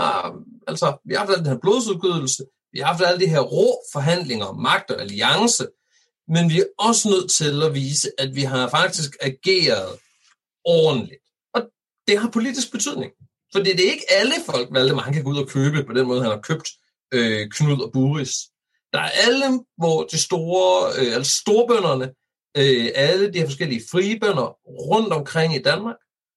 altså, 0.67 0.97
vi 1.05 1.13
har 1.13 1.25
haft 1.25 1.37
den 1.37 1.45
her 1.45 1.57
blodsudgydelse, 1.57 2.43
vi 2.71 2.79
har 2.79 2.85
haft 2.85 3.03
alle 3.05 3.19
de 3.19 3.29
her 3.29 3.39
rå 3.39 3.81
forhandlinger, 3.93 4.51
magt 4.51 4.91
og 4.91 5.01
alliance, 5.01 5.67
men 6.29 6.49
vi 6.49 6.59
er 6.59 6.65
også 6.77 7.09
nødt 7.09 7.31
til 7.31 7.63
at 7.63 7.73
vise, 7.73 8.11
at 8.17 8.35
vi 8.35 8.41
har 8.41 8.69
faktisk 8.69 9.17
ageret 9.21 9.99
ordentligt. 10.65 11.21
Og 11.53 11.61
det 12.07 12.19
har 12.19 12.29
politisk 12.29 12.71
betydning. 12.71 13.11
For 13.53 13.59
det 13.59 13.79
er 13.79 13.91
ikke 13.91 14.11
alle 14.11 14.35
folk, 14.45 14.67
Valdemar, 14.71 15.01
han 15.01 15.13
kan 15.13 15.23
gå 15.23 15.29
ud 15.29 15.43
og 15.43 15.47
købe 15.47 15.83
på 15.83 15.93
den 15.93 16.07
måde, 16.07 16.21
han 16.21 16.31
har 16.31 16.41
købt 16.41 16.69
øh, 17.13 17.49
Knud 17.49 17.81
og 17.81 17.91
Buris. 17.93 18.35
Der 18.93 18.99
er 18.99 19.09
alle, 19.09 19.63
hvor 19.77 20.03
de 20.03 20.17
store, 20.17 20.91
øh, 20.99 21.15
altså 21.15 21.37
storbønderne, 21.41 22.05
øh, 22.57 22.89
alle 22.95 23.33
de 23.33 23.39
her 23.39 23.45
forskellige 23.45 23.83
fribønder 23.91 24.57
rundt 24.67 25.13
omkring 25.13 25.55
i 25.55 25.61
Danmark, 25.61 25.95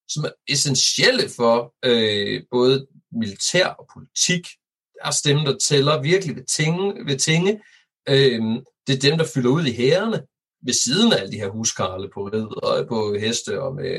som 0.08 0.24
er 0.24 0.30
essentielle 0.48 1.28
for 1.36 1.74
øh, 1.84 2.42
både 2.50 2.86
militær 3.12 3.66
og 3.66 3.86
politik. 3.94 4.46
Der 4.94 5.08
er 5.08 5.10
stemme, 5.10 5.44
der 5.44 5.58
tæller 5.68 6.02
virkelig 6.02 6.36
ved 6.36 6.44
tinge. 6.44 7.06
Ved 7.06 7.18
tinge. 7.18 7.62
Øh, 8.08 8.42
det 8.86 8.94
er 8.94 9.10
dem, 9.10 9.18
der 9.18 9.26
fylder 9.34 9.50
ud 9.50 9.64
i 9.64 9.72
hærene 9.72 10.26
ved 10.62 10.72
siden 10.72 11.12
af 11.12 11.16
alle 11.16 11.32
de 11.32 11.36
her 11.36 11.48
huskarle 11.48 12.10
på 12.14 12.20
ridder, 12.24 12.80
øh, 12.80 12.88
på 12.88 13.14
heste 13.14 13.62
og 13.62 13.74
med 13.74 13.92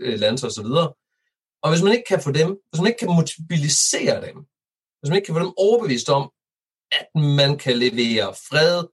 øh, 0.00 0.18
lanser 0.18 0.46
osv. 0.46 0.66
Og, 0.66 0.96
og 1.62 1.70
hvis 1.70 1.82
man 1.82 1.92
ikke 1.92 2.08
kan 2.08 2.20
få 2.20 2.32
dem, 2.32 2.48
hvis 2.70 2.80
man 2.80 2.86
ikke 2.86 2.98
kan 2.98 3.08
mobilisere 3.08 4.26
dem, 4.26 4.36
hvis 4.98 5.08
man 5.08 5.16
ikke 5.16 5.26
kan 5.26 5.34
få 5.34 5.40
dem 5.40 5.52
overbevist 5.56 6.08
om, 6.08 6.30
at 6.92 7.06
man 7.38 7.58
kan 7.58 7.78
levere 7.78 8.34
fred, 8.48 8.84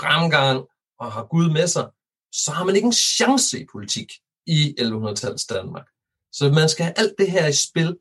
fremgang 0.00 0.66
og 0.98 1.12
har 1.12 1.24
Gud 1.24 1.50
med 1.50 1.68
sig, 1.68 1.86
så 2.32 2.50
har 2.50 2.64
man 2.64 2.76
ikke 2.76 2.86
en 2.86 3.02
chance 3.18 3.60
i 3.60 3.66
politik 3.72 4.12
i 4.46 4.74
1100-tallets 4.80 5.46
Danmark. 5.46 5.86
Så 6.32 6.52
man 6.52 6.68
skal 6.68 6.84
have 6.84 6.98
alt 6.98 7.14
det 7.18 7.30
her 7.30 7.46
i 7.46 7.52
spil, 7.52 7.98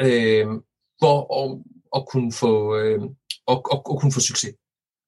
øh, 0.00 0.46
for 1.02 1.16
at, 1.40 1.58
at, 1.96 2.08
kunne 2.08 2.32
få, 2.32 2.76
øh, 2.76 3.02
at, 3.48 3.58
at, 3.72 3.78
at 3.90 3.98
kunne 4.00 4.12
få 4.12 4.20
succes. 4.20 4.54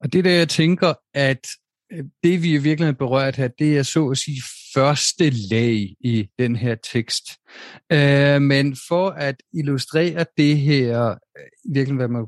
Og 0.00 0.12
det 0.12 0.24
der, 0.24 0.30
jeg 0.30 0.48
tænker, 0.48 0.94
at 1.14 1.46
øh, 1.92 2.04
det 2.22 2.42
vi 2.42 2.58
virkelig 2.58 2.88
er 2.88 2.92
berørt 2.92 3.36
her, 3.36 3.48
det 3.48 3.78
er 3.78 3.82
så 3.82 4.08
at 4.08 4.18
sige 4.18 4.42
første 4.74 5.30
lag 5.30 5.94
i 6.00 6.28
den 6.38 6.56
her 6.56 6.74
tekst. 6.92 7.24
Øh, 7.92 8.42
men 8.42 8.76
for 8.88 9.10
at 9.10 9.36
illustrere 9.54 10.26
det 10.36 10.58
her, 10.58 11.08
øh, 11.10 11.74
virkelig 11.74 11.96
hvad 11.96 12.08
man, 12.08 12.26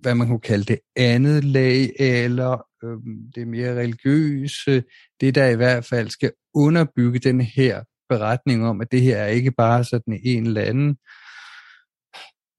hvad 0.00 0.14
man 0.14 0.26
kunne 0.26 0.40
kalde 0.40 0.64
det 0.64 0.78
andet 0.96 1.44
lag, 1.44 1.92
eller 1.98 2.62
øh, 2.84 2.98
det 3.34 3.48
mere 3.48 3.80
religiøse, 3.80 4.82
det 5.20 5.34
der 5.34 5.46
i 5.46 5.56
hvert 5.56 5.84
fald 5.84 6.10
skal 6.10 6.32
underbygge 6.54 7.18
den 7.18 7.40
her 7.40 7.82
beretning 8.08 8.66
om, 8.66 8.80
at 8.80 8.92
det 8.92 9.02
her 9.02 9.16
er 9.16 9.26
ikke 9.26 9.50
bare 9.50 9.84
sådan 9.84 10.20
en 10.24 10.46
eller 10.46 10.62
anden 10.62 10.96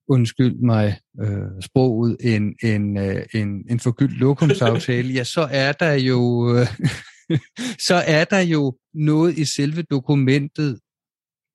undskyld 0.09 0.55
mig 0.55 0.99
øh, 1.21 1.61
sproget, 1.61 2.17
en, 2.19 2.55
en, 2.63 2.97
øh, 2.97 3.25
en, 3.33 3.47
en 3.69 3.79
forgyldt 3.79 4.17
lokumsaftale, 4.17 5.13
ja, 5.17 5.23
så 5.23 5.47
er 5.51 5.71
der 5.71 5.93
jo 5.93 6.53
øh, 6.55 6.67
så 7.87 7.95
er 7.95 8.23
der 8.23 8.39
jo 8.39 8.77
noget 8.93 9.37
i 9.37 9.45
selve 9.45 9.81
dokumentet, 9.81 10.79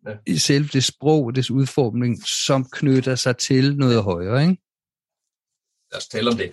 ja. 0.07 0.13
i 0.27 0.39
selve 0.39 0.69
det 0.73 0.85
sprog, 0.85 1.35
des 1.35 1.51
udformning, 1.51 2.23
som 2.47 2.69
knytter 2.73 3.15
sig 3.15 3.37
til 3.37 3.77
noget 3.77 4.03
højere, 4.03 4.43
ikke? 4.43 4.63
Lad 5.93 5.99
os 5.99 6.09
tale 6.09 6.31
om 6.31 6.37
det. 6.37 6.53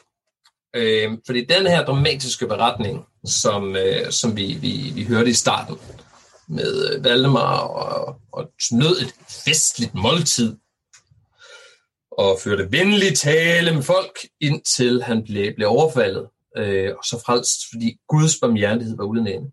Øh, 0.75 1.17
fordi 1.25 1.45
den 1.45 1.67
her 1.67 1.85
dramatiske 1.85 2.47
beretning, 2.47 3.05
som, 3.25 3.75
øh, 3.75 4.11
som 4.11 4.37
vi, 4.37 4.57
vi, 4.61 4.91
vi 4.95 5.03
hørte 5.03 5.29
i 5.29 5.33
starten, 5.33 5.75
med 6.47 7.01
Valdemar 7.01 7.57
og, 7.57 8.21
og 8.31 8.51
nød 8.71 9.01
et 9.01 9.13
festligt 9.45 9.93
måltid, 9.95 10.57
og 12.11 12.39
førte 12.43 12.71
venlig 12.71 13.17
tale 13.17 13.73
med 13.73 13.83
folk, 13.83 14.19
indtil 14.39 15.03
han 15.03 15.23
blev, 15.23 15.55
blev 15.55 15.67
overfaldet, 15.67 16.29
øh, 16.57 16.95
og 16.97 17.03
så 17.03 17.23
frelst, 17.25 17.59
fordi 17.71 17.99
Guds 18.07 18.39
barmhjertighed 18.41 18.97
var 18.97 19.03
uden 19.03 19.27
ende. 19.27 19.51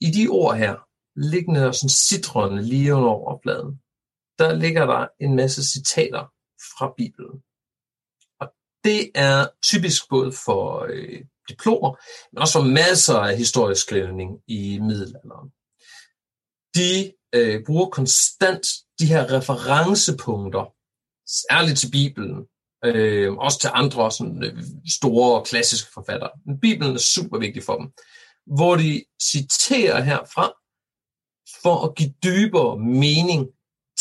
I 0.00 0.08
de 0.18 0.28
ord 0.28 0.56
her, 0.56 0.74
liggende 1.16 1.60
der 1.60 1.72
sådan 1.72 1.88
citrone 1.88 2.62
lige 2.62 2.94
under 2.94 3.08
overfladen, 3.08 3.80
der 4.38 4.52
ligger 4.52 4.86
der 4.86 5.08
en 5.20 5.36
masse 5.36 5.72
citater 5.72 6.24
fra 6.76 6.94
Bibelen. 6.96 7.42
Og 8.40 8.46
det 8.84 9.10
er 9.14 9.48
typisk 9.62 10.08
både 10.08 10.32
for 10.44 10.86
øh, 10.90 11.24
diplomer, 11.48 11.90
men 12.32 12.40
også 12.42 12.58
for 12.58 12.66
masser 12.66 13.18
af 13.18 13.36
historisk 13.36 13.82
skrivning 13.82 14.30
i 14.46 14.78
middelalderen. 14.78 15.48
De 16.74 17.12
øh, 17.34 17.64
bruger 17.66 17.88
konstant 17.88 18.66
de 19.02 19.06
her 19.06 19.22
referencepunkter, 19.36 20.64
særligt 21.40 21.78
til 21.78 21.90
Bibelen, 21.90 22.36
øh, 22.84 23.32
også 23.32 23.58
til 23.60 23.70
andre 23.74 24.12
sådan, 24.12 24.44
øh, 24.44 24.62
store 24.98 25.44
klassiske 25.44 25.90
forfattere. 25.94 26.30
Men 26.46 26.60
Bibelen 26.60 26.94
er 26.94 26.98
super 26.98 27.38
vigtig 27.38 27.62
for 27.62 27.76
dem, 27.78 27.86
hvor 28.56 28.76
de 28.76 29.04
citerer 29.32 30.02
herfra 30.02 30.46
for 31.62 31.76
at 31.86 31.94
give 31.94 32.14
dybere 32.24 32.78
mening 32.78 33.48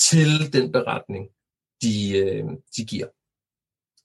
til 0.09 0.53
den 0.53 0.71
beretning, 0.71 1.23
de, 1.81 2.17
øh, 2.17 2.45
de 2.77 2.85
giver. 2.85 3.07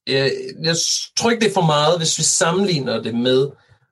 Jeg, 0.06 0.32
jeg 0.62 0.76
tror 1.16 1.30
ikke, 1.30 1.40
det 1.44 1.50
er 1.50 1.60
for 1.60 1.72
meget, 1.76 1.98
hvis 1.98 2.18
vi 2.18 2.22
sammenligner 2.22 3.02
det 3.02 3.14
med, 3.14 3.50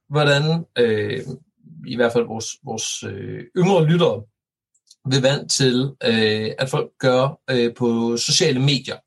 hvordan 0.08 0.66
øh, 0.78 1.20
i 1.86 1.96
hvert 1.96 2.12
fald 2.12 2.26
vores, 2.26 2.48
vores 2.64 3.02
øh, 3.02 3.44
yngre 3.56 3.84
lyttere 3.84 4.22
vil 5.10 5.22
vant 5.22 5.50
til, 5.50 5.90
øh, 6.04 6.50
at 6.58 6.68
folk 6.70 6.90
gør 6.98 7.40
øh, 7.50 7.74
på 7.74 8.16
sociale 8.16 8.60
medier. 8.60 8.98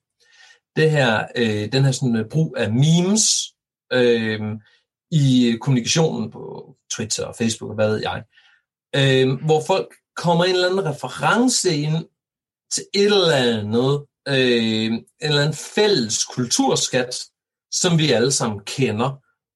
Det 0.76 0.91
her, 0.91 1.28
øh, 1.36 1.72
den 1.72 1.86
her 1.86 1.91
sådan, 1.91 2.16
øh, 2.16 2.30
brug 2.30 2.56
af 2.58 2.72
memes 2.72 3.24
øh, 3.93 4.41
i 5.12 5.48
øh, 5.48 5.60
kommunikationen 5.60 6.32
på 6.32 6.76
Twitter 6.93 7.26
og 7.26 7.36
Facebook 7.36 7.70
og 7.70 7.76
hvad 7.76 7.89
ved 7.89 8.02
jeg, 8.02 8.24
øh, 8.95 9.45
hvor 9.45 9.64
folk 9.68 9.95
kommer 10.16 10.45
en 10.45 10.56
eller 10.56 10.70
anden 10.70 10.86
reference 10.86 11.76
ind 11.76 12.06
til 12.74 12.84
et 12.93 13.06
eller 13.06 13.36
andet, 13.36 14.06
øh, 14.28 14.86
en 14.86 15.06
eller 15.22 15.41
anden 15.41 15.54
fælles 15.76 16.26
kulturskat, 16.26 17.16
som 17.72 17.98
vi 17.98 18.12
alle 18.12 18.32
sammen 18.32 18.60
kender, 18.60 19.10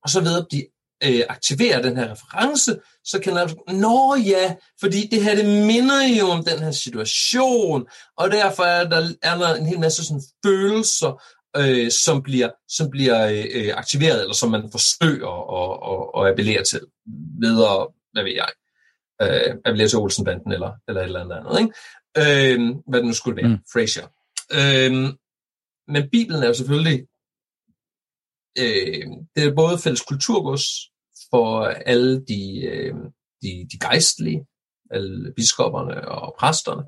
og 0.04 0.10
så 0.10 0.22
ved 0.22 0.38
at 0.38 0.48
blive 0.50 0.66
øh, 1.04 1.22
aktiverer 1.30 1.82
den 1.82 1.98
her 1.98 2.12
reference, 2.12 2.76
så 3.04 3.20
kan 3.20 3.34
man 3.34 3.50
nå 3.68 4.16
ja, 4.16 4.56
fordi 4.80 5.08
det 5.08 5.24
her, 5.24 5.36
det 5.36 5.46
minder 5.46 6.08
jo 6.20 6.28
om 6.28 6.44
den 6.44 6.60
her 6.60 6.72
situation, 6.72 7.88
og 8.18 8.32
derfor 8.32 8.64
er 8.64 8.90
der, 8.90 9.10
er 9.22 9.38
der 9.38 9.56
en 9.56 9.66
hel 9.66 9.80
masse 9.80 10.06
sådan 10.06 10.22
følelser, 10.46 11.24
øh, 11.58 11.92
som 11.92 12.24
bliver, 12.24 12.50
som 12.68 12.90
bliver 12.90 13.46
øh, 13.54 13.74
aktiveret, 13.76 14.22
eller 14.22 14.34
som 14.34 14.52
man 14.52 14.70
forsøger 14.72 15.34
at, 15.60 15.74
at, 15.92 16.22
at 16.22 16.32
appellere 16.32 16.64
til, 16.64 16.82
ved 17.42 17.64
at, 17.64 17.88
hvad 18.14 18.24
ved 18.24 18.34
jeg, 18.36 18.50
øh, 19.22 19.56
appellere 19.66 19.88
til 19.88 20.00
Olsenbanden, 20.00 20.52
eller, 20.52 20.72
eller 20.88 21.02
et 21.02 21.06
eller 21.06 21.24
andet 21.24 21.36
andet, 21.36 21.60
ikke? 21.60 21.74
Øh, 22.18 22.76
hvad 22.88 23.00
det 23.00 23.08
nu 23.08 23.14
skulle 23.14 23.38
være, 23.42 23.48
mm. 23.48 23.58
Frasier. 23.74 24.08
Øh, 24.54 25.14
men 25.88 26.10
Bibelen 26.12 26.44
er 26.44 26.48
jo 26.48 26.54
selvfølgelig 26.54 27.08
øh, 28.60 29.08
det 29.36 29.44
er 29.44 29.56
både 29.56 29.78
fælles 29.78 30.02
kulturgods 30.02 30.64
for 31.30 31.64
alle 31.64 32.26
de, 32.26 32.62
øh, 32.66 32.96
de, 33.42 33.68
de 33.72 33.80
gejstlige, 33.80 34.46
alle 34.92 35.34
biskopperne 35.36 36.08
og 36.08 36.36
præsterne. 36.40 36.84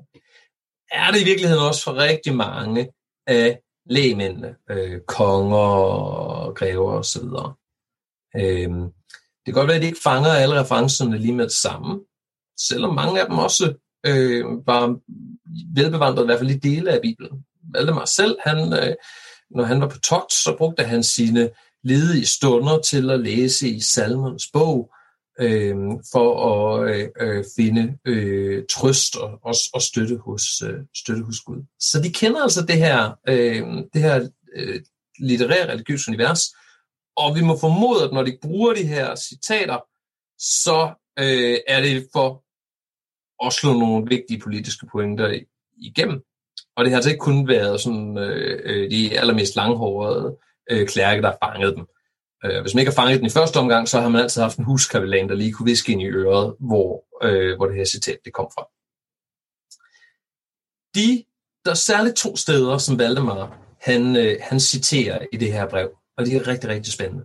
Er 0.90 1.10
det 1.10 1.20
i 1.20 1.24
virkeligheden 1.24 1.62
også 1.62 1.84
for 1.84 1.94
rigtig 1.94 2.36
mange 2.36 2.88
af 3.26 3.60
lægemændene, 3.86 4.54
øh, 4.70 5.00
konger, 5.08 6.52
grever 6.52 6.92
osv. 6.92 7.28
Øh, 8.36 8.70
det 9.46 9.54
kan 9.54 9.54
godt 9.54 9.68
være, 9.68 9.76
at 9.76 9.82
de 9.82 9.86
ikke 9.86 10.02
fanger 10.02 10.30
alle 10.30 10.60
referencerne 10.60 11.18
lige 11.18 11.34
med 11.34 11.44
det 11.44 11.52
samme, 11.52 12.00
selvom 12.68 12.94
mange 12.94 13.20
af 13.20 13.26
dem 13.26 13.38
også 13.38 13.74
øh, 14.06 14.44
var 14.66 14.96
velbevandret, 15.74 16.24
i 16.24 16.26
hvert 16.26 16.38
fald 16.38 16.50
i 16.50 16.58
dele 16.58 16.90
af 16.90 17.02
Bibelen. 17.02 17.44
Valdemar 17.74 18.04
selv, 18.04 18.36
han, 18.44 18.72
øh, 18.72 18.94
når 19.50 19.64
han 19.64 19.80
var 19.80 19.88
på 19.88 19.98
togt, 19.98 20.32
så 20.32 20.54
brugte 20.58 20.84
han 20.84 21.02
sine 21.02 21.50
ledige 21.84 22.26
stunder 22.26 22.78
til 22.78 23.10
at 23.10 23.20
læse 23.20 23.68
i 23.68 23.80
Salmons 23.80 24.46
bog, 24.52 24.90
øh, 25.40 25.76
for 26.12 26.28
at 26.50 26.94
øh, 26.94 27.08
øh, 27.20 27.44
finde 27.56 27.98
øh, 28.04 28.64
trøst 28.70 29.16
og, 29.16 29.38
og, 29.42 29.54
og 29.74 29.82
støtte, 29.82 30.16
hos, 30.16 30.62
øh, 30.62 30.80
støtte 30.96 31.22
hos 31.22 31.40
Gud. 31.40 31.62
Så 31.80 32.00
de 32.02 32.12
kender 32.12 32.42
altså 32.42 32.62
det 32.62 32.78
her, 32.78 33.18
øh, 33.28 33.62
det 33.92 34.02
her 34.02 34.28
øh, 34.56 34.80
litterære 35.18 35.72
religiøse 35.72 36.08
univers, 36.08 36.40
og 37.16 37.36
vi 37.36 37.42
må 37.42 37.58
formode, 37.58 38.04
at 38.04 38.12
når 38.12 38.22
de 38.22 38.38
bruger 38.42 38.74
de 38.74 38.86
her 38.86 39.14
citater, 39.14 39.78
så 40.38 40.94
øh, 41.18 41.58
er 41.66 41.80
det 41.80 42.08
for 42.12 42.44
at 43.46 43.52
slå 43.52 43.72
nogle 43.72 44.06
vigtige 44.08 44.40
politiske 44.40 44.86
pointer 44.92 45.40
igennem. 45.76 46.20
Og 46.76 46.84
det 46.84 46.90
har 46.90 46.96
altså 46.96 47.10
ikke 47.10 47.20
kun 47.20 47.48
været 47.48 47.80
sådan, 47.80 48.18
øh, 48.18 48.60
øh, 48.64 48.90
de 48.90 49.18
allermest 49.20 49.56
langhårede 49.56 50.36
øh, 50.70 50.88
klærke, 50.88 51.22
der 51.22 51.28
har 51.28 51.38
fanget 51.42 51.76
dem. 51.76 51.86
Øh, 52.44 52.60
hvis 52.60 52.74
man 52.74 52.80
ikke 52.80 52.92
har 52.92 53.02
fanget 53.02 53.18
den 53.18 53.26
i 53.26 53.30
første 53.30 53.56
omgang, 53.56 53.88
så 53.88 54.00
har 54.00 54.08
man 54.08 54.20
altid 54.22 54.42
haft 54.42 54.58
en 54.58 54.64
huskapelan, 54.64 55.28
der 55.28 55.34
lige 55.34 55.52
kunne 55.52 55.66
viske 55.66 55.92
ind 55.92 56.02
i 56.02 56.06
øret, 56.06 56.56
hvor, 56.60 57.04
øh, 57.22 57.56
hvor 57.56 57.66
det 57.66 57.76
her 57.76 57.84
citat 57.84 58.18
det 58.24 58.32
kom 58.32 58.48
fra. 58.54 58.64
De, 60.94 61.24
der 61.64 61.70
er 61.70 61.74
særligt 61.74 62.16
to 62.16 62.36
steder, 62.36 62.78
som 62.78 62.98
Valdemar 62.98 63.64
han, 63.80 64.16
øh, 64.16 64.36
han 64.40 64.60
citerer 64.60 65.26
i 65.32 65.36
det 65.36 65.52
her 65.52 65.68
brev, 65.68 65.90
og 66.16 66.26
det 66.26 66.36
er 66.36 66.46
rigtig, 66.46 66.70
rigtig 66.70 66.92
spændende. 66.92 67.24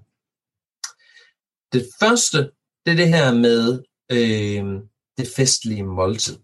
Det 1.73 1.89
første, 1.99 2.37
det 2.85 2.91
er 2.91 2.95
det 2.95 3.07
her 3.07 3.33
med 3.33 3.83
øh, 4.11 4.81
det 5.17 5.27
festlige 5.35 5.83
måltid. 5.83 6.37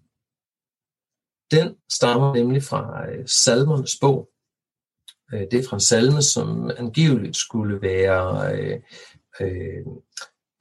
Den 1.51 1.75
stammer 1.91 2.35
nemlig 2.35 2.63
fra 2.63 3.09
øh, 3.09 3.27
salmernes 3.27 3.97
bog, 4.01 4.29
Øh, 5.33 5.41
det 5.51 5.53
er 5.53 5.63
fra 5.69 5.75
en 5.75 5.81
salme, 5.81 6.21
som 6.21 6.71
angiveligt 6.77 7.37
skulle 7.37 7.81
være 7.81 8.55
øh, 8.55 8.79
øh, 9.41 9.85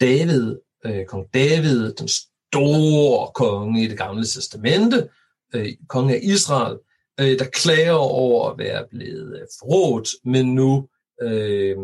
David, 0.01 0.57
øh, 0.87 1.07
kong 1.07 1.35
David, 1.35 1.93
den 1.93 2.09
store 2.09 3.31
konge 3.35 3.85
i 3.85 3.87
det 3.87 3.99
gamle 3.99 4.25
testamente, 4.25 5.09
øh, 5.55 5.69
konge 5.89 6.15
af 6.15 6.21
Israel, 6.23 6.79
øh, 7.21 7.39
der 7.39 7.45
klager 7.45 7.93
over 7.93 8.51
at 8.51 8.59
være 8.59 8.87
blevet 8.91 9.41
øh, 9.41 9.47
forrådt, 9.61 10.09
men 10.25 10.55
nu 10.55 10.89
øh, 11.23 11.77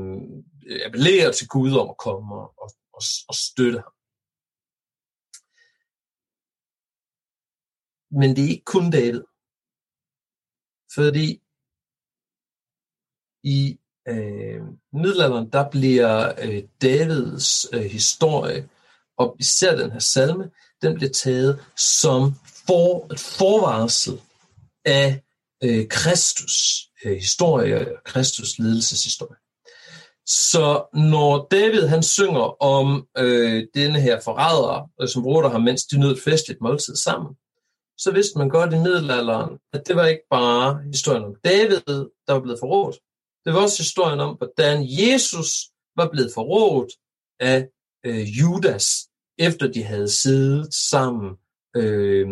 appellerer 0.87 1.33
til 1.33 1.49
Gud 1.49 1.73
om 1.73 1.91
at 1.91 1.99
komme 1.99 2.35
og, 2.35 2.55
og, 2.93 3.03
og 3.29 3.35
støtte 3.35 3.79
ham. 3.79 3.93
Men 8.11 8.37
det 8.37 8.45
er 8.45 8.49
ikke 8.49 8.65
kun 8.65 8.91
David. 8.91 9.23
Fordi 10.95 11.43
i 13.45 13.79
øh, 14.09 14.63
middelalderen, 14.93 15.51
der 15.53 15.71
bliver 15.71 16.33
øh, 16.43 16.63
Davids 16.83 17.67
øh, 17.73 17.83
historie, 17.83 18.69
og 19.19 19.37
især 19.39 19.77
den 19.77 19.91
her 19.91 19.99
salme, 19.99 20.51
den 20.83 20.95
bliver 20.95 21.13
taget 21.13 21.65
som 21.77 22.35
for, 22.67 23.13
et 23.13 23.21
forvarsel 23.21 24.21
af 24.85 25.23
øh, 25.65 25.89
Kristus 25.89 26.55
øh, 27.05 27.17
historie, 27.17 27.87
Kristus 28.05 28.59
ledelseshistorie. 28.59 29.37
Så 30.27 30.85
når 30.95 31.49
David 31.51 31.87
han 31.87 32.03
synger 32.03 32.63
om 32.63 33.07
øh, 33.19 33.67
denne 33.75 34.01
her 34.01 34.21
forræder, 34.21 34.91
øh, 35.01 35.09
som 35.09 35.23
bruger 35.23 35.49
ham, 35.49 35.63
mens 35.63 35.85
de 35.85 35.99
nød 35.99 36.17
festligt 36.25 36.61
måltid 36.61 36.97
sammen, 36.97 37.37
så 38.03 38.11
vidste 38.13 38.39
man 38.39 38.49
godt 38.49 38.73
i 38.73 38.79
middelalderen, 38.79 39.59
at 39.73 39.83
det 39.87 39.97
var 39.97 40.07
ikke 40.07 40.27
bare 40.31 40.83
historien 40.93 41.25
om 41.25 41.35
David, 41.45 42.01
der 42.27 42.33
var 42.33 42.41
blevet 42.41 42.61
forrådt. 42.61 42.97
Det 43.45 43.53
var 43.55 43.63
også 43.63 43.79
historien 43.83 44.21
om, 44.21 44.37
hvordan 44.37 44.77
Jesus 45.03 45.51
var 45.97 46.09
blevet 46.13 46.31
forrådt 46.35 46.93
af 47.41 47.69
øh, 48.07 48.25
Judas, 48.39 48.87
efter 49.39 49.67
de 49.73 49.83
havde 49.83 50.09
siddet 50.09 50.75
sammen 50.75 51.31
øh, 51.77 52.29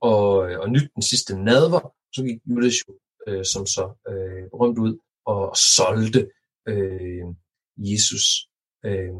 og, 0.00 0.28
og 0.62 0.70
nyt 0.70 0.90
den 0.94 1.02
sidste 1.02 1.32
nadver. 1.44 1.94
Så 2.14 2.22
gik 2.22 2.38
Judas 2.50 2.74
jo 2.88 2.92
øh, 3.26 3.44
som 3.44 3.66
så 3.66 3.84
øh, 4.10 4.44
rundt 4.60 4.78
ud 4.78 4.98
og 5.26 5.56
solgte 5.76 6.30
øh, 6.68 7.26
Jesus, 7.76 8.26
øh, 8.84 9.14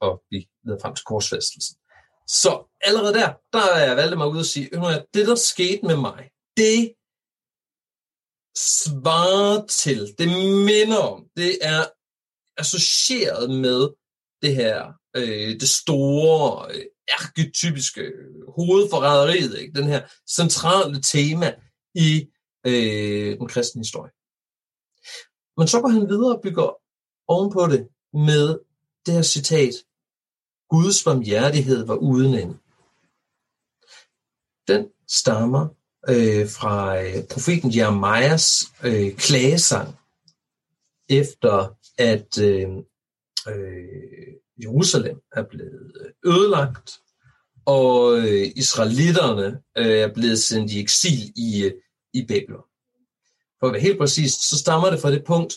og 0.00 0.22
vi 0.30 0.48
leder 0.64 0.78
frem 0.82 0.94
til 0.94 1.04
korsfæstelsen. 1.04 1.76
Så 2.26 2.78
allerede 2.80 3.14
der, 3.14 3.32
der 3.52 3.62
er 3.62 3.86
jeg 3.86 3.96
valgt 3.96 4.18
mig 4.18 4.28
ud 4.28 4.38
og 4.38 4.44
sige, 4.44 4.76
at 4.76 5.06
det 5.14 5.26
der 5.26 5.34
skete 5.34 5.86
med 5.86 5.96
mig, 5.96 6.30
det 6.56 6.94
svarer 8.56 9.66
til, 9.66 10.14
det 10.18 10.28
minder 10.64 10.98
om, 10.98 11.26
det 11.36 11.58
er 11.62 11.84
associeret 12.56 13.50
med 13.50 13.88
det 14.42 14.54
her, 14.54 14.92
øh, 15.16 15.60
det 15.60 15.68
store, 15.68 16.74
øh, 16.74 16.84
arketypiske 17.08 18.12
hovedforræderiet, 18.48 19.58
ikke? 19.58 19.72
den 19.72 19.88
her 19.88 20.08
centrale 20.30 21.02
tema 21.02 21.54
i 21.94 22.28
øh, 22.66 23.38
den 23.38 23.48
kristne 23.48 23.80
historie. 23.80 24.12
Men 25.56 25.68
så 25.68 25.80
går 25.80 25.88
han 25.88 26.08
videre 26.08 26.36
og 26.36 26.42
bygger 26.42 26.68
ovenpå 27.28 27.66
det 27.66 27.88
med 28.12 28.58
det 29.06 29.14
her 29.14 29.22
citat, 29.22 29.74
Guds 30.74 31.04
barmhjertighed 31.04 31.86
var 31.86 31.94
uden 31.94 32.34
ende. 32.34 32.56
Den 34.68 34.88
stammer 35.08 35.68
øh, 36.08 36.48
fra 36.48 37.02
øh, 37.02 37.24
profeten 37.30 37.76
Jeremias 37.76 38.46
øh, 38.84 39.16
klagesang, 39.16 39.94
efter 41.08 41.76
at 41.98 42.38
øh, 42.38 42.68
øh, 43.48 44.32
Jerusalem 44.62 45.16
er 45.32 45.42
blevet 45.42 45.92
øh, 46.00 46.32
ødelagt, 46.32 46.90
og 47.66 48.18
øh, 48.18 48.46
israelitterne 48.56 49.60
øh, 49.78 49.98
er 49.98 50.14
blevet 50.14 50.38
sendt 50.38 50.72
i 50.72 50.80
eksil 50.80 51.32
i, 51.36 51.64
øh, 51.64 51.72
i 52.14 52.26
Babylon. 52.26 52.64
For 53.60 53.66
at 53.66 53.72
være 53.72 53.82
helt 53.82 53.98
præcist, 53.98 54.48
så 54.48 54.58
stammer 54.58 54.90
det 54.90 55.00
fra 55.00 55.10
det 55.10 55.24
punkt, 55.24 55.54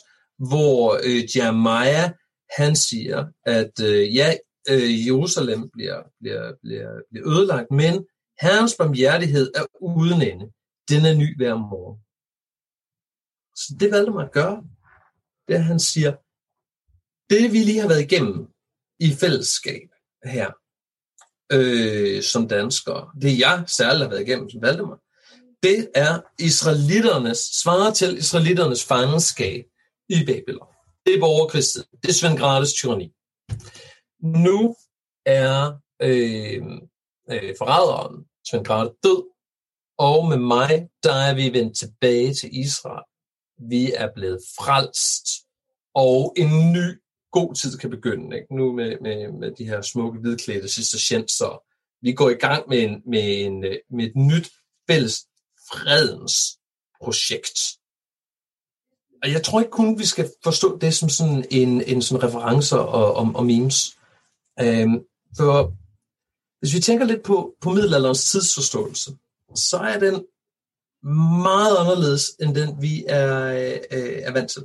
hvor 0.50 1.00
øh, 1.04 1.38
Jeremiah 1.38 2.12
han 2.58 2.76
siger, 2.76 3.26
at 3.46 3.80
øh, 3.82 4.16
ja, 4.16 4.38
øh, 4.70 5.08
Jerusalem 5.08 5.70
bliver, 5.70 6.04
bliver, 6.20 6.54
bliver, 6.64 6.90
bliver 7.10 7.28
ødelagt, 7.28 7.72
men 7.72 7.94
Herrens 8.42 8.76
barmhjertighed 8.76 9.52
er 9.56 9.66
uden 9.82 10.22
ende. 10.22 10.46
Den 10.90 11.06
er 11.06 11.14
ny 11.14 11.38
hver 11.38 11.56
morgen. 11.56 12.00
Så 13.56 13.76
det 13.80 13.92
valgte 13.92 14.12
man 14.12 14.26
at 14.26 14.32
gøre. 14.32 14.64
Det 15.48 15.56
er, 15.56 15.60
at 15.60 15.66
han 15.66 15.80
siger, 15.80 16.12
det 17.30 17.54
vi 17.54 17.58
lige 17.58 17.80
har 17.80 17.88
været 17.88 18.02
igennem 18.02 18.48
i 19.00 19.10
fællesskab 19.22 19.90
her, 20.24 20.52
øh, 21.52 22.24
som 22.24 22.48
danskere, 22.48 23.12
det 23.22 23.40
jeg 23.40 23.64
særligt 23.68 24.04
har 24.04 24.10
været 24.10 24.28
igennem 24.28 24.50
som 24.50 24.62
Valdemar, 24.62 25.00
det 25.64 25.90
er 25.96 26.22
israeliternes, 26.40 27.38
svarer 27.38 27.94
til 27.94 28.18
israeliternes 28.18 28.86
fangenskab 28.86 29.66
i 30.10 30.26
Babylon. 30.26 30.68
Det 31.06 31.16
er 31.16 31.20
borgerkrigstid. 31.20 31.84
Det 32.02 32.10
er 32.10 32.14
Svend 32.14 32.38
Grades 32.38 32.74
tyranni. 32.74 33.14
Nu 34.24 34.76
er 35.26 35.80
øh, 36.02 36.64
øh, 37.30 37.56
forræderen 37.58 38.26
Svend 38.50 38.66
Grade 38.66 38.96
død, 39.04 39.24
og 39.98 40.28
med 40.28 40.38
mig, 40.38 40.90
der 41.04 41.14
er 41.14 41.36
vi 41.36 41.54
vendt 41.54 41.78
tilbage 41.78 42.34
til 42.34 42.50
Israel. 42.60 43.04
Vi 43.70 43.92
er 43.94 44.10
blevet 44.16 44.40
frelst, 44.58 45.28
og 45.94 46.34
en 46.38 46.74
ny 46.74 47.02
god 47.32 47.56
tid 47.56 47.78
kan 47.78 47.90
begynde. 47.90 48.36
Ikke? 48.36 48.56
Nu 48.56 48.72
med, 48.72 48.98
med, 49.02 49.32
med 49.32 49.52
de 49.52 49.66
her 49.66 49.82
smukke 49.82 50.20
hvidklædte 50.20 50.68
så 50.68 51.68
Vi 52.02 52.14
går 52.14 52.30
i 52.30 52.34
gang 52.34 52.70
med, 52.70 52.84
en, 52.84 53.02
med, 53.06 53.46
en, 53.46 53.60
med 53.90 54.06
et 54.06 54.16
nyt 54.16 54.52
fælles 54.90 55.28
fredens 55.70 56.60
projekt. 57.02 57.60
Og 59.24 59.32
jeg 59.32 59.44
tror 59.44 59.60
ikke 59.60 59.72
kun, 59.72 60.00
vi 60.00 60.06
skal 60.06 60.32
forstå 60.44 60.78
det 60.78 60.94
som 60.94 61.10
sådan 61.10 61.46
en, 61.52 61.82
en 61.82 62.02
sådan 62.02 62.24
referencer 62.24 62.78
og, 62.78 63.14
og, 63.14 63.32
og 63.36 63.46
memes. 63.46 63.97
Øhm, 64.64 65.06
for 65.38 65.74
hvis 66.60 66.76
vi 66.76 66.80
tænker 66.80 67.06
lidt 67.06 67.24
på, 67.24 67.56
på 67.62 67.70
middelalderens 67.70 68.32
tidsforståelse, 68.32 69.12
så 69.56 69.78
er 69.78 70.00
den 70.00 70.26
meget 71.42 71.78
anderledes 71.78 72.30
end 72.42 72.56
den, 72.56 72.82
vi 72.82 73.06
er, 73.08 73.48
øh, 73.92 74.22
er 74.28 74.32
vant 74.32 74.52
til. 74.52 74.62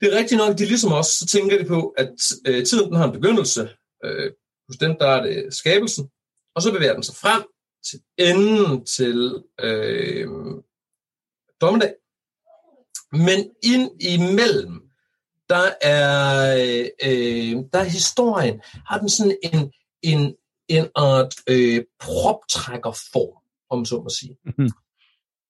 Det 0.00 0.12
er 0.12 0.18
rigtigt 0.18 0.38
nok, 0.38 0.50
at 0.52 0.58
de 0.58 0.64
ligesom 0.64 0.92
os, 0.92 1.06
så 1.06 1.26
tænker 1.26 1.58
de 1.58 1.64
på, 1.64 1.88
at 1.88 2.14
øh, 2.46 2.66
tiden 2.66 2.86
den 2.86 2.96
har 2.96 3.06
en 3.06 3.12
begyndelse. 3.12 3.68
Øh, 4.04 4.32
hos 4.68 4.76
dem, 4.76 4.96
der 4.98 5.06
er 5.06 5.22
det 5.22 5.54
skabelsen, 5.54 6.10
og 6.54 6.62
så 6.62 6.72
bevæger 6.72 6.94
den 6.94 7.02
sig 7.02 7.14
frem 7.14 7.42
til 7.84 8.02
enden 8.18 8.84
til 8.84 9.44
øh, 9.60 10.28
dommedag. 11.60 11.94
Men 13.12 13.50
ind 13.62 14.02
imellem, 14.02 14.83
der 15.48 15.70
er, 15.82 16.56
øh, 17.04 17.64
der 17.72 17.78
er 17.78 17.84
historien, 17.84 18.60
har 18.86 18.98
den 18.98 19.08
sådan 19.08 19.36
en, 19.42 19.72
en, 20.02 20.34
en 20.68 20.88
art 20.94 21.34
øh, 21.48 21.84
proptrækkerform, 22.00 23.42
om 23.70 23.84
så 23.84 23.96
må 24.02 24.08
sige. 24.08 24.36
Mm-hmm. 24.44 24.70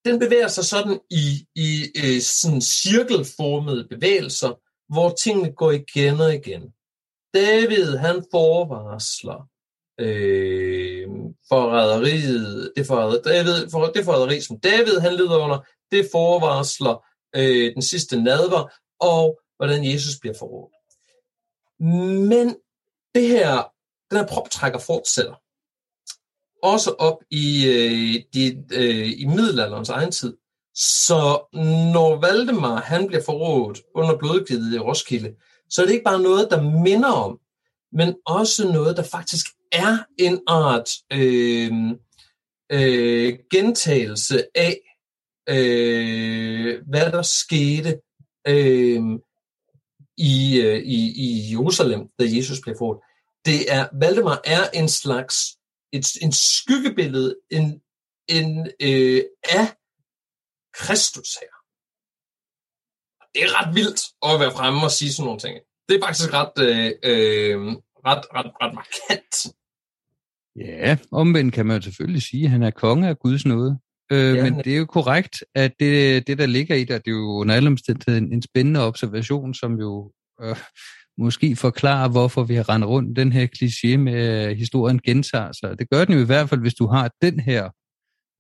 Den 0.05 0.19
bevæger 0.19 0.49
sig 0.49 0.65
sådan 0.65 1.01
i, 1.11 1.47
i 1.55 1.85
øh, 1.97 2.21
sådan 2.21 2.61
cirkelformede 2.61 3.89
bevægelser, 3.91 4.53
hvor 4.93 5.15
tingene 5.25 5.53
går 5.53 5.71
igen 5.71 6.21
og 6.21 6.35
igen. 6.35 6.63
David, 7.35 7.97
han 7.97 8.25
forvarsler 8.31 9.49
øh, 10.01 11.09
forræderiet, 11.49 12.73
det, 12.77 12.87
forræder, 12.87 13.23
David, 13.23 13.71
for, 13.71 13.87
det 13.87 14.05
forræderi, 14.05 14.41
som 14.41 14.61
David 14.61 14.99
han 14.99 15.15
lider 15.15 15.37
under, 15.37 15.59
det 15.91 16.09
forvarsler 16.13 17.05
øh, 17.37 17.75
den 17.75 17.83
sidste 17.83 18.23
nadver, 18.23 18.71
og 19.01 19.41
hvordan 19.57 19.85
Jesus 19.93 20.21
bliver 20.21 20.35
forrådt. 20.39 20.75
Men 22.29 22.57
det 23.15 23.29
her, 23.29 23.63
den 24.11 24.19
her 24.19 24.27
proptrækker 24.27 24.79
fortsætter. 24.79 25.35
Også 26.63 26.91
op 26.91 27.19
i, 27.31 27.67
øh, 27.67 28.23
de, 28.35 28.65
øh, 28.73 29.21
i 29.21 29.25
middelalderens 29.25 29.89
egen 29.89 30.11
tid. 30.11 30.37
Så 30.75 31.47
når 31.93 32.21
Valdemar 32.21 32.81
han 32.81 33.07
bliver 33.07 33.23
forrådt 33.23 33.81
under 33.95 34.19
blodgivet 34.19 34.75
i 34.75 34.79
Roskilde, 34.79 35.35
så 35.71 35.83
er 35.83 35.87
det 35.87 35.93
ikke 35.93 36.05
bare 36.05 36.23
noget, 36.23 36.51
der 36.51 36.63
minder 36.63 37.13
om, 37.13 37.41
men 37.93 38.15
også 38.27 38.73
noget, 38.73 38.97
der 38.97 39.03
faktisk 39.03 39.47
er 39.73 39.99
en 40.19 40.41
art 40.47 40.91
øh, 41.13 41.73
øh, 42.73 43.39
gentagelse 43.51 44.47
af, 44.55 44.81
øh, 45.49 46.83
hvad 46.89 47.13
der 47.13 47.23
skete 47.23 48.01
øh, 48.49 49.03
i, 50.17 50.61
øh, 50.61 50.79
i, 50.79 50.99
i 51.25 51.51
Jerusalem, 51.51 52.09
da 52.19 52.25
Jesus 52.25 52.61
blev 52.61 52.77
født. 52.79 52.99
Det 53.45 53.73
er, 53.73 53.89
Valdemar 54.01 54.41
er 54.45 54.71
en 54.75 54.89
slags, 54.89 55.37
et, 55.93 56.07
en 56.23 56.33
skyggebillede 56.33 57.37
en, 57.51 57.83
en, 58.29 58.71
øh, 58.81 59.23
af 59.45 59.67
Kristus 60.75 61.31
her. 61.41 61.55
Det 63.35 63.43
er 63.43 63.61
ret 63.61 63.75
vildt 63.75 64.01
at 64.23 64.41
være 64.41 64.53
fremme 64.53 64.81
og 64.85 64.91
sige 64.91 65.13
sådan 65.13 65.27
nogle 65.27 65.41
ting. 65.41 65.55
Det 65.89 65.97
er 65.97 66.07
faktisk 66.07 66.33
ret, 66.33 66.57
øh, 66.67 66.87
øh, 67.11 67.59
ret, 68.07 68.25
ret, 68.35 68.51
ret 68.63 68.75
markant. 68.75 69.35
Ja, 70.57 70.97
omvendt 71.11 71.55
kan 71.55 71.67
man 71.67 71.77
jo 71.77 71.83
selvfølgelig 71.83 72.23
sige, 72.23 72.45
at 72.45 72.51
han 72.51 72.63
er 72.63 72.71
konge 72.71 73.09
af 73.09 73.19
Guds 73.19 73.47
nåde. 73.47 73.79
Øh, 74.13 74.37
ja, 74.37 74.43
men 74.43 74.59
det 74.59 74.75
er 74.75 74.77
jo 74.77 74.87
korrekt, 74.87 75.45
at 75.55 75.73
det, 75.81 76.27
det, 76.27 76.39
der 76.39 76.47
ligger 76.47 76.75
i 76.75 76.85
det, 76.85 76.89
det 76.89 77.11
er 77.11 77.15
jo 77.15 77.33
under 77.41 77.55
alle 77.55 77.67
omstændigheder 77.67 78.19
en, 78.19 78.33
en 78.33 78.43
spændende 78.43 78.81
observation, 78.81 79.55
som 79.55 79.79
jo 79.81 80.13
øh, 80.43 80.57
måske 81.19 81.57
forklarer, 81.57 82.09
hvorfor 82.09 82.45
vi 82.45 82.55
har 82.55 82.69
rendt 82.69 82.87
rundt 82.87 83.17
den 83.17 83.33
her 83.33 83.47
kliché 83.47 83.97
med, 83.97 84.15
at 84.15 84.57
historien 84.57 85.01
gentager 85.01 85.53
sig. 85.53 85.79
Det 85.79 85.91
gør 85.91 86.05
den 86.05 86.15
jo 86.15 86.21
i 86.21 86.27
hvert 86.27 86.49
fald, 86.49 86.61
hvis 86.61 86.75
du 86.75 86.87
har 86.87 87.11
den 87.23 87.41
her, 87.41 87.71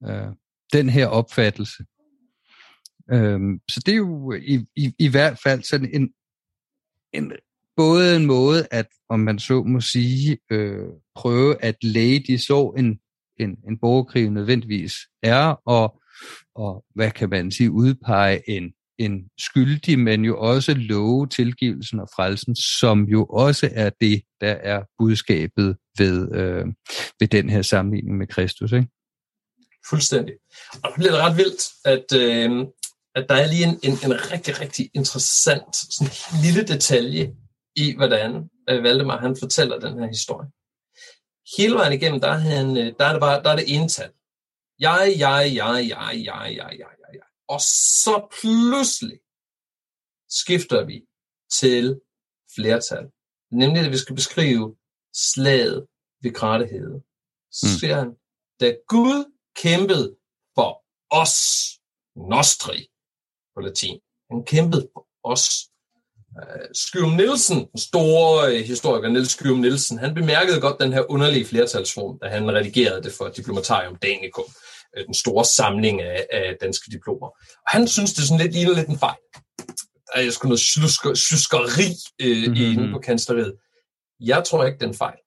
øh, 0.07 0.33
den 0.73 0.89
her 0.89 1.07
opfattelse. 1.07 1.85
Øh, 3.13 3.41
så 3.71 3.83
det 3.87 3.93
er 3.93 3.97
jo 3.97 4.33
i, 4.33 4.67
i, 4.77 4.95
i 4.99 5.09
hvert 5.09 5.39
fald 5.43 5.63
sådan 5.63 5.91
en, 5.95 6.11
en 7.13 7.33
både 7.77 8.17
en 8.17 8.27
måde 8.27 8.67
at, 8.71 8.87
om 9.09 9.21
man 9.21 9.39
så 9.39 9.63
må 9.63 9.81
sige, 9.81 10.39
øh, 10.51 10.87
prøve 11.15 11.63
at 11.63 11.77
læge 11.83 12.25
de 12.27 12.39
så 12.39 12.75
en 12.79 12.99
en, 13.41 13.51
en 13.69 13.79
borgerkrig 13.81 14.31
nødvendigvis 14.31 14.95
er, 15.23 15.61
og, 15.67 16.01
og 16.55 16.85
hvad 16.95 17.11
kan 17.11 17.31
man 17.31 17.51
sige, 17.51 17.71
udpege 17.71 18.51
en, 18.51 18.73
en 18.99 19.31
skyldig, 19.39 19.99
men 19.99 20.25
jo 20.25 20.41
også 20.41 20.75
love 20.75 21.27
tilgivelsen 21.27 22.01
og 22.01 22.09
frelsen, 22.17 22.57
som 22.57 23.05
jo 23.05 23.25
også 23.25 23.71
er 23.73 23.91
det, 24.01 24.23
der 24.41 24.53
er 24.53 24.83
budskabet 24.99 25.77
ved, 25.99 26.35
øh, 26.35 26.67
ved 27.21 27.29
den 27.29 27.51
her 27.51 27.63
sammenligning 27.63 28.19
med 28.19 28.27
Kristus. 28.27 28.73
Ikke? 28.73 28.89
Fuldstændig. 29.89 30.35
Og 30.73 30.89
det 30.89 30.95
bliver 30.97 31.27
ret 31.27 31.37
vildt, 31.37 31.63
at, 31.85 32.07
øh, 32.23 32.67
at 33.15 33.27
der 33.29 33.35
er 33.35 33.47
lige 33.47 33.65
en, 33.65 33.79
en, 33.83 33.93
en 34.05 34.33
rigtig, 34.33 34.61
rigtig 34.61 34.91
interessant 34.95 35.77
sådan 35.77 36.13
lille 36.45 36.63
detalje 36.63 37.33
i, 37.77 37.97
hvordan 37.97 38.51
øh, 38.71 38.83
Valdemar 38.83 39.21
han 39.21 39.37
fortæller 39.41 39.79
den 39.79 39.99
her 39.99 40.07
historie. 40.07 40.49
Hele 41.57 41.75
vejen 41.75 41.93
igennem, 41.93 42.21
der 42.21 42.29
er, 42.29 42.39
han, 42.39 42.77
øh, 42.77 42.95
der 42.99 43.05
er 43.05 43.13
det 43.13 43.21
bare 43.21 43.43
der 43.43 43.51
er 43.51 43.57
det 43.57 43.77
ental. 43.77 44.13
Jeg, 44.79 45.15
jeg, 45.19 45.53
jeg, 45.55 45.87
jeg, 45.89 46.25
jeg, 46.25 46.57
jeg, 46.57 46.79
jeg, 46.79 46.97
jeg, 47.03 47.15
jeg. 47.15 47.29
Og 47.49 47.61
så 48.05 48.29
pludselig 48.41 49.19
skifter 50.29 50.85
vi 50.85 51.07
til 51.61 52.01
flertal. 52.55 53.11
Nemlig, 53.51 53.85
at 53.85 53.91
vi 53.91 53.99
skal 53.99 54.17
beskrive 54.17 54.77
slaget 55.13 55.87
ved 56.23 56.35
Grætehede. 56.35 57.03
Så 57.51 57.67
mm. 57.67 57.79
siger 57.79 57.97
han, 57.97 58.11
da 58.61 58.77
Gud 58.89 59.33
kæmpede 59.57 60.17
for 60.55 60.85
os, 61.11 61.37
nostri 62.17 62.89
på 63.55 63.61
latin. 63.61 64.01
Han 64.31 64.45
kæmpede 64.45 64.89
for 64.93 65.07
os. 65.25 65.71
Skyum 66.73 67.11
Nielsen, 67.11 67.59
den 67.73 67.81
store 67.81 68.53
uh, 68.53 68.61
historiker 68.61 69.09
Niels 69.09 69.31
Skyum 69.31 69.59
Nielsen, 69.59 69.99
han 69.99 70.15
bemærkede 70.15 70.61
godt 70.61 70.81
den 70.81 70.93
her 70.93 71.11
underlige 71.11 71.45
flertalsform, 71.45 72.19
da 72.23 72.29
han 72.29 72.53
redigerede 72.53 73.03
det 73.03 73.13
for 73.13 73.29
Diplomatarium 73.29 73.97
Danicum, 73.97 74.45
uh, 74.97 75.05
den 75.07 75.15
store 75.15 75.45
samling 75.45 76.03
af, 76.03 76.27
af 76.33 76.57
danske 76.61 76.91
diplomer. 76.91 77.27
Og 77.27 77.69
han 77.69 77.89
synes, 77.89 78.13
det 78.13 78.25
sådan 78.25 78.41
lidt 78.41 78.53
ligner 78.53 78.75
lidt 78.75 78.89
en 78.89 78.99
fejl. 78.99 79.17
Der 80.15 80.21
er 80.21 80.31
sgu 80.31 80.49
noget 80.49 80.61
syskeri 81.19 81.91
uh, 82.23 82.29
mm-hmm. 82.29 82.57
inde 82.57 82.93
på 82.93 82.99
kansleriet. 82.99 83.55
Jeg 84.21 84.45
tror 84.45 84.65
ikke, 84.65 84.79
det 84.79 84.85
er 84.85 84.89
en 84.89 84.95
fejl. 84.95 85.19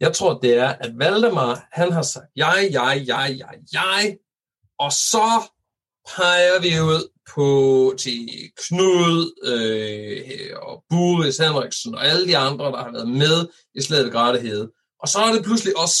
Jeg 0.00 0.12
tror, 0.12 0.38
det 0.38 0.54
er, 0.54 0.68
at 0.68 0.92
Valdemar, 0.98 1.68
han 1.72 1.92
har 1.92 2.02
sagt, 2.02 2.26
jeg, 2.36 2.68
jeg, 2.72 3.04
jeg, 3.06 3.34
jeg, 3.38 3.54
jeg, 3.72 4.16
og 4.78 4.92
så 4.92 5.50
peger 6.08 6.60
vi 6.60 6.80
ud 6.80 7.08
på 7.34 7.48
til 7.98 8.28
Knud 8.56 9.18
øh, 9.52 10.56
og 10.62 10.84
Boris 10.88 11.38
Henriksen 11.38 11.94
og 11.94 12.06
alle 12.06 12.26
de 12.26 12.36
andre, 12.36 12.64
der 12.64 12.82
har 12.82 12.92
været 12.92 13.08
med 13.08 13.48
i 13.74 13.80
slaget 13.82 14.12
Grættehed. 14.12 14.68
Og 15.02 15.08
så 15.08 15.18
er 15.18 15.32
det 15.32 15.44
pludselig 15.44 15.76
os. 15.76 15.96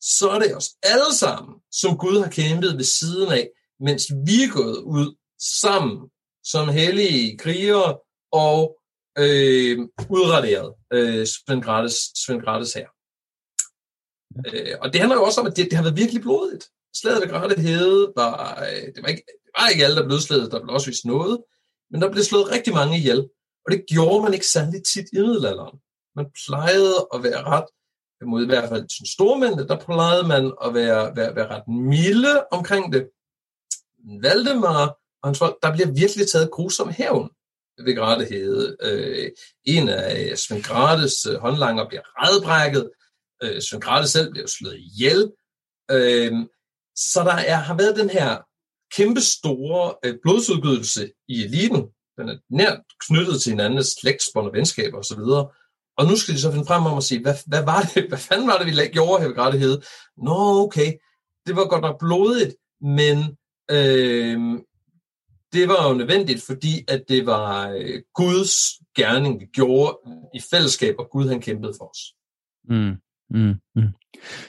Så 0.00 0.28
er 0.28 0.38
det 0.38 0.56
os 0.56 0.68
alle 0.82 1.14
sammen, 1.14 1.54
som 1.72 1.98
Gud 1.98 2.22
har 2.22 2.30
kæmpet 2.30 2.76
ved 2.76 2.84
siden 2.84 3.32
af, 3.32 3.50
mens 3.80 4.02
vi 4.26 4.42
er 4.42 4.52
gået 4.52 4.76
ud 4.76 5.16
sammen 5.60 6.10
som 6.44 6.68
hellige 6.68 7.38
krigere 7.38 7.98
og 8.32 8.78
øh, 9.18 9.78
udraderet 10.10 10.74
øh, 10.92 11.26
Svend 11.26 11.62
Gratis, 11.62 11.94
Svend 12.24 12.42
Gratis 12.42 12.72
her. 12.72 12.88
Øh, 14.46 14.76
og 14.80 14.92
det 14.92 15.00
handler 15.00 15.16
jo 15.16 15.24
også 15.24 15.40
om, 15.40 15.46
at 15.46 15.56
det, 15.56 15.64
det 15.64 15.72
har 15.72 15.82
været 15.82 15.96
virkelig 15.96 16.22
blodigt. 16.22 16.64
Slaget 16.94 17.22
ved 17.22 17.28
Grættehed 17.28 18.12
var, 18.16 18.62
øh, 18.62 18.86
det 18.94 19.02
var 19.02 19.08
ikke, 19.08 19.24
var 19.58 19.68
ikke 19.68 19.84
alle, 19.84 19.96
der 19.96 20.06
blev 20.06 20.18
slået, 20.18 20.52
der 20.52 20.60
blev 20.62 20.74
også 20.74 20.86
vist 20.86 21.04
noget, 21.04 21.38
men 21.90 22.02
der 22.02 22.10
blev 22.10 22.24
slået 22.24 22.50
rigtig 22.50 22.74
mange 22.74 22.96
ihjel. 22.96 23.28
Og 23.66 23.72
det 23.72 23.84
gjorde 23.88 24.22
man 24.22 24.34
ikke 24.34 24.46
særlig 24.46 24.84
tit 24.84 25.06
i 25.12 25.18
middelalderen. 25.18 25.78
Man 26.16 26.26
plejede 26.46 27.08
at 27.14 27.22
være 27.22 27.42
ret, 27.42 27.64
mod 28.26 28.42
i 28.42 28.46
hvert 28.46 28.68
fald 28.68 28.88
sådan 28.88 29.06
stormændene, 29.06 29.68
der 29.68 29.78
plejede 29.78 30.26
man 30.28 30.52
at 30.64 30.74
være, 30.74 31.16
være, 31.16 31.36
være 31.36 31.48
ret 31.48 31.68
milde 31.68 32.44
omkring 32.50 32.92
det. 32.92 33.08
Valdemar 34.22 34.96
og 35.22 35.28
hans 35.28 35.38
folk, 35.38 35.56
der 35.62 35.72
bliver 35.72 35.92
virkelig 35.92 36.28
taget 36.28 36.50
grusom 36.50 36.90
hævn 36.90 37.30
ved 37.84 37.96
Gratehede. 37.96 38.76
Øh, 38.82 39.30
en 39.64 39.88
af 39.88 40.30
øh, 40.30 40.36
Svend 40.36 40.62
Grates 40.62 41.26
øh, 41.26 41.36
håndlanger 41.36 41.88
bliver 41.88 42.02
redbrækket. 42.16 42.90
Øh, 43.42 43.62
Svend 43.62 43.82
Grate 43.82 44.08
selv 44.08 44.30
bliver 44.30 44.46
slået 44.46 44.76
ihjel. 44.78 45.32
Øh, 45.90 46.32
så 46.96 47.20
der 47.24 47.32
er, 47.32 47.56
har 47.56 47.76
været 47.76 47.96
den 47.96 48.10
her 48.10 48.38
kæmpe 48.96 49.20
store 49.20 49.94
øh, 50.04 50.14
blodsudgydelse 50.22 51.12
i 51.28 51.42
eliten. 51.42 51.82
Den 52.18 52.28
er 52.28 52.36
nært 52.50 52.80
knyttet 53.08 53.42
til 53.42 53.50
hinandens 53.50 53.86
slægtsbånd 54.00 54.46
og 54.46 54.52
venskaber 54.52 54.98
osv. 54.98 55.20
Og 55.98 56.06
nu 56.06 56.16
skal 56.16 56.34
de 56.34 56.40
så 56.40 56.50
finde 56.50 56.66
frem 56.66 56.86
om 56.86 56.96
at 56.96 57.04
sige, 57.04 57.22
hvad, 57.22 57.34
hvad 57.46 57.64
var 57.64 57.90
det, 57.94 58.04
hvad 58.08 58.18
fanden 58.18 58.48
var 58.48 58.58
det, 58.58 58.66
vi 58.66 58.88
gjorde 58.92 59.20
her 59.20 59.28
ved 59.28 59.36
grædighed? 59.36 59.82
Nå, 60.16 60.64
okay, 60.64 60.92
det 61.46 61.56
var 61.56 61.68
godt 61.68 61.82
nok 61.82 61.98
blodigt, 61.98 62.54
men 62.80 63.18
øh, 63.70 64.60
det 65.52 65.68
var 65.68 65.88
jo 65.88 65.94
nødvendigt, 65.94 66.42
fordi 66.42 66.84
at 66.88 67.04
det 67.08 67.26
var 67.26 67.68
øh, 67.68 68.02
Guds 68.14 68.54
gerning, 68.96 69.40
vi 69.40 69.46
gjorde 69.46 69.98
i 70.34 70.40
fællesskab, 70.50 70.94
og 70.98 71.08
Gud 71.10 71.28
han 71.28 71.40
kæmpede 71.40 71.74
for 71.78 71.90
os. 71.90 72.14
Mm, 72.68 72.96
mm, 73.30 73.54
mm. 73.76 73.88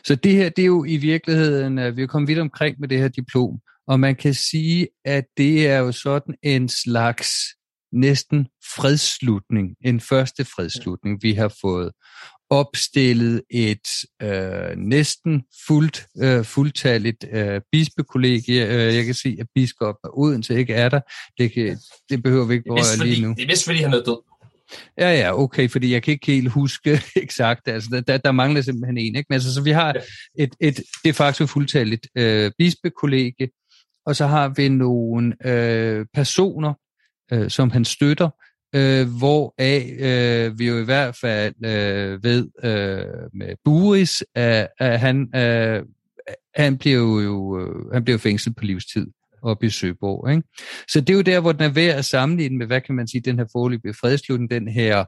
Så 0.06 0.16
det 0.16 0.32
her, 0.32 0.50
det 0.50 0.62
er 0.62 0.66
jo 0.66 0.84
i 0.84 0.98
virkeligheden, 0.98 1.80
at 1.80 1.98
vi 1.98 2.04
er 2.04 2.08
kommet 2.08 2.28
vidt 2.28 2.40
omkring 2.40 2.76
med 2.80 2.88
det 2.88 3.00
her 3.00 3.08
diplom, 3.08 3.60
og 3.88 4.00
man 4.00 4.16
kan 4.16 4.34
sige, 4.34 4.88
at 5.06 5.26
det 5.38 5.68
er 5.68 5.78
jo 5.78 5.92
sådan 5.92 6.36
en 6.44 6.70
slags 6.70 7.30
næsten 7.92 8.48
fredsslutning, 8.76 9.76
en 9.86 10.00
første 10.00 10.46
fredsslutning. 10.46 11.24
Vi 11.24 11.34
har 11.34 11.56
fået 11.62 11.92
opstillet 12.50 13.42
et 13.50 13.88
øh, 14.22 14.78
næsten 14.78 15.44
fuldt, 15.68 16.06
øh, 16.18 16.44
fuldtalligt 16.46 17.26
øh, 17.32 17.62
bispekollegie. 17.72 18.66
Øh, 18.68 18.96
jeg 18.96 19.06
kan 19.06 19.14
se, 19.14 19.38
at 19.40 19.48
biskop 19.56 19.96
af 20.04 20.10
Odense 20.14 20.56
ikke 20.60 20.74
er 20.74 20.90
der. 20.90 21.02
Det, 21.38 21.54
kan, 21.54 21.78
det 22.10 22.24
behøver 22.24 22.46
vi 22.46 22.54
ikke 22.54 22.68
berøre 22.68 23.08
lige 23.08 23.22
nu. 23.22 23.34
Det 23.38 23.44
er 23.44 23.48
vist, 23.48 23.66
fordi 23.66 23.78
han 23.78 23.94
er 23.94 24.04
død. 24.04 24.33
Ja, 24.98 25.12
ja, 25.12 25.40
okay, 25.42 25.70
fordi 25.70 25.94
jeg 25.94 26.04
kan 26.04 26.12
ikke 26.12 26.32
helt 26.32 26.52
huske 26.52 27.02
eksakt, 27.16 27.68
altså 27.68 28.04
der, 28.08 28.18
der 28.18 28.32
mangler 28.32 28.62
simpelthen 28.62 28.98
en, 28.98 29.16
ikke? 29.16 29.26
Men 29.30 29.34
altså, 29.34 29.54
så 29.54 29.62
vi 29.62 29.72
har 29.72 29.96
et, 30.40 30.56
et 30.60 30.82
de 31.06 31.14
facto 31.14 31.46
fuldtalligt 31.46 32.08
øh, 32.18 32.52
bispekollegie, 32.58 33.50
og 34.06 34.16
så 34.16 34.28
har 34.28 34.54
vi 34.56 34.70
nogle 34.70 35.36
øh, 35.46 36.06
personer, 36.14 36.74
øh, 37.34 37.50
som 37.50 37.72
han 37.72 37.86
støtter, 37.86 38.30
øh, 38.76 39.08
hvoraf 39.18 39.90
øh, 40.00 40.60
vi 40.60 40.68
jo 40.68 40.80
i 40.80 40.86
hvert 40.86 41.16
fald 41.22 41.66
øh, 41.66 42.24
ved 42.24 42.50
øh, 42.64 43.30
med 43.34 43.56
Buris, 43.66 44.24
at, 44.36 44.68
at 44.80 45.00
han, 45.00 45.36
øh, 45.36 45.84
han 46.56 46.78
bliver 46.78 47.24
jo 47.24 47.60
øh, 47.60 47.94
han 47.94 48.04
bliver 48.04 48.18
fængslet 48.18 48.56
på 48.56 48.64
livstid 48.64 49.08
op 49.44 49.64
i 49.64 49.70
Søborg. 49.70 50.32
Ikke? 50.32 50.48
Så 50.88 51.02
det 51.02 51.10
er 51.10 51.14
jo 51.14 51.22
der, 51.22 51.40
hvor 51.40 51.52
den 51.52 51.62
er 51.62 51.74
værd 51.74 51.98
at 51.98 52.06
sammenligne 52.06 52.58
med, 52.58 52.68
hvad 52.68 52.82
kan 52.82 52.96
man 52.96 53.08
sige, 53.08 53.22
den 53.22 53.40
her 53.40 53.46
forløbige 53.52 53.94
fredslutning, 53.94 54.52
den 54.52 54.68
her 54.68 55.06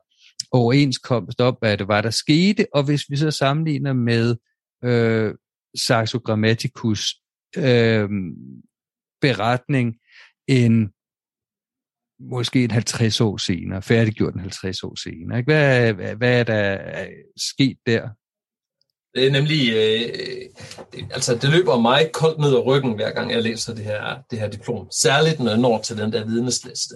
overenskomst 0.52 1.42
op, 1.42 1.56
hvad 1.62 1.78
det 1.78 1.88
var, 1.88 2.02
der 2.02 2.10
skete, 2.10 2.66
og 2.74 2.84
hvis 2.84 3.04
vi 3.10 3.16
så 3.16 3.32
sammenligner 3.32 3.94
med 3.94 4.36
øh, 4.84 5.34
Saxo 5.78 6.18
Grammaticus 6.18 7.16
øh, 7.58 8.10
beretning 9.22 9.96
en 10.48 10.92
måske 12.20 12.64
en 12.64 12.72
50 12.72 13.22
år 13.22 13.38
senere, 13.38 13.82
færdiggjort 13.82 14.34
en 14.34 14.40
50 14.40 14.84
år 14.84 14.96
senere. 14.96 15.38
Ikke? 15.40 15.52
Hvad, 15.52 15.94
hvad, 15.94 16.16
hvad 16.16 16.40
er 16.40 16.44
der 16.44 17.08
sket 17.38 17.78
der? 17.86 18.10
Det 19.16 19.28
er 19.28 19.32
nemlig, 19.32 19.74
øh, 19.74 20.50
altså 21.12 21.36
det 21.36 21.50
løber 21.50 21.80
mig 21.80 22.10
koldt 22.14 22.40
ned 22.40 22.56
ad 22.56 22.66
ryggen, 22.66 22.94
hver 22.94 23.12
gang 23.12 23.32
jeg 23.32 23.42
læser 23.44 23.74
det 23.74 23.84
her, 23.84 24.16
det 24.32 24.40
her 24.40 24.48
diplom. 24.48 24.88
Særligt 24.92 25.40
når 25.40 25.52
jeg 25.52 25.60
når 25.60 25.82
til 25.82 25.98
den 25.98 26.14
der 26.14 26.26
vidnesliste. 26.26 26.96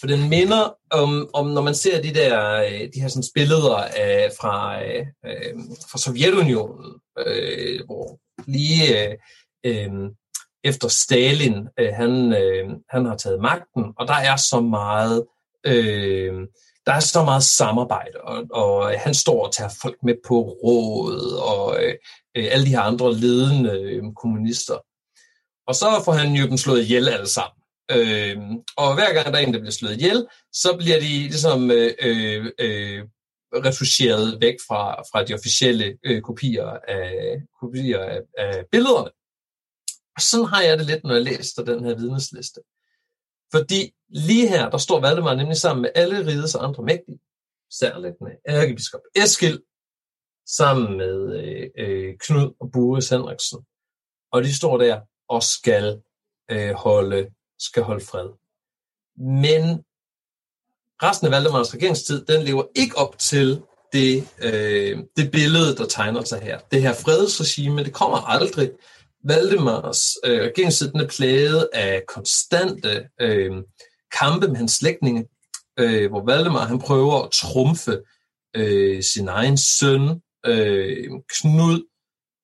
For 0.00 0.06
den 0.06 0.28
minder 0.28 0.74
om, 0.90 1.30
om 1.34 1.46
når 1.46 1.62
man 1.62 1.74
ser 1.74 2.02
de 2.02 2.14
der 2.14 2.62
øh, 2.62 2.88
de 2.94 3.00
her 3.00 3.08
sådan 3.08 3.22
billeder 3.34 3.76
af, 3.76 4.30
fra, 4.40 4.84
øh, 4.84 5.06
øh, 5.26 5.54
fra 5.90 5.98
Sovjetunionen, 5.98 6.94
øh, 7.26 7.80
hvor 7.86 8.18
lige 8.46 9.08
øh, 9.08 9.16
øh, 9.64 9.90
efter 10.64 10.88
Stalin, 10.88 11.68
øh, 11.78 11.92
han, 11.94 12.32
øh, 12.32 12.70
han 12.88 13.04
har 13.06 13.16
taget 13.16 13.40
magten, 13.40 13.84
og 13.98 14.08
der 14.08 14.14
er 14.14 14.36
så 14.36 14.60
meget, 14.60 15.26
øh, 15.66 16.34
der 16.86 16.92
er 16.92 17.00
så 17.00 17.24
meget 17.24 17.42
samarbejde, 17.42 18.20
og, 18.20 18.44
og 18.50 18.92
øh, 18.92 19.00
han 19.00 19.14
står 19.14 19.46
og 19.46 19.52
tager 19.52 19.70
folk 19.82 19.96
med 20.02 20.14
på 20.28 20.40
råd, 20.42 21.32
og 21.52 21.84
øh, 21.84 21.94
øh, 22.36 22.48
alle 22.50 22.66
de 22.66 22.70
her 22.70 22.80
andre 22.80 23.14
ledende 23.14 23.80
øh, 23.80 24.02
kommunister. 24.22 24.78
Og 25.66 25.74
så 25.74 26.02
får 26.04 26.12
han 26.12 26.32
jo 26.32 26.46
dem 26.46 26.56
slået 26.56 26.82
ihjel 26.82 27.08
alle 27.08 27.28
sammen. 27.28 27.62
Øh, 27.90 28.36
og 28.76 28.94
hver 28.94 29.14
gang 29.14 29.26
der 29.26 29.40
er 29.40 29.46
en, 29.46 29.54
der 29.54 29.60
bliver 29.60 29.72
slået 29.72 29.96
ihjel, 29.96 30.26
så 30.52 30.76
bliver 30.76 31.00
de 31.00 31.08
ligesom 31.08 31.70
øh, 31.70 31.94
øh, 32.00 32.52
øh 32.58 33.04
væk 34.40 34.56
fra, 34.68 35.02
fra 35.10 35.24
de 35.24 35.34
officielle 35.34 35.98
øh, 36.04 36.22
kopier, 36.22 36.66
af, 36.88 37.36
kopier 37.60 38.00
af, 38.00 38.20
af 38.38 38.64
billederne. 38.72 39.10
Og 40.16 40.22
sådan 40.22 40.46
har 40.46 40.62
jeg 40.62 40.78
det 40.78 40.86
lidt, 40.86 41.04
når 41.04 41.14
jeg 41.14 41.22
læser 41.22 41.64
den 41.64 41.84
her 41.84 41.94
vidnesliste. 41.94 42.60
Fordi 43.54 43.92
lige 44.08 44.48
her, 44.48 44.70
der 44.70 44.78
står 44.78 45.00
Valdemar 45.00 45.34
nemlig 45.34 45.56
sammen 45.56 45.82
med 45.82 45.90
alle 45.94 46.26
rides 46.26 46.54
og 46.54 46.64
andre 46.64 46.82
mægtige, 46.82 47.18
særligt 47.70 48.14
med 48.20 48.32
ærkebiskop 48.48 49.00
Eskil, 49.14 49.62
sammen 50.46 50.96
med 50.96 51.40
øh, 51.40 51.70
øh, 51.78 52.14
Knud 52.20 52.54
og 52.60 52.70
Boris 52.72 53.08
Henriksen. 53.08 53.58
Og 54.32 54.44
de 54.44 54.56
står 54.56 54.78
der 54.78 55.00
og 55.28 55.42
skal 55.42 56.02
øh, 56.50 56.72
holde, 56.74 57.30
skal 57.58 57.82
holde 57.82 58.04
fred. 58.04 58.28
Men 59.16 59.84
resten 61.02 61.26
af 61.26 61.30
Valdemars 61.30 61.74
regeringstid, 61.74 62.24
den 62.24 62.42
lever 62.42 62.64
ikke 62.74 62.98
op 62.98 63.18
til 63.18 63.62
det, 63.92 64.28
øh, 64.42 64.98
det 65.16 65.30
billede, 65.30 65.76
der 65.76 65.86
tegner 65.86 66.24
sig 66.24 66.40
her. 66.40 66.58
Det 66.70 66.82
her 66.82 66.94
fredsregime, 66.94 67.84
det 67.84 67.94
kommer 67.94 68.16
aldrig. 68.16 68.70
Valdemars 69.28 70.16
øh, 70.24 70.40
regeringstid, 70.40 70.92
den 70.92 71.00
er 71.00 71.08
plaget 71.08 71.68
af 71.72 72.02
konstante 72.08 73.08
øh, 73.20 73.52
kampe 74.18 74.48
med 74.48 74.56
hans 74.56 74.72
slægtninge, 74.72 75.26
øh, 75.78 76.10
hvor 76.10 76.24
Valdemar 76.24 76.66
han 76.66 76.78
prøver 76.78 77.22
at 77.22 77.30
trumfe 77.30 77.98
øh, 78.56 79.02
sin 79.02 79.28
egen 79.28 79.56
søn, 79.56 80.22
øh, 80.46 81.10
Knud, 81.28 81.86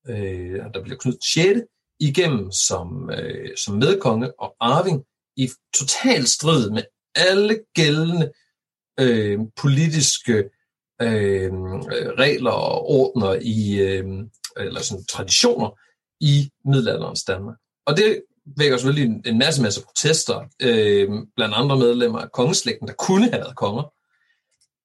øh, 0.08 0.60
der 0.74 0.82
bliver 0.82 0.98
Knud 0.98 1.16
6. 1.34 1.60
igennem 2.00 2.52
som, 2.52 3.10
øh, 3.10 3.56
som 3.56 3.74
medkonge 3.74 4.40
og 4.40 4.56
arving 4.60 5.04
i 5.36 5.50
total 5.78 6.26
strid 6.26 6.70
med 6.70 6.82
alle 7.14 7.60
gældende 7.74 8.32
øh, 9.00 9.38
politiske 9.56 10.36
øh, 11.02 11.52
regler 12.22 12.50
og 12.50 12.90
ordner 12.90 13.38
i, 13.42 13.80
øh, 13.80 14.04
eller 14.56 14.80
sådan 14.82 15.04
traditioner 15.04 15.78
i 16.22 16.50
middelalderens 16.64 17.24
Danmark. 17.24 17.56
Og 17.86 17.96
det 17.96 18.22
vækker 18.56 18.76
selvfølgelig 18.76 19.14
en, 19.14 19.22
en 19.26 19.38
masse, 19.38 19.62
masse 19.62 19.82
protester, 19.82 20.48
øh, 20.62 21.08
blandt 21.36 21.54
andre 21.54 21.78
medlemmer 21.78 22.18
af 22.18 22.32
kongeslægten, 22.32 22.88
der 22.88 22.94
kunne 22.94 23.30
have 23.30 23.40
været 23.40 23.56
konger, 23.56 23.82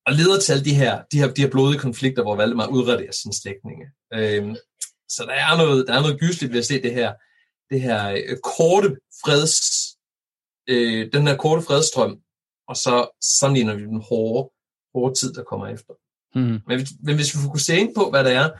og 0.06 0.12
leder 0.14 0.40
til 0.40 0.52
alle 0.52 0.64
de 0.64 0.74
her, 0.74 1.02
de 1.12 1.18
her, 1.18 1.32
de 1.32 1.42
her 1.42 1.50
blodige 1.50 1.80
konflikter, 1.80 2.22
hvor 2.22 2.36
Valdemar 2.36 2.66
udraderer 2.66 3.12
sine 3.12 3.34
slægtninge. 3.34 3.86
Øh, 4.14 4.56
så 5.08 5.24
der 5.26 5.32
er 5.32 5.56
noget, 5.56 5.88
der 5.88 5.94
er 5.94 6.00
noget 6.00 6.20
gysligt 6.20 6.52
ved 6.52 6.58
at 6.58 6.66
se 6.66 6.82
det 6.82 6.94
her, 6.94 7.12
det 7.70 7.80
her 7.80 8.10
øh, 8.10 8.36
korte 8.58 8.96
freds, 9.24 9.54
øh, 10.68 11.12
den 11.12 11.26
her 11.26 11.36
korte 11.36 11.62
fredstrøm, 11.62 12.18
og 12.68 12.76
så 12.76 13.18
sammenligner 13.38 13.74
vi 13.74 13.82
den 13.82 14.02
hårde, 14.08 14.50
hårde 14.94 15.14
tid, 15.14 15.32
der 15.32 15.42
kommer 15.42 15.66
efter. 15.66 15.94
Mm. 16.34 16.60
Men, 16.66 16.86
men 17.02 17.14
hvis 17.16 17.34
vi 17.34 17.38
fokuserer 17.42 17.78
ind 17.78 17.94
på, 17.94 18.10
hvad 18.10 18.24
det 18.24 18.32
er, 18.32 18.50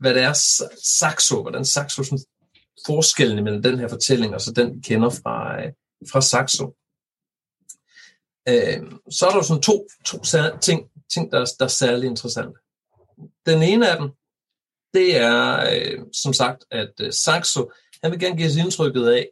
hvad 0.00 0.14
det 0.14 0.22
er 0.22 0.32
Saxo, 0.98 1.42
hvordan 1.42 1.64
Saxo 1.64 2.02
sådan, 2.02 2.24
forskellene 2.86 3.42
mellem 3.42 3.62
den 3.62 3.78
her 3.78 3.88
fortælling 3.88 4.34
og 4.34 4.40
så 4.40 4.52
den, 4.52 4.76
vi 4.76 4.80
kender 4.80 5.10
fra, 5.10 5.62
øh, 5.62 5.72
fra 6.12 6.20
Saxo, 6.20 6.64
øh, 8.48 9.00
så 9.10 9.26
er 9.26 9.30
der 9.30 9.36
jo 9.36 9.42
sådan 9.42 9.62
to, 9.62 9.88
to 10.06 10.18
ting, 10.60 10.90
ting 11.12 11.32
der, 11.32 11.38
der 11.58 11.64
er 11.64 11.68
særlig 11.68 12.06
interessante. 12.06 12.58
Den 13.46 13.62
ene 13.62 13.90
af 13.90 13.98
dem, 13.98 14.10
det 14.94 15.16
er 15.16 15.70
øh, 15.72 15.98
som 16.12 16.32
sagt, 16.32 16.64
at 16.70 16.92
øh, 17.00 17.12
Saxo, 17.12 17.70
han 18.02 18.10
vil 18.10 18.20
gerne 18.20 18.36
give 18.36 18.48
os 18.48 18.56
indtrykket 18.56 19.08
af, 19.08 19.28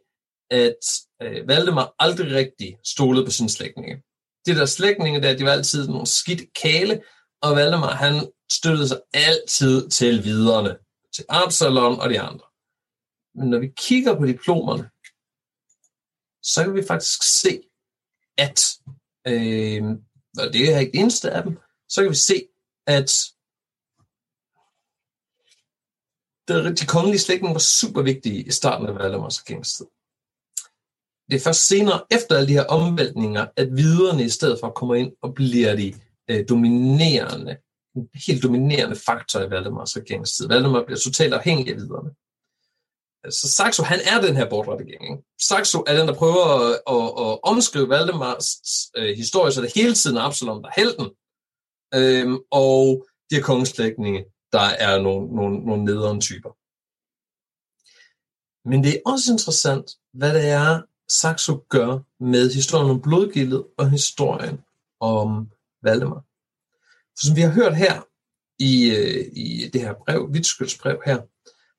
at 0.51 0.79
øh, 1.21 1.47
Valdemar 1.47 1.95
aldrig 1.99 2.35
rigtig 2.35 2.77
stolede 2.83 3.25
på 3.25 3.31
sin 3.31 3.49
slægtninge. 3.49 4.03
De 4.45 4.55
der 4.55 4.65
slægtninge 4.65 5.21
der, 5.21 5.37
de 5.37 5.45
var 5.45 5.51
altid 5.51 5.87
nogle 5.87 6.07
skidt 6.07 6.41
kale, 6.61 7.01
og 7.41 7.55
Valdemar, 7.55 7.95
han 7.95 8.31
støttede 8.51 8.87
sig 8.87 9.01
altid 9.13 9.89
til 9.89 10.23
viderne, 10.23 10.77
til 11.13 11.25
Absalon 11.29 11.99
og 11.99 12.09
de 12.09 12.19
andre. 12.19 12.45
Men 13.35 13.49
når 13.49 13.59
vi 13.59 13.71
kigger 13.77 14.17
på 14.17 14.25
diplomerne, 14.25 14.89
så 16.43 16.63
kan 16.63 16.75
vi 16.75 16.83
faktisk 16.87 17.23
se, 17.41 17.61
at, 18.37 18.59
øh, 19.27 19.83
og 20.39 20.53
det 20.53 20.73
er 20.73 20.79
ikke 20.79 20.91
det 20.91 20.99
eneste 20.99 21.31
af 21.31 21.43
dem, 21.43 21.57
så 21.89 22.01
kan 22.01 22.09
vi 22.09 22.15
se, 22.15 22.47
at 22.87 23.11
de 26.49 26.85
kongelige 26.87 27.19
slægtninge 27.19 27.53
var 27.53 27.59
super 27.59 28.01
vigtige 28.01 28.43
i 28.43 28.51
starten 28.51 28.87
af 28.87 28.95
Valdemars 28.95 29.41
regeringstid. 29.41 29.85
Det 31.29 31.35
er 31.35 31.43
først 31.43 31.67
senere, 31.67 32.05
efter 32.11 32.35
alle 32.35 32.47
de 32.47 32.53
her 32.53 32.65
omvæltninger, 32.65 33.47
at 33.55 33.67
viderne 33.75 34.23
i 34.23 34.29
stedet 34.29 34.59
for 34.59 34.69
kommer 34.69 34.95
ind 34.95 35.11
og 35.21 35.33
bliver 35.33 35.75
de 35.75 35.93
øh, 36.29 36.49
dominerende, 36.49 37.57
en 37.99 38.09
helt 38.27 38.43
dominerende 38.43 38.95
faktor 38.95 39.39
i 39.39 39.49
Valdemars 39.49 39.97
regeringstid. 39.97 40.47
Valdemar 40.47 40.83
bliver 40.85 40.99
totalt 40.99 41.33
afhængig 41.33 41.67
af 41.69 41.75
viderne. 41.75 42.09
Så 43.31 43.51
Saxo, 43.57 43.83
han 43.83 43.99
er 44.05 44.21
den 44.21 44.35
her 44.35 44.49
bortredigering. 44.49 45.23
Saxo 45.41 45.83
er 45.87 45.97
den, 45.97 46.07
der 46.07 46.13
prøver 46.13 46.45
at, 46.45 46.71
at, 46.95 47.07
at 47.25 47.39
omskrive 47.43 47.89
Valdemars 47.89 48.47
øh, 48.97 49.17
historie, 49.17 49.51
så 49.51 49.61
det 49.61 49.71
hele 49.75 49.93
tiden 49.93 50.17
er 50.17 50.21
Absalom, 50.21 50.63
der 50.63 50.69
er 50.69 50.81
helten. 50.81 51.07
Øhm, 51.95 52.37
og 52.51 53.05
de 53.29 53.35
her 53.35 53.43
kongeslægtninge, 53.43 54.25
der 54.51 54.67
er 54.85 55.01
nogle, 55.01 55.35
nogle, 55.35 55.59
nogle 55.65 55.85
nederen 55.85 56.21
typer. 56.21 56.49
Men 58.69 58.83
det 58.83 58.93
er 58.95 59.01
også 59.05 59.31
interessant, 59.31 59.85
hvad 60.13 60.33
det 60.33 60.49
er, 60.49 60.81
Saxo 61.09 61.65
gør 61.69 61.99
med 62.23 62.53
historien 62.53 62.89
om 62.89 63.01
blodgildet 63.01 63.65
og 63.77 63.89
historien 63.89 64.59
om 64.99 65.51
Valdemar. 65.83 66.23
For 67.19 67.25
som 67.25 67.35
vi 67.35 67.41
har 67.41 67.51
hørt 67.51 67.75
her 67.77 67.95
i, 68.59 68.73
øh, 68.97 69.25
i 69.45 69.69
det 69.73 69.81
her 69.81 69.93
brev, 69.93 70.33
Vitskylds 70.33 70.77
brev 70.77 71.01
her, 71.05 71.17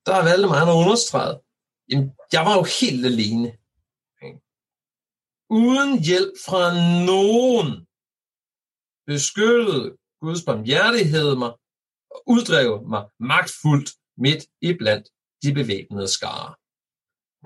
der 0.07 0.13
har 0.15 0.25
Valdemar 0.25 0.59
han 0.59 0.75
understreget, 0.75 1.41
jamen, 1.91 2.11
jeg 2.33 2.43
var 2.47 2.55
jo 2.57 2.65
helt 2.81 3.07
alene. 3.07 3.49
Uden 5.51 6.03
hjælp 6.05 6.33
fra 6.47 6.63
nogen 7.07 7.87
beskyttede 9.07 9.97
Guds 10.21 10.43
barmhjertighed 10.43 11.37
mig 11.37 11.53
og 12.11 12.23
uddrev 12.27 12.71
mig 12.89 13.05
magtfuldt 13.21 13.91
midt 14.17 14.43
i 14.61 14.73
blandt 14.73 15.07
de 15.43 15.55
bevæbnede 15.55 16.09
skare. 16.09 16.55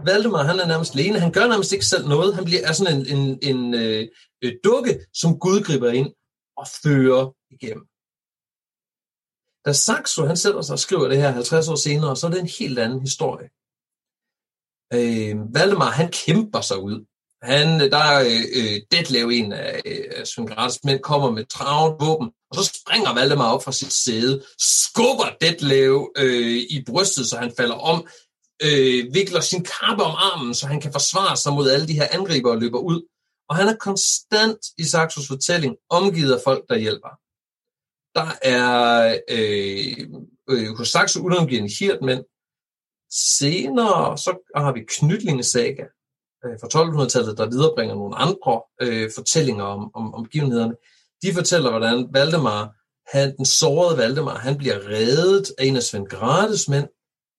Valdemar, 0.06 0.42
han 0.42 0.60
er 0.60 0.66
nærmest 0.66 0.94
alene. 0.94 1.20
Han 1.20 1.32
gør 1.32 1.46
nærmest 1.46 1.72
ikke 1.72 1.86
selv 1.86 2.08
noget. 2.08 2.34
Han 2.34 2.44
bliver 2.44 2.68
er 2.68 2.72
sådan 2.72 2.96
en, 2.96 3.06
en, 3.16 3.38
en 3.42 3.74
øh, 3.74 4.08
øh, 4.42 4.52
dukke, 4.64 5.06
som 5.14 5.38
Gud 5.38 5.60
griber 5.66 5.90
ind 5.90 6.10
og 6.56 6.66
fører 6.82 7.24
igennem. 7.54 7.86
Da 9.64 9.72
Saxo 9.72 10.26
han 10.26 10.36
sætter 10.36 10.62
sig 10.62 10.72
og 10.72 10.78
skriver 10.78 11.08
det 11.08 11.18
her 11.18 11.30
50 11.30 11.68
år 11.68 11.74
senere, 11.74 12.16
så 12.16 12.26
er 12.26 12.30
det 12.30 12.40
en 12.40 12.56
helt 12.58 12.78
anden 12.78 13.00
historie. 13.00 13.48
Øh, 14.96 15.54
Valdemar, 15.54 15.90
han 15.90 16.10
kæmper 16.10 16.60
sig 16.60 16.78
ud. 16.78 17.06
Han, 17.42 17.80
der 17.90 17.98
er 17.98 18.20
øh, 18.20 18.44
øh 18.58 18.80
Detlev, 18.90 19.28
en 19.28 19.52
af 19.52 19.80
øh, 19.86 20.26
Svend 20.26 20.80
mænd, 20.84 21.00
kommer 21.00 21.30
med 21.30 21.44
travlt 21.46 22.00
våben, 22.00 22.30
og 22.50 22.56
så 22.56 22.72
springer 22.74 23.14
Valdemar 23.14 23.54
op 23.54 23.64
fra 23.64 23.72
sit 23.72 23.92
sæde, 23.92 24.44
skubber 24.58 25.30
Detlev 25.40 26.12
øh, 26.16 26.56
i 26.56 26.84
brystet, 26.86 27.26
så 27.26 27.36
han 27.36 27.52
falder 27.56 27.74
om, 27.74 28.06
øh, 28.62 29.14
vikler 29.14 29.40
sin 29.40 29.64
kappe 29.64 30.04
om 30.04 30.14
armen, 30.28 30.54
så 30.54 30.66
han 30.66 30.80
kan 30.80 30.92
forsvare 30.92 31.36
sig 31.36 31.52
mod 31.52 31.70
alle 31.70 31.88
de 31.88 31.94
her 31.94 32.08
angriber 32.10 32.50
og 32.50 32.58
løber 32.58 32.78
ud. 32.78 33.02
Og 33.48 33.56
han 33.56 33.68
er 33.68 33.76
konstant 33.76 34.58
i 34.78 34.84
Saxos 34.84 35.28
fortælling 35.28 35.76
omgivet 35.90 36.32
af 36.32 36.40
folk, 36.44 36.64
der 36.68 36.76
hjælper. 36.76 37.23
Der 38.14 38.38
er 38.42 39.18
øh, 39.30 40.08
øh, 40.50 40.76
hos 40.76 40.88
Saxo 40.88 41.24
unangiven 41.24 41.70
hirtmænd. 41.78 42.24
Senere 43.38 44.18
så 44.18 44.50
har 44.56 44.72
vi 44.72 44.80
Knytlingesaga 44.88 45.84
øh, 46.44 46.56
fra 46.60 46.68
1200-tallet, 46.68 47.38
der 47.38 47.50
viderebringer 47.50 47.94
nogle 47.94 48.16
andre 48.16 48.62
øh, 48.82 49.10
fortællinger 49.14 49.64
om, 49.64 49.90
om, 49.94 50.14
om 50.14 50.24
begivenhederne. 50.24 50.74
De 51.22 51.34
fortæller, 51.34 51.70
hvordan 51.70 52.08
Valdemar, 52.12 52.74
han, 53.16 53.36
den 53.36 53.44
sårede 53.44 53.98
Valdemar, 53.98 54.38
han 54.38 54.58
bliver 54.58 54.88
reddet 54.88 55.52
af 55.58 55.64
en 55.64 55.76
af 55.76 55.82
Svend 55.82 56.06
Grates 56.06 56.68
mænd, 56.68 56.88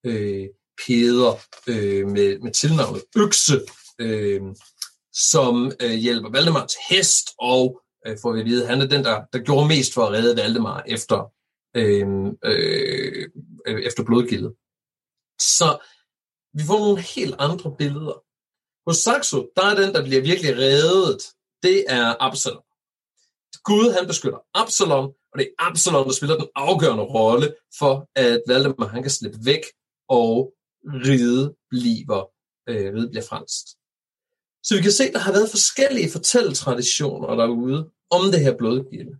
øh, 0.06 0.48
Peder 0.86 1.34
øh, 1.68 2.08
med, 2.08 2.40
med 2.40 2.52
tilnavnet 2.52 3.04
Økse, 3.16 3.62
øh, 4.00 4.42
som 5.14 5.72
øh, 5.82 5.92
hjælper 5.92 6.30
Valdemar 6.30 6.66
til 6.66 6.80
hest, 6.90 7.30
og 7.40 7.82
øh, 8.08 8.18
får 8.22 8.32
vi 8.34 8.40
at 8.40 8.46
vide, 8.46 8.68
han 8.68 8.82
er 8.82 8.88
den, 8.88 9.04
der, 9.04 9.26
der 9.34 9.40
gjorde 9.40 9.68
mest 9.68 9.94
for 9.94 10.06
at 10.06 10.12
redde 10.12 10.38
Valdemar 10.38 10.84
efter, 10.88 11.34
øh, 11.76 12.08
øh, 12.46 13.82
efter 13.90 14.04
blodgildet. 14.06 14.56
Så 15.40 15.70
vi 16.54 16.64
får 16.68 16.80
nogle 16.80 17.02
helt 17.02 17.36
andre 17.40 17.76
billeder. 17.78 18.18
Hos 18.90 18.98
Saxo, 18.98 19.50
der 19.56 19.66
er 19.66 19.76
den, 19.76 19.94
der 19.94 20.04
bliver 20.04 20.22
virkelig 20.22 20.58
reddet, 20.58 21.22
det 21.64 21.86
er 21.88 22.16
Absalom. 22.20 22.64
Gud, 23.64 23.92
han 23.98 24.08
beskytter 24.08 24.40
Absalom, 24.54 25.06
og 25.32 25.36
det 25.40 25.46
er 25.48 25.64
Absalom, 25.70 26.06
der 26.08 26.14
spiller 26.14 26.38
den 26.38 26.48
afgørende 26.56 27.04
rolle 27.04 27.56
for, 27.80 28.10
at 28.16 28.42
Valdemar 28.48 28.88
han 28.88 29.02
kan 29.02 29.12
slippe 29.12 29.40
væk 29.46 29.64
og 30.10 30.54
ride 30.86 31.56
bliver, 31.70 32.24
øh, 32.70 32.94
ride 32.96 33.10
bliver 33.10 33.26
fransk. 33.30 33.64
Så 34.64 34.76
vi 34.76 34.82
kan 34.82 34.92
se, 34.92 35.04
at 35.04 35.14
der 35.14 35.20
har 35.20 35.32
været 35.32 35.50
forskellige 35.50 36.12
fortælletraditioner 36.12 37.36
derude 37.36 37.92
om 38.12 38.32
det 38.32 38.40
her 38.40 38.58
blodgilde. 38.58 39.18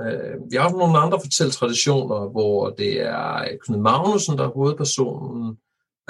Øh, 0.00 0.50
vi 0.50 0.56
har 0.56 0.62
haft 0.62 0.76
nogle 0.76 0.98
andre 0.98 1.20
fortælletraditioner, 1.20 2.28
hvor 2.28 2.70
det 2.70 3.00
er 3.00 3.34
øh, 3.42 3.58
Knud 3.62 3.78
Magnussen, 3.78 4.38
der 4.38 4.44
er 4.44 4.52
hovedpersonen. 4.52 5.58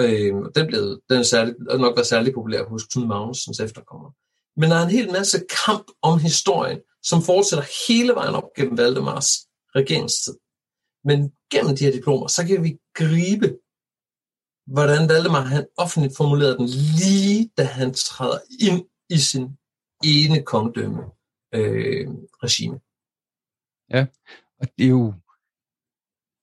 Øh, 0.01 0.37
og 0.37 0.55
den, 0.55 0.67
blev, 0.67 1.01
den 1.11 1.19
er 1.19 1.23
særlig, 1.23 1.55
nok 1.59 1.97
været 1.97 2.07
særlig 2.07 2.35
populær 2.35 2.65
hos 2.65 2.85
Knud 2.85 3.07
Magnusens 3.07 3.61
efterkommere. 3.61 4.13
Men 4.57 4.71
der 4.71 4.77
er 4.77 4.83
en 4.83 4.91
hel 4.91 5.13
masse 5.13 5.45
kamp 5.67 5.87
om 6.03 6.19
historien, 6.19 6.81
som 7.03 7.23
fortsætter 7.23 7.67
hele 7.89 8.13
vejen 8.15 8.35
op 8.35 8.49
gennem 8.57 8.79
Valdemars 8.79 9.31
regeringstid. 9.77 10.35
Men 11.05 11.33
gennem 11.53 11.77
de 11.77 11.85
her 11.85 11.93
diplomer, 11.93 12.27
så 12.27 12.47
kan 12.47 12.65
vi 12.65 12.79
gribe, 12.95 13.59
hvordan 14.67 15.09
Valdemar 15.09 15.41
han 15.41 15.67
offentligt 15.77 16.17
formulerede 16.17 16.57
den, 16.59 16.67
lige 16.99 17.51
da 17.59 17.65
han 17.65 17.95
træder 17.95 18.39
ind 18.61 18.85
i 19.11 19.19
sin 19.19 19.49
ene 20.05 20.43
kongedømme 20.43 21.03
øh, 21.55 22.07
regime. 22.43 22.81
Ja, 23.91 24.07
og 24.61 24.69
det 24.79 24.85
er 24.85 24.91
jo 24.91 25.15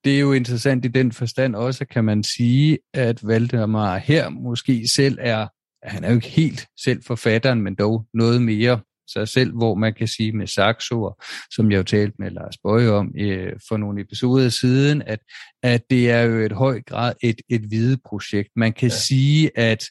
det 0.04 0.16
er 0.16 0.20
jo 0.20 0.32
interessant 0.32 0.84
i 0.84 0.88
den 0.88 1.12
forstand 1.12 1.56
også, 1.56 1.84
kan 1.84 2.04
man 2.04 2.22
sige, 2.22 2.78
at 2.94 3.26
Valdemar 3.26 3.98
her 3.98 4.28
måske 4.28 4.88
selv 4.88 5.18
er, 5.20 5.48
han 5.82 6.04
er 6.04 6.08
jo 6.08 6.14
ikke 6.14 6.28
helt 6.28 6.66
selv 6.84 7.02
forfatteren, 7.02 7.62
men 7.62 7.74
dog 7.74 8.06
noget 8.14 8.42
mere 8.42 8.80
sig 9.08 9.28
selv, 9.28 9.52
hvor 9.52 9.74
man 9.74 9.94
kan 9.94 10.08
sige 10.08 10.32
med 10.32 10.46
Saxo, 10.46 11.12
som 11.50 11.70
jeg 11.70 11.78
jo 11.78 11.82
talte 11.82 12.14
med 12.18 12.30
Lars 12.30 12.58
Bøje 12.62 12.88
om 12.88 13.14
øh, 13.18 13.52
for 13.68 13.76
nogle 13.76 14.00
episoder 14.00 14.48
siden, 14.48 15.02
at, 15.02 15.18
at 15.62 15.82
det 15.90 16.10
er 16.10 16.20
jo 16.20 16.38
et 16.38 16.52
høj 16.52 16.82
grad 16.82 17.14
et, 17.22 17.36
et 17.48 17.60
hvide 17.60 17.98
projekt. 18.04 18.48
Man 18.56 18.72
kan 18.72 18.88
ja. 18.88 18.94
sige, 18.94 19.58
at 19.58 19.84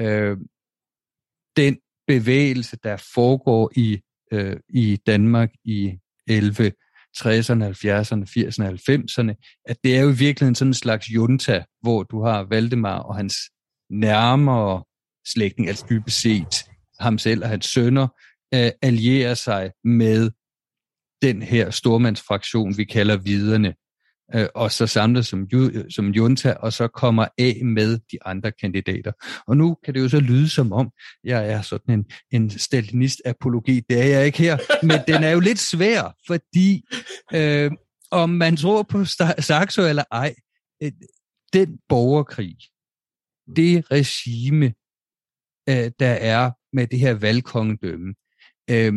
øh, 0.00 0.36
den 1.56 1.78
bevægelse, 2.06 2.76
der 2.82 2.96
foregår 3.14 3.72
i, 3.76 4.00
øh, 4.32 4.56
i 4.68 4.96
Danmark 5.06 5.50
i 5.64 5.98
11, 6.28 6.72
60'erne, 7.16 7.64
70'erne, 7.64 8.24
80'erne, 8.24 8.64
90'erne, 8.64 9.62
at 9.66 9.76
det 9.84 9.96
er 9.96 10.00
jo 10.00 10.10
i 10.10 10.16
virkeligheden 10.16 10.54
sådan 10.54 10.70
en 10.70 10.74
slags 10.74 11.10
junta, 11.10 11.64
hvor 11.82 12.02
du 12.02 12.24
har 12.24 12.42
Valdemar 12.42 12.98
og 12.98 13.16
hans 13.16 13.36
nærmere 13.90 14.84
slægtning, 15.26 15.68
altså 15.68 15.86
dybest 15.90 16.20
set 16.20 16.64
ham 17.00 17.18
selv 17.18 17.42
og 17.42 17.48
hans 17.48 17.66
sønner, 17.66 18.08
øh, 18.54 18.70
allierer 18.82 19.34
sig 19.34 19.70
med 19.84 20.30
den 21.22 21.42
her 21.42 21.70
stormandsfraktion, 21.70 22.76
vi 22.76 22.84
kalder 22.84 23.16
viderne, 23.16 23.74
uh, 24.34 24.44
og 24.54 24.72
så 24.72 24.86
samler 24.86 25.22
som, 25.22 25.48
som 25.90 26.10
junta, 26.10 26.52
og 26.52 26.72
så 26.72 26.88
kommer 26.88 27.26
af 27.38 27.60
med 27.64 27.98
de 28.12 28.18
andre 28.24 28.52
kandidater. 28.52 29.12
Og 29.46 29.56
nu 29.56 29.76
kan 29.84 29.94
det 29.94 30.00
jo 30.00 30.08
så 30.08 30.20
lyde 30.20 30.48
som 30.48 30.72
om, 30.72 30.90
jeg 31.24 31.50
er 31.50 31.62
sådan 31.62 31.98
en, 31.98 32.06
en 32.30 32.50
stalinist-apologi. 32.50 33.80
Det 33.88 34.00
er 34.00 34.04
jeg 34.04 34.26
ikke 34.26 34.38
her, 34.38 34.58
men 34.86 35.00
den 35.06 35.24
er 35.24 35.30
jo 35.30 35.40
lidt 35.40 35.58
svær, 35.58 36.16
fordi 36.26 36.84
uh, 37.34 37.76
om 38.10 38.30
man 38.30 38.56
tror 38.56 38.82
på 38.82 39.04
Saxo 39.38 39.82
eller 39.82 40.04
ej, 40.10 40.34
den 41.52 41.78
borgerkrig, 41.88 42.56
det 43.56 43.90
regime, 43.90 44.72
der 45.98 46.12
er 46.12 46.50
med 46.72 46.86
det 46.86 46.98
her 46.98 47.14
valgkongedømme, 47.14 48.14
øh, 48.70 48.92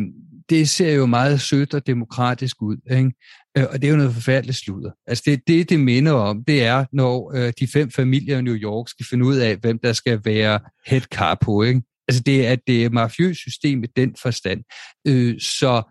det 0.48 0.68
ser 0.68 0.92
jo 0.92 1.06
meget 1.06 1.40
sødt 1.40 1.74
og 1.74 1.86
demokratisk 1.86 2.62
ud, 2.62 2.76
ikke? 2.90 3.12
Øh, 3.58 3.64
og 3.70 3.82
det 3.82 3.84
er 3.84 3.90
jo 3.90 3.96
noget 3.96 4.14
forfærdeligt 4.14 4.58
sludder. 4.58 4.90
Altså 5.06 5.22
det, 5.26 5.42
det, 5.46 5.70
det 5.70 5.80
minder 5.80 6.12
om, 6.12 6.44
det 6.44 6.64
er, 6.64 6.84
når 6.92 7.36
øh, 7.36 7.52
de 7.60 7.68
fem 7.68 7.90
familier 7.90 8.38
i 8.38 8.42
New 8.42 8.54
York 8.54 8.88
skal 8.88 9.06
finde 9.10 9.24
ud 9.24 9.36
af, 9.36 9.56
hvem 9.56 9.78
der 9.78 9.92
skal 9.92 10.20
være 10.24 10.60
head 10.86 11.00
capo, 11.00 11.62
ikke? 11.62 11.82
Altså 12.08 12.22
det 12.22 12.46
er, 12.46 12.56
det 12.66 12.84
er 12.84 12.90
mafiøs 12.90 13.36
system 13.36 13.84
i 13.84 13.86
den 13.86 14.16
forstand. 14.22 14.62
Øh, 15.06 15.40
så 15.40 15.82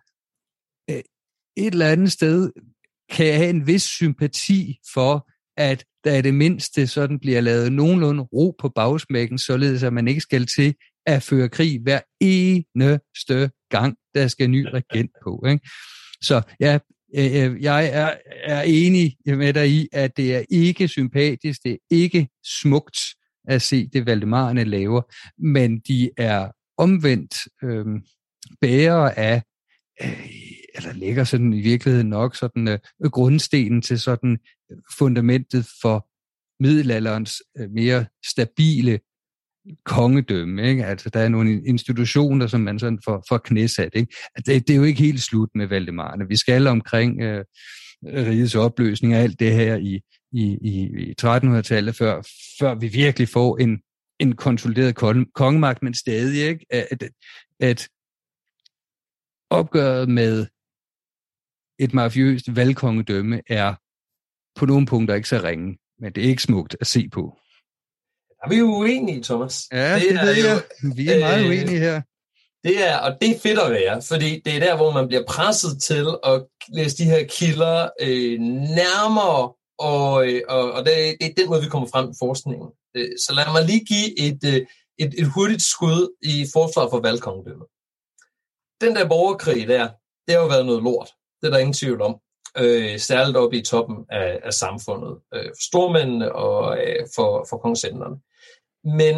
øh, 0.89 1.01
et 1.57 1.71
eller 1.71 1.89
andet 1.89 2.11
sted 2.11 2.51
kan 3.09 3.27
jeg 3.27 3.37
have 3.37 3.49
en 3.49 3.67
vis 3.67 3.83
sympati 3.83 4.77
for, 4.93 5.29
at 5.57 5.85
der 6.03 6.15
i 6.15 6.21
det 6.21 6.33
mindste 6.33 6.87
sådan 6.87 7.19
bliver 7.19 7.41
lavet 7.41 7.71
nogenlunde 7.71 8.23
ro 8.23 8.55
på 8.59 8.69
bagsmækken, 8.69 9.37
således 9.37 9.83
at 9.83 9.93
man 9.93 10.07
ikke 10.07 10.21
skal 10.21 10.45
til 10.45 10.75
at 11.05 11.23
føre 11.23 11.49
krig 11.49 11.79
hver 11.81 11.99
eneste 12.21 13.49
gang, 13.69 13.95
der 14.15 14.27
skal 14.27 14.49
ny 14.49 14.65
regent 14.65 15.11
på. 15.23 15.45
Ikke? 15.47 15.69
Så 16.21 16.41
ja, 16.59 16.79
øh, 17.15 17.25
øh, 17.25 17.63
jeg 17.63 17.89
er, 17.93 18.13
er 18.43 18.61
enig 18.61 19.17
med 19.25 19.53
dig 19.53 19.69
i, 19.69 19.87
at 19.93 20.17
det 20.17 20.35
er 20.35 20.43
ikke 20.49 20.87
sympatisk, 20.87 21.63
det 21.63 21.71
er 21.71 21.77
ikke 21.89 22.27
smukt 22.61 22.99
at 23.47 23.61
se 23.61 23.87
det, 23.87 24.05
Valdemarerne 24.05 24.63
laver, 24.63 25.01
men 25.37 25.79
de 25.79 26.09
er 26.17 26.51
omvendt 26.77 27.35
øh, 27.63 27.85
bærere 28.61 29.17
af, 29.17 29.41
øh, 30.03 30.25
eller 30.75 30.93
lægger 30.93 31.23
sådan 31.23 31.53
i 31.53 31.61
virkeligheden 31.61 32.09
nok 32.09 32.35
sådan 32.35 32.67
øh, 32.67 32.79
grundstenen 33.11 33.81
til 33.81 33.99
sådan 33.99 34.37
øh, 34.71 34.77
fundamentet 34.97 35.67
for 35.81 36.07
middelalderens 36.63 37.43
øh, 37.57 37.69
mere 37.71 38.05
stabile 38.25 38.99
kongedømme. 39.85 40.69
Ikke? 40.69 40.85
Altså, 40.85 41.09
der 41.09 41.19
er 41.19 41.29
nogle 41.29 41.65
institutioner, 41.65 42.47
som 42.47 42.61
man 42.61 42.79
sådan 42.79 42.99
får, 43.05 43.23
får 43.29 43.37
knæsat. 43.37 43.89
Ikke? 43.93 44.15
Det, 44.37 44.67
det 44.67 44.69
er 44.69 44.77
jo 44.77 44.83
ikke 44.83 45.03
helt 45.03 45.21
slut 45.21 45.49
med 45.55 45.67
Valdemarerne. 45.67 46.27
Vi 46.27 46.37
skal 46.37 46.67
omkring 46.67 47.21
øh, 47.21 47.45
rigets 48.05 48.55
opløsning 48.55 49.15
og 49.15 49.19
alt 49.19 49.39
det 49.39 49.51
her 49.51 49.75
i, 49.75 50.01
i, 50.31 50.57
i, 50.61 50.89
i 51.09 51.13
1300-tallet, 51.21 51.95
før, 51.95 52.21
før 52.59 52.75
vi 52.75 52.87
virkelig 52.87 53.29
får 53.29 53.57
en, 53.57 53.79
en 54.19 54.35
konsolideret 54.35 54.95
kongemagt, 55.35 55.83
men 55.83 55.93
stadig 55.93 56.47
ikke, 56.47 56.65
at, 56.69 57.03
at 57.59 57.87
opgøret 59.49 60.09
med 60.09 60.45
et 61.79 61.93
mafiøst 61.93 62.55
valgkongedømme 62.55 63.41
er 63.47 63.75
på 64.59 64.65
nogle 64.65 64.85
punkter 64.85 65.15
ikke 65.15 65.29
så 65.29 65.41
ringe, 65.43 65.77
men 65.99 66.13
det 66.13 66.25
er 66.25 66.29
ikke 66.29 66.43
smukt 66.43 66.75
at 66.81 66.87
se 66.87 67.09
på. 67.09 67.39
Er 68.45 68.49
vi 68.49 68.55
jo 68.55 68.65
uenige, 68.65 69.23
Thomas? 69.23 69.67
Ja, 69.71 69.95
det, 69.95 70.01
det 70.09 70.21
ved 70.21 70.45
jeg. 70.45 70.61
Jo, 70.83 70.91
vi 70.95 71.07
er 71.07 71.19
meget 71.19 71.41
øh, 71.43 71.49
uenige 71.49 71.79
her. 71.79 72.01
Det 72.63 72.87
er, 72.87 72.97
og 72.97 73.17
det 73.21 73.29
er 73.29 73.39
fedt 73.39 73.59
at 73.59 73.71
være, 73.71 74.01
fordi 74.01 74.41
det 74.45 74.55
er 74.55 74.59
der, 74.59 74.75
hvor 74.75 74.91
man 74.91 75.07
bliver 75.07 75.23
presset 75.27 75.81
til 75.81 76.05
at 76.23 76.45
læse 76.69 76.97
de 76.97 77.03
her 77.03 77.23
kilder 77.29 77.89
øh, 78.01 78.39
nærmere, 78.79 79.53
og, 79.79 80.27
øh, 80.27 80.41
og, 80.49 80.71
og 80.71 80.85
det, 80.85 80.93
det 81.21 81.29
er 81.29 81.33
den 81.37 81.49
måde, 81.49 81.61
vi 81.61 81.69
kommer 81.69 81.87
frem 81.87 82.09
i 82.09 82.13
forskningen. 82.19 82.69
Øh, 82.95 83.09
så 83.27 83.33
lad 83.33 83.45
mig 83.53 83.65
lige 83.65 83.85
give 83.85 84.19
et, 84.19 84.39
øh, 84.45 84.61
et, 84.99 85.13
et 85.19 85.27
hurtigt 85.27 85.63
skud 85.63 86.15
i 86.21 86.45
forsvar 86.53 86.89
for 86.89 86.99
valgkongedømmet. 86.99 87.67
Den 88.81 88.95
der 88.95 89.07
borgerkrig 89.07 89.67
der, 89.67 89.89
det 90.25 90.35
har 90.35 90.41
jo 90.41 90.47
været 90.47 90.65
noget 90.65 90.83
lort. 90.83 91.09
Det 91.41 91.47
er 91.47 91.51
der 91.51 91.59
ingen 91.59 91.73
tvivl 91.73 92.01
om. 92.01 92.15
Øh, 92.57 92.99
særligt 92.99 93.37
oppe 93.37 93.57
i 93.57 93.61
toppen 93.63 93.97
af, 94.09 94.39
af 94.43 94.53
samfundet. 94.53 95.13
Øh, 95.33 95.45
for 95.45 95.63
stormændene 95.69 96.35
og 96.35 96.77
øh, 96.77 97.07
for, 97.15 97.45
for 97.49 97.57
kongsætterne. 97.57 98.15
Men 98.85 99.15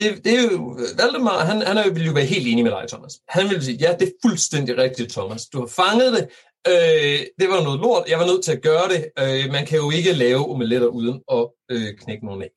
det, 0.00 0.24
det 0.24 0.32
er 0.38 0.42
jo, 0.52 0.78
Valdemar, 0.98 1.44
han, 1.44 1.62
han 1.62 1.78
er, 1.78 1.90
vil 1.90 2.06
jo 2.06 2.12
være 2.12 2.24
helt 2.24 2.46
enig 2.46 2.64
med 2.64 2.72
dig, 2.72 2.88
Thomas. 2.88 3.20
Han 3.28 3.50
vil 3.50 3.64
sige, 3.64 3.78
ja, 3.80 3.96
det 4.00 4.08
er 4.08 4.12
fuldstændig 4.26 4.76
rigtigt, 4.76 5.12
Thomas. 5.12 5.46
Du 5.46 5.60
har 5.60 5.66
fanget 5.66 6.12
det. 6.12 6.28
Øh, 6.66 7.20
det 7.40 7.48
var 7.48 7.62
noget 7.62 7.80
lort. 7.80 8.08
Jeg 8.08 8.18
var 8.18 8.26
nødt 8.26 8.44
til 8.44 8.52
at 8.52 8.62
gøre 8.62 8.88
det. 8.88 9.10
Øh, 9.18 9.52
man 9.52 9.66
kan 9.66 9.78
jo 9.78 9.90
ikke 9.90 10.12
lave 10.12 10.50
omeletter 10.50 10.86
uden 10.86 11.22
at 11.32 11.50
øh, 11.70 11.98
knække 11.98 12.26
nogen 12.26 12.42
æg. 12.42 12.56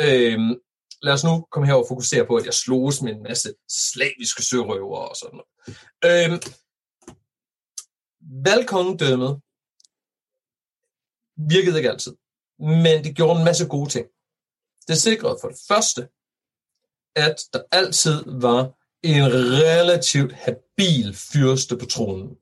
Øh, 0.00 0.38
lad 1.02 1.12
os 1.12 1.24
nu 1.24 1.46
komme 1.52 1.66
her 1.66 1.74
og 1.74 1.86
fokusere 1.88 2.26
på, 2.26 2.36
at 2.36 2.44
jeg 2.44 2.54
sloges 2.54 3.02
med 3.02 3.12
en 3.12 3.22
masse 3.22 3.54
slaviske 3.68 4.42
sørøver 4.42 4.98
og 4.98 5.16
sådan 5.16 5.38
noget. 5.38 5.50
Øh, 6.06 6.30
valgkongedømmet 8.44 9.40
virkede 11.36 11.76
ikke 11.76 11.90
altid, 11.90 12.14
men 12.58 13.04
det 13.04 13.16
gjorde 13.16 13.38
en 13.38 13.44
masse 13.44 13.68
gode 13.68 13.90
ting. 13.90 14.06
Det 14.88 14.98
sikrede 14.98 15.38
for 15.40 15.48
det 15.48 15.58
første, 15.68 16.08
at 17.16 17.36
der 17.52 17.62
altid 17.72 18.22
var 18.26 18.72
en 19.02 19.24
relativt 19.62 20.32
habil 20.32 21.14
fyrste 21.14 21.76
på 21.76 21.86
tronen. 21.86 22.36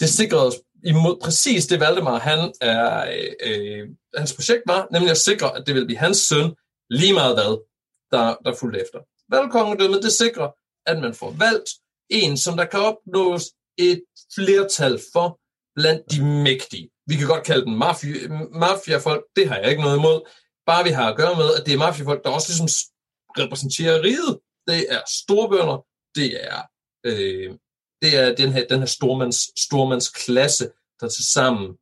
Det 0.00 0.08
sikrede 0.08 0.46
os 0.46 0.54
imod 0.84 1.20
præcis 1.22 1.66
det 1.66 1.80
Valdemar, 1.80 2.18
han 2.18 2.52
er, 2.60 3.10
øh, 3.10 3.32
øh, 3.42 3.88
hans 4.16 4.34
projekt 4.34 4.62
var, 4.66 4.88
nemlig 4.92 5.10
at 5.10 5.16
sikre, 5.18 5.56
at 5.56 5.66
det 5.66 5.74
ville 5.74 5.86
blive 5.86 5.98
hans 5.98 6.18
søn, 6.18 6.54
lige 6.90 7.12
meget 7.12 7.34
hvad, 7.34 7.64
der, 8.10 8.36
der 8.44 8.54
fulgte 8.54 8.80
efter. 8.80 8.98
Valgkongedømmet, 9.28 10.02
det 10.02 10.12
sikrer, 10.12 10.48
at 10.86 10.98
man 10.98 11.14
får 11.14 11.30
valgt 11.30 11.70
en, 12.08 12.36
som 12.36 12.56
der 12.56 12.64
kan 12.64 12.80
opnås 12.80 13.44
et 13.78 14.02
flertal 14.34 15.00
for 15.12 15.40
blandt 15.74 16.02
de 16.10 16.24
mægtige. 16.24 16.90
Vi 17.06 17.14
kan 17.14 17.26
godt 17.26 17.44
kalde 17.44 17.64
dem 17.64 17.72
mafia, 17.72 18.28
mafiafolk, 18.52 19.22
det 19.36 19.48
har 19.48 19.56
jeg 19.56 19.70
ikke 19.70 19.82
noget 19.82 19.98
imod. 19.98 20.28
Bare 20.66 20.84
vi 20.84 20.90
har 20.90 21.10
at 21.10 21.16
gøre 21.16 21.36
med, 21.36 21.54
at 21.54 21.66
det 21.66 21.74
er 21.74 21.78
mafiafolk, 21.78 22.24
der 22.24 22.30
også 22.30 22.48
ligesom 22.50 22.92
repræsenterer 23.38 24.02
riget. 24.02 24.40
Det 24.66 24.92
er 24.92 25.02
storbønder, 25.20 25.86
det 26.14 26.44
er, 26.44 26.58
øh, 27.04 27.58
det 28.02 28.16
er 28.16 28.34
den 28.34 28.52
her, 28.52 28.66
den 28.66 28.78
her 28.78 28.86
stormands, 28.86 29.60
stormandsklasse, 29.60 30.70
der 31.00 31.08
til 31.08 31.24
sammen 31.24 31.76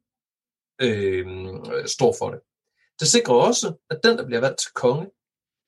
øh, 0.81 1.27
står 1.87 2.15
for 2.19 2.31
det. 2.31 2.41
Det 3.01 3.09
sikrer 3.09 3.35
også, 3.35 3.75
at 3.91 4.01
den, 4.05 4.19
der 4.19 4.27
bliver 4.27 4.41
valgt 4.41 4.59
til 4.59 4.73
konge, 4.73 5.07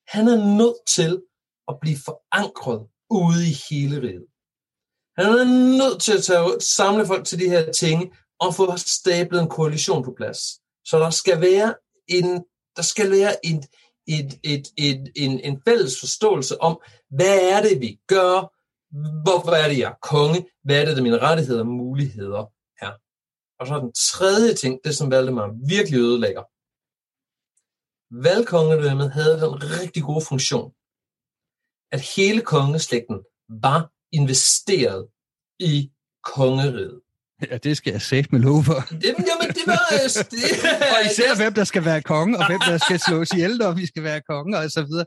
han 0.07 0.27
er 0.27 0.57
nødt 0.57 0.79
til 0.95 1.23
at 1.67 1.75
blive 1.81 1.97
forankret 2.05 2.87
ude 3.09 3.43
i 3.51 3.55
hele 3.69 4.01
riget. 4.01 4.27
Han 5.17 5.25
er 5.25 5.43
nødt 5.77 6.01
til 6.01 6.17
at 6.17 6.23
tage, 6.23 6.61
samle 6.61 7.05
folk 7.05 7.25
til 7.25 7.39
de 7.39 7.49
her 7.49 7.71
ting 7.71 8.13
og 8.39 8.55
få 8.55 8.77
stablet 8.77 9.41
en 9.41 9.49
koalition 9.49 10.03
på 10.03 10.13
plads. 10.17 10.39
Så 10.85 10.99
der 10.99 11.09
skal 11.09 11.41
være 11.41 11.75
en, 12.07 12.45
der 12.77 12.83
skal 12.83 13.11
være 13.11 13.45
en, 13.45 13.57
et, 14.07 14.39
et, 14.43 14.65
et, 14.77 15.11
en, 15.15 15.39
en 15.39 15.61
fælles 15.67 15.99
forståelse 15.99 16.61
om, 16.61 16.81
hvad 17.09 17.39
er 17.51 17.61
det, 17.61 17.81
vi 17.81 17.99
gør, 18.07 18.35
hvorfor 19.23 19.51
er 19.51 19.67
det, 19.69 19.77
jeg 19.79 19.91
er 19.91 19.99
konge, 20.01 20.39
hvad 20.63 20.81
er 20.81 20.85
det, 20.85 20.97
der 20.97 21.03
mine 21.03 21.17
rettigheder 21.17 21.59
og 21.59 21.67
muligheder 21.67 22.43
er. 22.81 22.91
Og 23.59 23.67
så 23.67 23.73
er 23.75 23.79
den 23.79 23.93
tredje 23.93 24.53
ting, 24.53 24.79
det 24.83 24.97
som 24.97 25.11
Valdemar 25.11 25.67
virkelig 25.67 25.99
ødelægger. 25.99 26.43
Valgkongedømmet 28.25 29.11
havde 29.11 29.41
den 29.41 29.53
rigtig 29.79 30.03
gode 30.03 30.25
funktion, 30.31 30.73
at 31.91 32.01
hele 32.15 32.41
kongeslægten 32.41 33.19
var 33.49 33.91
investeret 34.11 35.09
i 35.59 35.91
kongeriget. 36.23 37.01
Ja, 37.51 37.57
det 37.57 37.77
skal 37.77 37.91
jeg 37.91 38.01
sætte 38.01 38.29
med 38.31 38.39
lov 38.39 38.63
for. 38.63 38.73
Det, 38.73 39.03
jamen, 39.03 39.49
det 39.57 39.63
var... 39.67 39.83
øh, 39.93 40.09
Det, 40.31 40.43
og 40.93 41.05
især 41.11 41.35
hvem 41.35 41.53
der 41.53 41.63
skal 41.63 41.85
være 41.85 42.01
konge, 42.01 42.37
og 42.37 42.47
hvem 42.47 42.59
der 42.59 42.77
skal 42.77 42.99
slås 42.99 43.31
ihjel, 43.31 43.57
når 43.57 43.71
vi 43.71 43.85
skal 43.85 44.03
være 44.03 44.21
konge, 44.29 44.57
og 44.57 44.71
så 44.71 44.81
videre. 44.81 45.05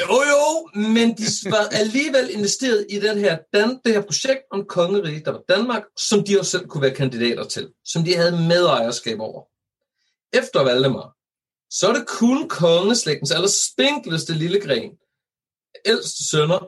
Jo, 0.00 0.16
jo, 0.32 0.44
men 0.74 1.08
de 1.18 1.24
var 1.50 1.64
alligevel 1.72 2.30
investeret 2.30 2.86
i 2.90 3.00
den 3.00 3.18
her, 3.18 3.38
dan, 3.54 3.80
det 3.84 3.92
her 3.94 4.00
projekt 4.00 4.42
om 4.50 4.64
kongerige, 4.68 5.22
der 5.24 5.30
var 5.30 5.42
Danmark, 5.48 5.82
som 6.08 6.24
de 6.24 6.38
også 6.38 6.50
selv 6.50 6.66
kunne 6.66 6.82
være 6.82 6.94
kandidater 6.94 7.44
til, 7.44 7.68
som 7.84 8.04
de 8.04 8.16
havde 8.16 8.32
medejerskab 8.32 9.20
over. 9.20 9.42
Efter 10.32 10.62
Valdemar, 10.62 11.08
så 11.70 11.88
er 11.88 11.92
det 11.92 12.06
kun 12.06 12.48
kongeslægtens 12.48 13.30
aller 13.30 13.52
spinkleste 13.70 14.34
lille 14.34 14.60
gren, 14.60 14.90
ældste 15.86 16.28
sønner, 16.30 16.60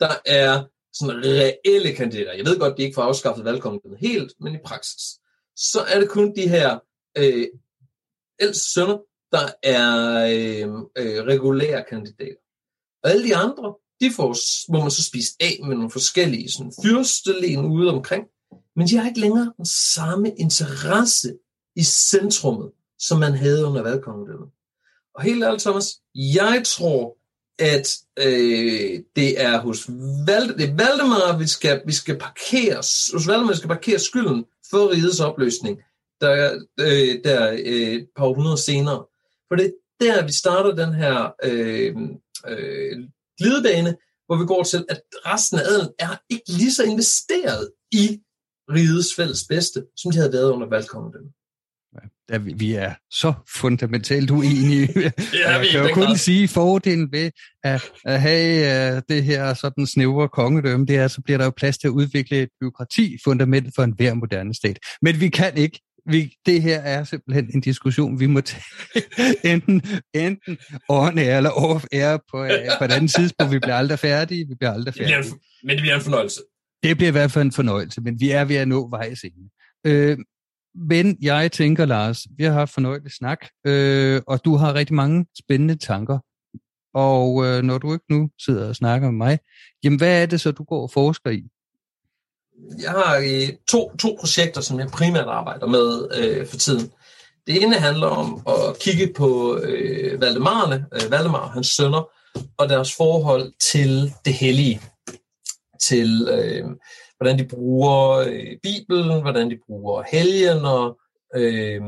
der 0.00 0.14
er 0.26 0.64
sådan 0.94 1.24
reelle 1.24 1.94
kandidater. 1.94 2.32
Jeg 2.32 2.46
ved 2.46 2.58
godt, 2.58 2.76
de 2.76 2.82
ikke 2.82 2.94
får 2.94 3.02
afskaffet 3.02 3.44
valgkongen 3.44 3.96
helt, 3.98 4.32
men 4.40 4.54
i 4.54 4.58
praksis. 4.64 5.18
Så 5.56 5.80
er 5.80 6.00
det 6.00 6.08
kun 6.08 6.34
de 6.36 6.48
her 6.48 6.78
øh, 7.18 7.46
ældste 8.40 8.72
sønner, 8.72 8.98
der 9.32 9.48
er 9.62 9.88
øh, 10.24 10.68
øh, 10.98 11.24
regulære 11.24 11.84
kandidater. 11.88 12.40
Og 13.02 13.10
alle 13.10 13.24
de 13.28 13.36
andre, 13.36 13.74
de 14.00 14.10
får, 14.16 14.36
må 14.72 14.80
man 14.80 14.90
så 14.90 15.04
spise 15.04 15.30
af 15.40 15.58
med 15.66 15.76
nogle 15.76 15.90
forskellige 15.90 16.50
sådan, 16.50 16.72
fyrstelen 16.84 17.64
ude 17.64 17.90
omkring, 17.90 18.24
men 18.76 18.86
de 18.86 18.96
har 18.96 19.08
ikke 19.08 19.20
længere 19.20 19.52
den 19.56 19.66
samme 19.66 20.34
interesse 20.38 21.38
i 21.76 21.82
centrummet, 21.82 22.70
som 22.98 23.18
man 23.18 23.32
havde 23.32 23.66
under 23.66 23.82
valgkongedømmet. 23.82 24.48
Og 25.14 25.22
helt 25.22 25.44
ærligt, 25.44 25.62
Thomas, 25.62 25.86
jeg 26.14 26.62
tror, 26.64 27.16
at 27.58 27.96
øh, 28.18 29.00
det 29.16 29.42
er 29.42 29.60
hos 29.60 29.88
Val, 30.26 30.48
det 30.58 30.68
er 30.68 30.76
Valdemar, 30.76 31.38
vi 31.38 31.46
skal, 31.46 31.82
vi 31.86 31.92
skal 31.92 32.18
parkere, 32.18 32.76
hos 33.12 33.28
Valdemar, 33.28 33.52
vi 33.52 33.56
skal 33.56 33.68
parkere 33.68 33.98
skylden 33.98 34.44
for 34.70 34.90
rigets 34.90 35.20
opløsning, 35.20 35.82
der, 36.20 36.60
øh, 36.80 37.24
der 37.24 37.52
øh, 37.52 37.92
et 37.92 38.08
par 38.16 38.34
hundrede 38.34 38.58
senere. 38.58 39.04
For 39.48 39.56
det 39.56 39.66
er 39.66 39.70
der, 40.00 40.26
vi 40.26 40.32
starter 40.32 40.74
den 40.74 40.94
her 40.94 41.34
øh, 41.44 41.96
øh, 42.48 42.98
glidebane, 43.38 43.96
hvor 44.26 44.36
vi 44.36 44.46
går 44.46 44.62
til, 44.62 44.84
at 44.88 45.00
resten 45.26 45.58
af 45.58 45.62
adelen 45.62 45.92
er 45.98 46.16
ikke 46.30 46.52
lige 46.52 46.72
så 46.72 46.84
investeret 46.84 47.70
i 47.92 48.20
rigets 48.70 49.14
fælles 49.16 49.44
bedste, 49.48 49.86
som 49.96 50.10
de 50.10 50.16
havde 50.18 50.32
været 50.32 50.50
under 50.50 50.68
valgkongedømmet. 50.68 51.32
Ja, 52.32 52.38
vi- 52.38 52.72
er 52.74 52.94
så 53.10 53.32
fundamentalt 53.60 54.30
uenige. 54.30 54.88
Ja, 55.34 55.50
jeg 55.50 55.60
vi 55.60 55.66
kan 55.66 55.80
jo 55.80 55.94
kun 55.94 56.02
grad. 56.04 56.16
sige 56.16 56.48
fordelen 56.48 57.12
ved 57.12 57.30
at, 57.64 57.82
at 58.04 58.20
have 58.20 58.94
uh, 58.96 59.02
det 59.08 59.24
her 59.24 59.54
sådan 59.54 59.86
snævre 59.86 60.28
kongedømme, 60.28 60.86
det 60.86 60.96
er, 60.96 61.08
så 61.08 61.20
bliver 61.24 61.38
der 61.38 61.44
jo 61.44 61.52
plads 61.56 61.78
til 61.78 61.88
at 61.88 61.92
udvikle 61.92 62.42
et 62.42 62.48
byråkrati, 62.60 63.16
fundament 63.24 63.74
for 63.74 63.82
enhver 63.82 64.14
moderne 64.14 64.54
stat. 64.54 64.78
Men 65.02 65.20
vi 65.20 65.28
kan 65.28 65.56
ikke. 65.56 65.80
Vi, 66.10 66.32
det 66.46 66.62
her 66.62 66.80
er 66.80 67.04
simpelthen 67.04 67.50
en 67.54 67.60
diskussion, 67.60 68.20
vi 68.20 68.26
må 68.26 68.40
tage 68.40 68.62
enten, 69.52 69.82
enten 70.14 70.58
on 70.88 71.18
air 71.18 71.36
eller 71.36 71.50
off 71.50 71.84
air 71.92 72.16
på, 72.30 72.42
uh, 72.42 72.48
på 72.78 72.84
et 72.84 72.92
andet 72.92 73.10
tidspunkt. 73.10 73.52
Vi 73.52 73.58
bliver 73.58 73.74
aldrig 73.76 73.98
færdige. 73.98 74.48
Vi 74.48 74.54
bliver 74.58 74.72
aldrig 74.72 74.94
Det 74.94 75.02
bliver 75.02 75.16
færdige. 75.16 75.32
en, 75.32 75.40
men 75.64 75.76
det 75.76 75.80
bliver 75.82 75.94
en 75.96 76.00
fornøjelse. 76.02 76.40
Det 76.82 76.96
bliver 76.96 77.08
i 77.08 77.12
hvert 77.12 77.32
fald 77.32 77.44
en 77.44 77.52
fornøjelse, 77.52 78.00
men 78.00 78.20
vi 78.20 78.30
er 78.30 78.44
ved 78.44 78.56
at 78.56 78.68
nå 78.68 78.88
vejs 78.90 79.20
ende. 79.24 79.50
Øh, 79.86 80.18
men 80.74 81.18
jeg 81.22 81.52
tænker, 81.52 81.84
Lars, 81.84 82.26
vi 82.36 82.44
har 82.44 82.52
haft 82.52 82.74
fornøjelig 82.74 83.12
snak, 83.12 83.46
øh, 83.66 84.22
og 84.26 84.44
du 84.44 84.56
har 84.56 84.74
rigtig 84.74 84.94
mange 84.94 85.26
spændende 85.44 85.76
tanker. 85.76 86.18
Og 86.94 87.46
øh, 87.46 87.62
når 87.62 87.78
du 87.78 87.92
ikke 87.92 88.04
nu 88.10 88.30
sidder 88.44 88.68
og 88.68 88.76
snakker 88.76 89.10
med 89.10 89.18
mig, 89.18 89.38
jamen 89.84 89.98
hvad 89.98 90.22
er 90.22 90.26
det 90.26 90.40
så, 90.40 90.50
du 90.50 90.64
går 90.64 90.82
og 90.82 90.90
forsker 90.90 91.30
i? 91.30 91.42
Jeg 92.82 92.90
har 92.90 93.16
øh, 93.16 93.48
to, 93.68 93.96
to 93.96 94.16
projekter, 94.20 94.60
som 94.60 94.80
jeg 94.80 94.88
primært 94.88 95.28
arbejder 95.28 95.66
med 95.66 96.08
øh, 96.18 96.46
for 96.46 96.56
tiden. 96.56 96.90
Det 97.46 97.62
ene 97.62 97.74
handler 97.74 98.06
om 98.06 98.42
at 98.46 98.78
kigge 98.80 99.12
på 99.16 99.58
øh, 99.62 100.20
Valdemarne, 100.20 100.86
øh, 100.92 101.10
Valdemar 101.10 101.38
og 101.38 101.52
hans 101.52 101.66
sønner, 101.66 102.08
og 102.58 102.68
deres 102.68 102.94
forhold 102.96 103.52
til 103.72 104.12
det 104.24 104.34
hellige. 104.34 104.80
Til 105.82 106.28
øh, 106.30 106.64
hvordan 107.16 107.38
de 107.38 107.48
bruger 107.48 108.10
øh, 108.10 108.56
Bibelen, 108.62 109.20
hvordan 109.22 109.50
de 109.50 109.58
bruger 109.66 110.02
helgener, 110.12 110.96
øh, 111.36 111.82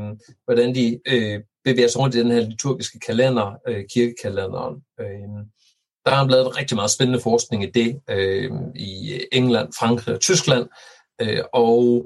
hvordan 0.45 0.75
de 0.75 0.99
øh, 1.07 1.41
bevæger 1.63 1.87
sig 1.87 2.01
rundt 2.01 2.15
i 2.15 2.19
den 2.19 2.31
her 2.31 2.39
liturgiske 2.39 2.99
kalender, 2.99 3.59
øh, 3.67 3.83
kirkekalenderen. 3.93 4.75
Øh, 4.99 5.45
der 6.05 6.11
er 6.11 6.27
blevet 6.27 6.57
rigtig 6.57 6.75
meget 6.75 6.91
spændende 6.91 7.19
forskning 7.19 7.63
i 7.63 7.71
det 7.71 8.01
øh, 8.09 8.51
i 8.75 9.21
England, 9.31 9.69
Frankrig 9.79 10.15
og 10.15 10.21
Tyskland, 10.21 10.67
øh, 11.21 11.43
og 11.53 12.05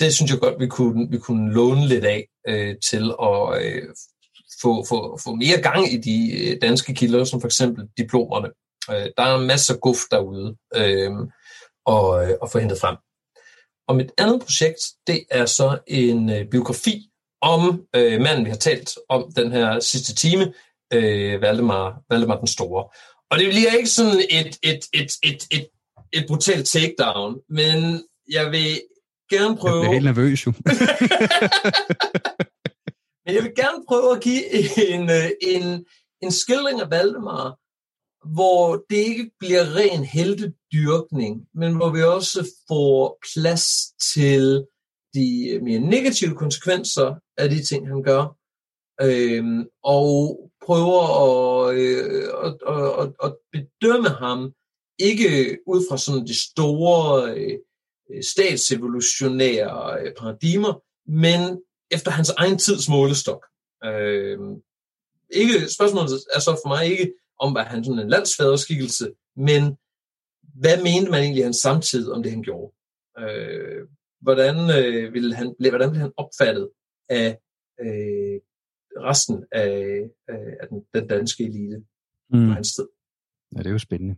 det 0.00 0.14
synes 0.14 0.30
jeg 0.30 0.40
godt, 0.40 0.60
vi 0.60 0.66
kunne, 0.66 1.10
vi 1.10 1.18
kunne 1.18 1.54
låne 1.54 1.86
lidt 1.86 2.04
af 2.04 2.28
øh, 2.48 2.74
til 2.90 3.12
at 3.22 3.64
øh, 3.64 3.88
få, 4.62 4.84
få, 4.88 5.18
få 5.24 5.34
mere 5.34 5.60
gang 5.62 5.92
i 5.92 5.96
de 5.96 6.18
øh, 6.40 6.56
danske 6.62 6.94
kilder, 6.94 7.24
som 7.24 7.40
for 7.40 7.48
eksempel 7.48 7.88
diplomerne. 7.98 8.48
Øh, 8.90 9.10
der 9.16 9.22
er 9.22 9.46
masser 9.46 9.74
af 9.74 9.80
guf 9.80 9.98
derude 10.10 10.56
øh, 10.76 11.12
og, 11.86 12.24
øh, 12.24 12.36
og 12.42 12.50
få 12.50 12.58
hentet 12.58 12.80
frem. 12.80 12.96
Og 13.88 13.96
mit 13.96 14.10
andet 14.18 14.40
projekt, 14.40 14.80
det 15.06 15.24
er 15.30 15.46
så 15.46 15.78
en 15.86 16.30
øh, 16.30 16.46
biografi 16.50 17.10
om 17.42 17.86
øh, 17.96 18.20
manden, 18.20 18.44
vi 18.44 18.50
har 18.50 18.56
talt 18.56 18.90
om 19.08 19.32
den 19.36 19.52
her 19.52 19.80
sidste 19.80 20.14
time, 20.14 20.52
øh, 20.92 21.42
Valdemar, 21.42 22.02
Valdemar 22.10 22.38
den 22.38 22.46
Store. 22.46 22.88
Og 23.30 23.38
det 23.38 23.48
bliver 23.48 23.72
ikke 23.72 23.90
sådan 23.90 24.20
et, 24.30 24.58
et, 24.62 24.80
et, 24.92 25.12
et, 25.22 25.46
et, 25.50 25.68
et 26.12 26.24
brutalt 26.28 26.68
takedown, 26.68 27.40
men 27.48 28.04
jeg 28.30 28.50
vil 28.50 28.80
gerne 29.30 29.48
Jeg 29.48 29.58
prøve... 29.58 29.80
bliver 29.80 29.92
helt 29.92 30.04
nervøs 30.04 30.46
jo. 30.46 30.52
Men 33.26 33.34
jeg 33.34 33.42
vil 33.42 33.54
gerne 33.56 33.84
prøve 33.88 34.16
at 34.16 34.22
give 34.22 34.44
en, 34.88 35.10
øh, 35.10 35.30
en, 35.42 35.84
en 36.22 36.32
skildring 36.32 36.80
af 36.80 36.90
Valdemar, 36.90 37.58
hvor 38.34 38.84
det 38.90 38.96
ikke 38.96 39.30
bliver 39.38 39.76
ren 39.76 40.04
heldedyrkning, 40.04 41.46
men 41.54 41.76
hvor 41.76 41.90
vi 41.90 42.02
også 42.02 42.50
får 42.68 43.18
plads 43.34 43.64
til 44.14 44.66
de 45.14 45.60
mere 45.62 45.78
negative 45.78 46.34
konsekvenser 46.34 47.14
af 47.36 47.50
de 47.50 47.64
ting, 47.64 47.88
han 47.88 48.02
gør, 48.02 48.36
øh, 49.00 49.66
og 49.82 50.40
prøver 50.66 51.02
at, 51.24 51.76
øh, 51.76 52.28
at, 52.44 52.54
at, 52.68 53.02
at, 53.02 53.12
at 53.24 53.36
bedømme 53.52 54.08
ham, 54.08 54.52
ikke 54.98 55.58
ud 55.66 55.84
fra 55.88 55.98
sådan 55.98 56.26
de 56.26 56.40
store 56.50 57.34
øh, 57.36 57.58
statsevolutionære 58.22 60.00
øh, 60.00 60.12
paradigmer, 60.18 60.82
men 61.10 61.62
efter 61.90 62.10
hans 62.10 62.30
egen 62.30 62.58
tids 62.58 62.88
målestok. 62.88 63.44
Øh, 63.84 64.38
ikke, 65.30 65.72
spørgsmålet 65.74 66.12
er 66.34 66.40
så 66.40 66.60
for 66.64 66.68
mig 66.68 66.86
ikke, 66.86 67.12
om 67.40 67.54
var 67.54 67.64
han 67.64 67.84
sådan 67.84 67.98
en 68.02 68.08
landsfaderskikkelse, 68.08 69.12
men 69.36 69.62
hvad 70.60 70.76
mente 70.82 71.10
man 71.10 71.22
egentlig 71.22 71.44
hans 71.44 71.56
samtid 71.56 72.10
om 72.10 72.22
det, 72.22 72.32
han 72.32 72.42
gjorde? 72.42 72.74
Øh, 73.18 73.86
hvordan, 74.20 74.56
øh, 74.78 75.12
ville 75.12 75.34
han, 75.34 75.54
hvordan 75.58 75.90
blev 75.90 76.00
han 76.00 76.12
opfattet 76.16 76.70
af 77.08 77.38
øh, 77.80 78.40
resten 79.08 79.44
af, 79.52 79.70
øh, 80.30 80.52
af 80.60 80.68
den, 80.70 80.78
den 80.94 81.08
danske 81.08 81.44
elite 81.44 81.80
på 82.30 82.36
Mm. 82.36 82.48
hans 82.48 82.74
tid? 82.74 82.86
Ja, 83.56 83.58
det 83.58 83.66
er 83.66 83.70
jo 83.70 83.78
spændende. 83.78 84.16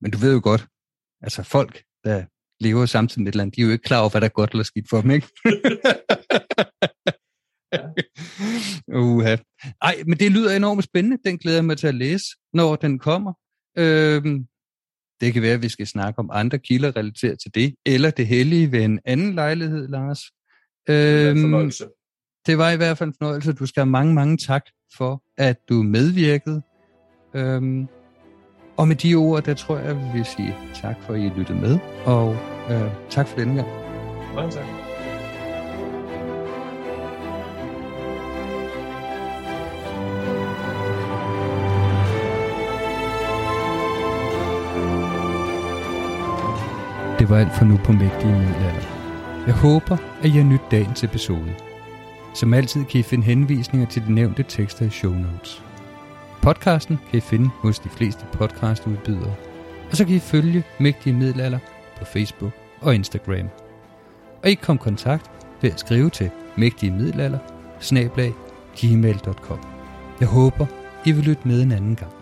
Men 0.00 0.10
du 0.10 0.18
ved 0.18 0.32
jo 0.34 0.40
godt, 0.42 0.66
altså 1.20 1.42
folk, 1.42 1.84
der 2.04 2.24
lever 2.60 2.86
samtidig 2.86 3.22
med 3.22 3.28
et 3.28 3.32
eller 3.32 3.42
andet, 3.42 3.56
de 3.56 3.60
er 3.60 3.66
jo 3.66 3.72
ikke 3.72 3.84
klar 3.84 4.00
over, 4.00 4.10
hvad 4.10 4.20
der 4.20 4.26
er 4.26 4.30
godt 4.40 4.50
eller 4.50 4.64
skidt 4.64 4.88
for 4.90 5.00
dem, 5.00 5.10
ikke? 5.10 5.26
Uha. 8.88 9.36
Ej, 9.82 10.02
men 10.06 10.18
det 10.18 10.32
lyder 10.32 10.56
enormt 10.56 10.84
spændende. 10.84 11.18
Den 11.24 11.38
glæder 11.38 11.56
jeg 11.56 11.64
mig 11.64 11.78
til 11.78 11.86
at 11.86 11.94
læse, 11.94 12.24
når 12.52 12.76
den 12.76 12.98
kommer. 12.98 13.32
Øhm, 13.78 14.46
det 15.20 15.32
kan 15.32 15.42
være, 15.42 15.54
at 15.54 15.62
vi 15.62 15.68
skal 15.68 15.86
snakke 15.86 16.18
om 16.18 16.30
andre 16.32 16.58
kilder 16.58 16.96
relateret 16.96 17.38
til 17.42 17.54
det, 17.54 17.74
eller 17.86 18.10
det 18.10 18.26
hellige 18.26 18.72
ved 18.72 18.82
en 18.84 19.00
anden 19.04 19.34
lejlighed, 19.34 19.88
Lars. 19.88 20.20
Øhm, 20.88 21.70
det 22.46 22.58
var 22.58 22.70
i 22.70 22.76
hvert 22.76 22.98
fald 22.98 23.08
en 23.08 23.14
fornøjelse. 23.18 23.52
Du 23.52 23.66
skal 23.66 23.80
have 23.80 23.90
mange, 23.90 24.14
mange 24.14 24.36
tak 24.36 24.62
for, 24.96 25.22
at 25.38 25.56
du 25.68 25.74
medvirkede. 25.74 26.62
Øhm, 27.34 27.86
og 28.76 28.88
med 28.88 28.96
de 28.96 29.14
ord, 29.14 29.44
der 29.44 29.54
tror 29.54 29.78
jeg, 29.78 29.96
vi 29.96 30.02
vil 30.12 30.24
sige 30.24 30.56
tak 30.74 30.96
for, 31.02 31.14
at 31.14 31.20
I 31.20 31.28
lyttede 31.36 31.58
med, 31.60 31.78
og 32.04 32.36
øh, 32.70 33.10
tak 33.10 33.28
for 33.28 33.38
denne 33.38 33.54
gang. 33.54 33.68
Mange 34.34 34.50
tak. 34.50 34.81
Det 47.22 47.30
var 47.30 47.38
alt 47.38 47.56
for 47.58 47.64
nu 47.64 47.76
på 47.76 47.92
Mægtige 47.92 48.32
Middelalder. 48.32 48.82
Jeg 49.46 49.54
håber, 49.54 49.96
at 50.22 50.26
I 50.26 50.30
har 50.30 50.44
nydt 50.44 50.70
dagens 50.70 51.04
episode. 51.04 51.54
Som 52.34 52.54
altid 52.54 52.84
kan 52.84 53.00
I 53.00 53.02
finde 53.02 53.24
henvisninger 53.24 53.86
til 53.86 54.02
de 54.06 54.12
nævnte 54.12 54.42
tekster 54.42 54.86
i 54.86 54.90
show 54.90 55.12
notes. 55.12 55.62
Podcasten 56.40 56.98
kan 57.10 57.18
I 57.18 57.20
finde 57.20 57.50
hos 57.54 57.78
de 57.78 57.88
fleste 57.88 58.26
podcastudbydere. 58.32 59.34
Og 59.90 59.96
så 59.96 60.04
kan 60.04 60.16
I 60.16 60.18
følge 60.18 60.64
Mægtige 60.78 61.12
Middelalder 61.12 61.58
på 61.98 62.04
Facebook 62.04 62.52
og 62.80 62.94
Instagram. 62.94 63.48
Og 64.42 64.50
I 64.50 64.54
kan 64.54 64.64
komme 64.64 64.80
kontakt 64.80 65.30
ved 65.60 65.72
at 65.72 65.80
skrive 65.80 66.10
til 66.10 66.30
mægtige 66.56 66.92
middelalder 66.92 67.38
gmail.com. 68.76 69.58
Jeg 70.20 70.28
håber, 70.28 70.66
I 71.06 71.12
vil 71.12 71.24
lytte 71.24 71.48
med 71.48 71.62
en 71.62 71.72
anden 71.72 71.96
gang. 71.96 72.21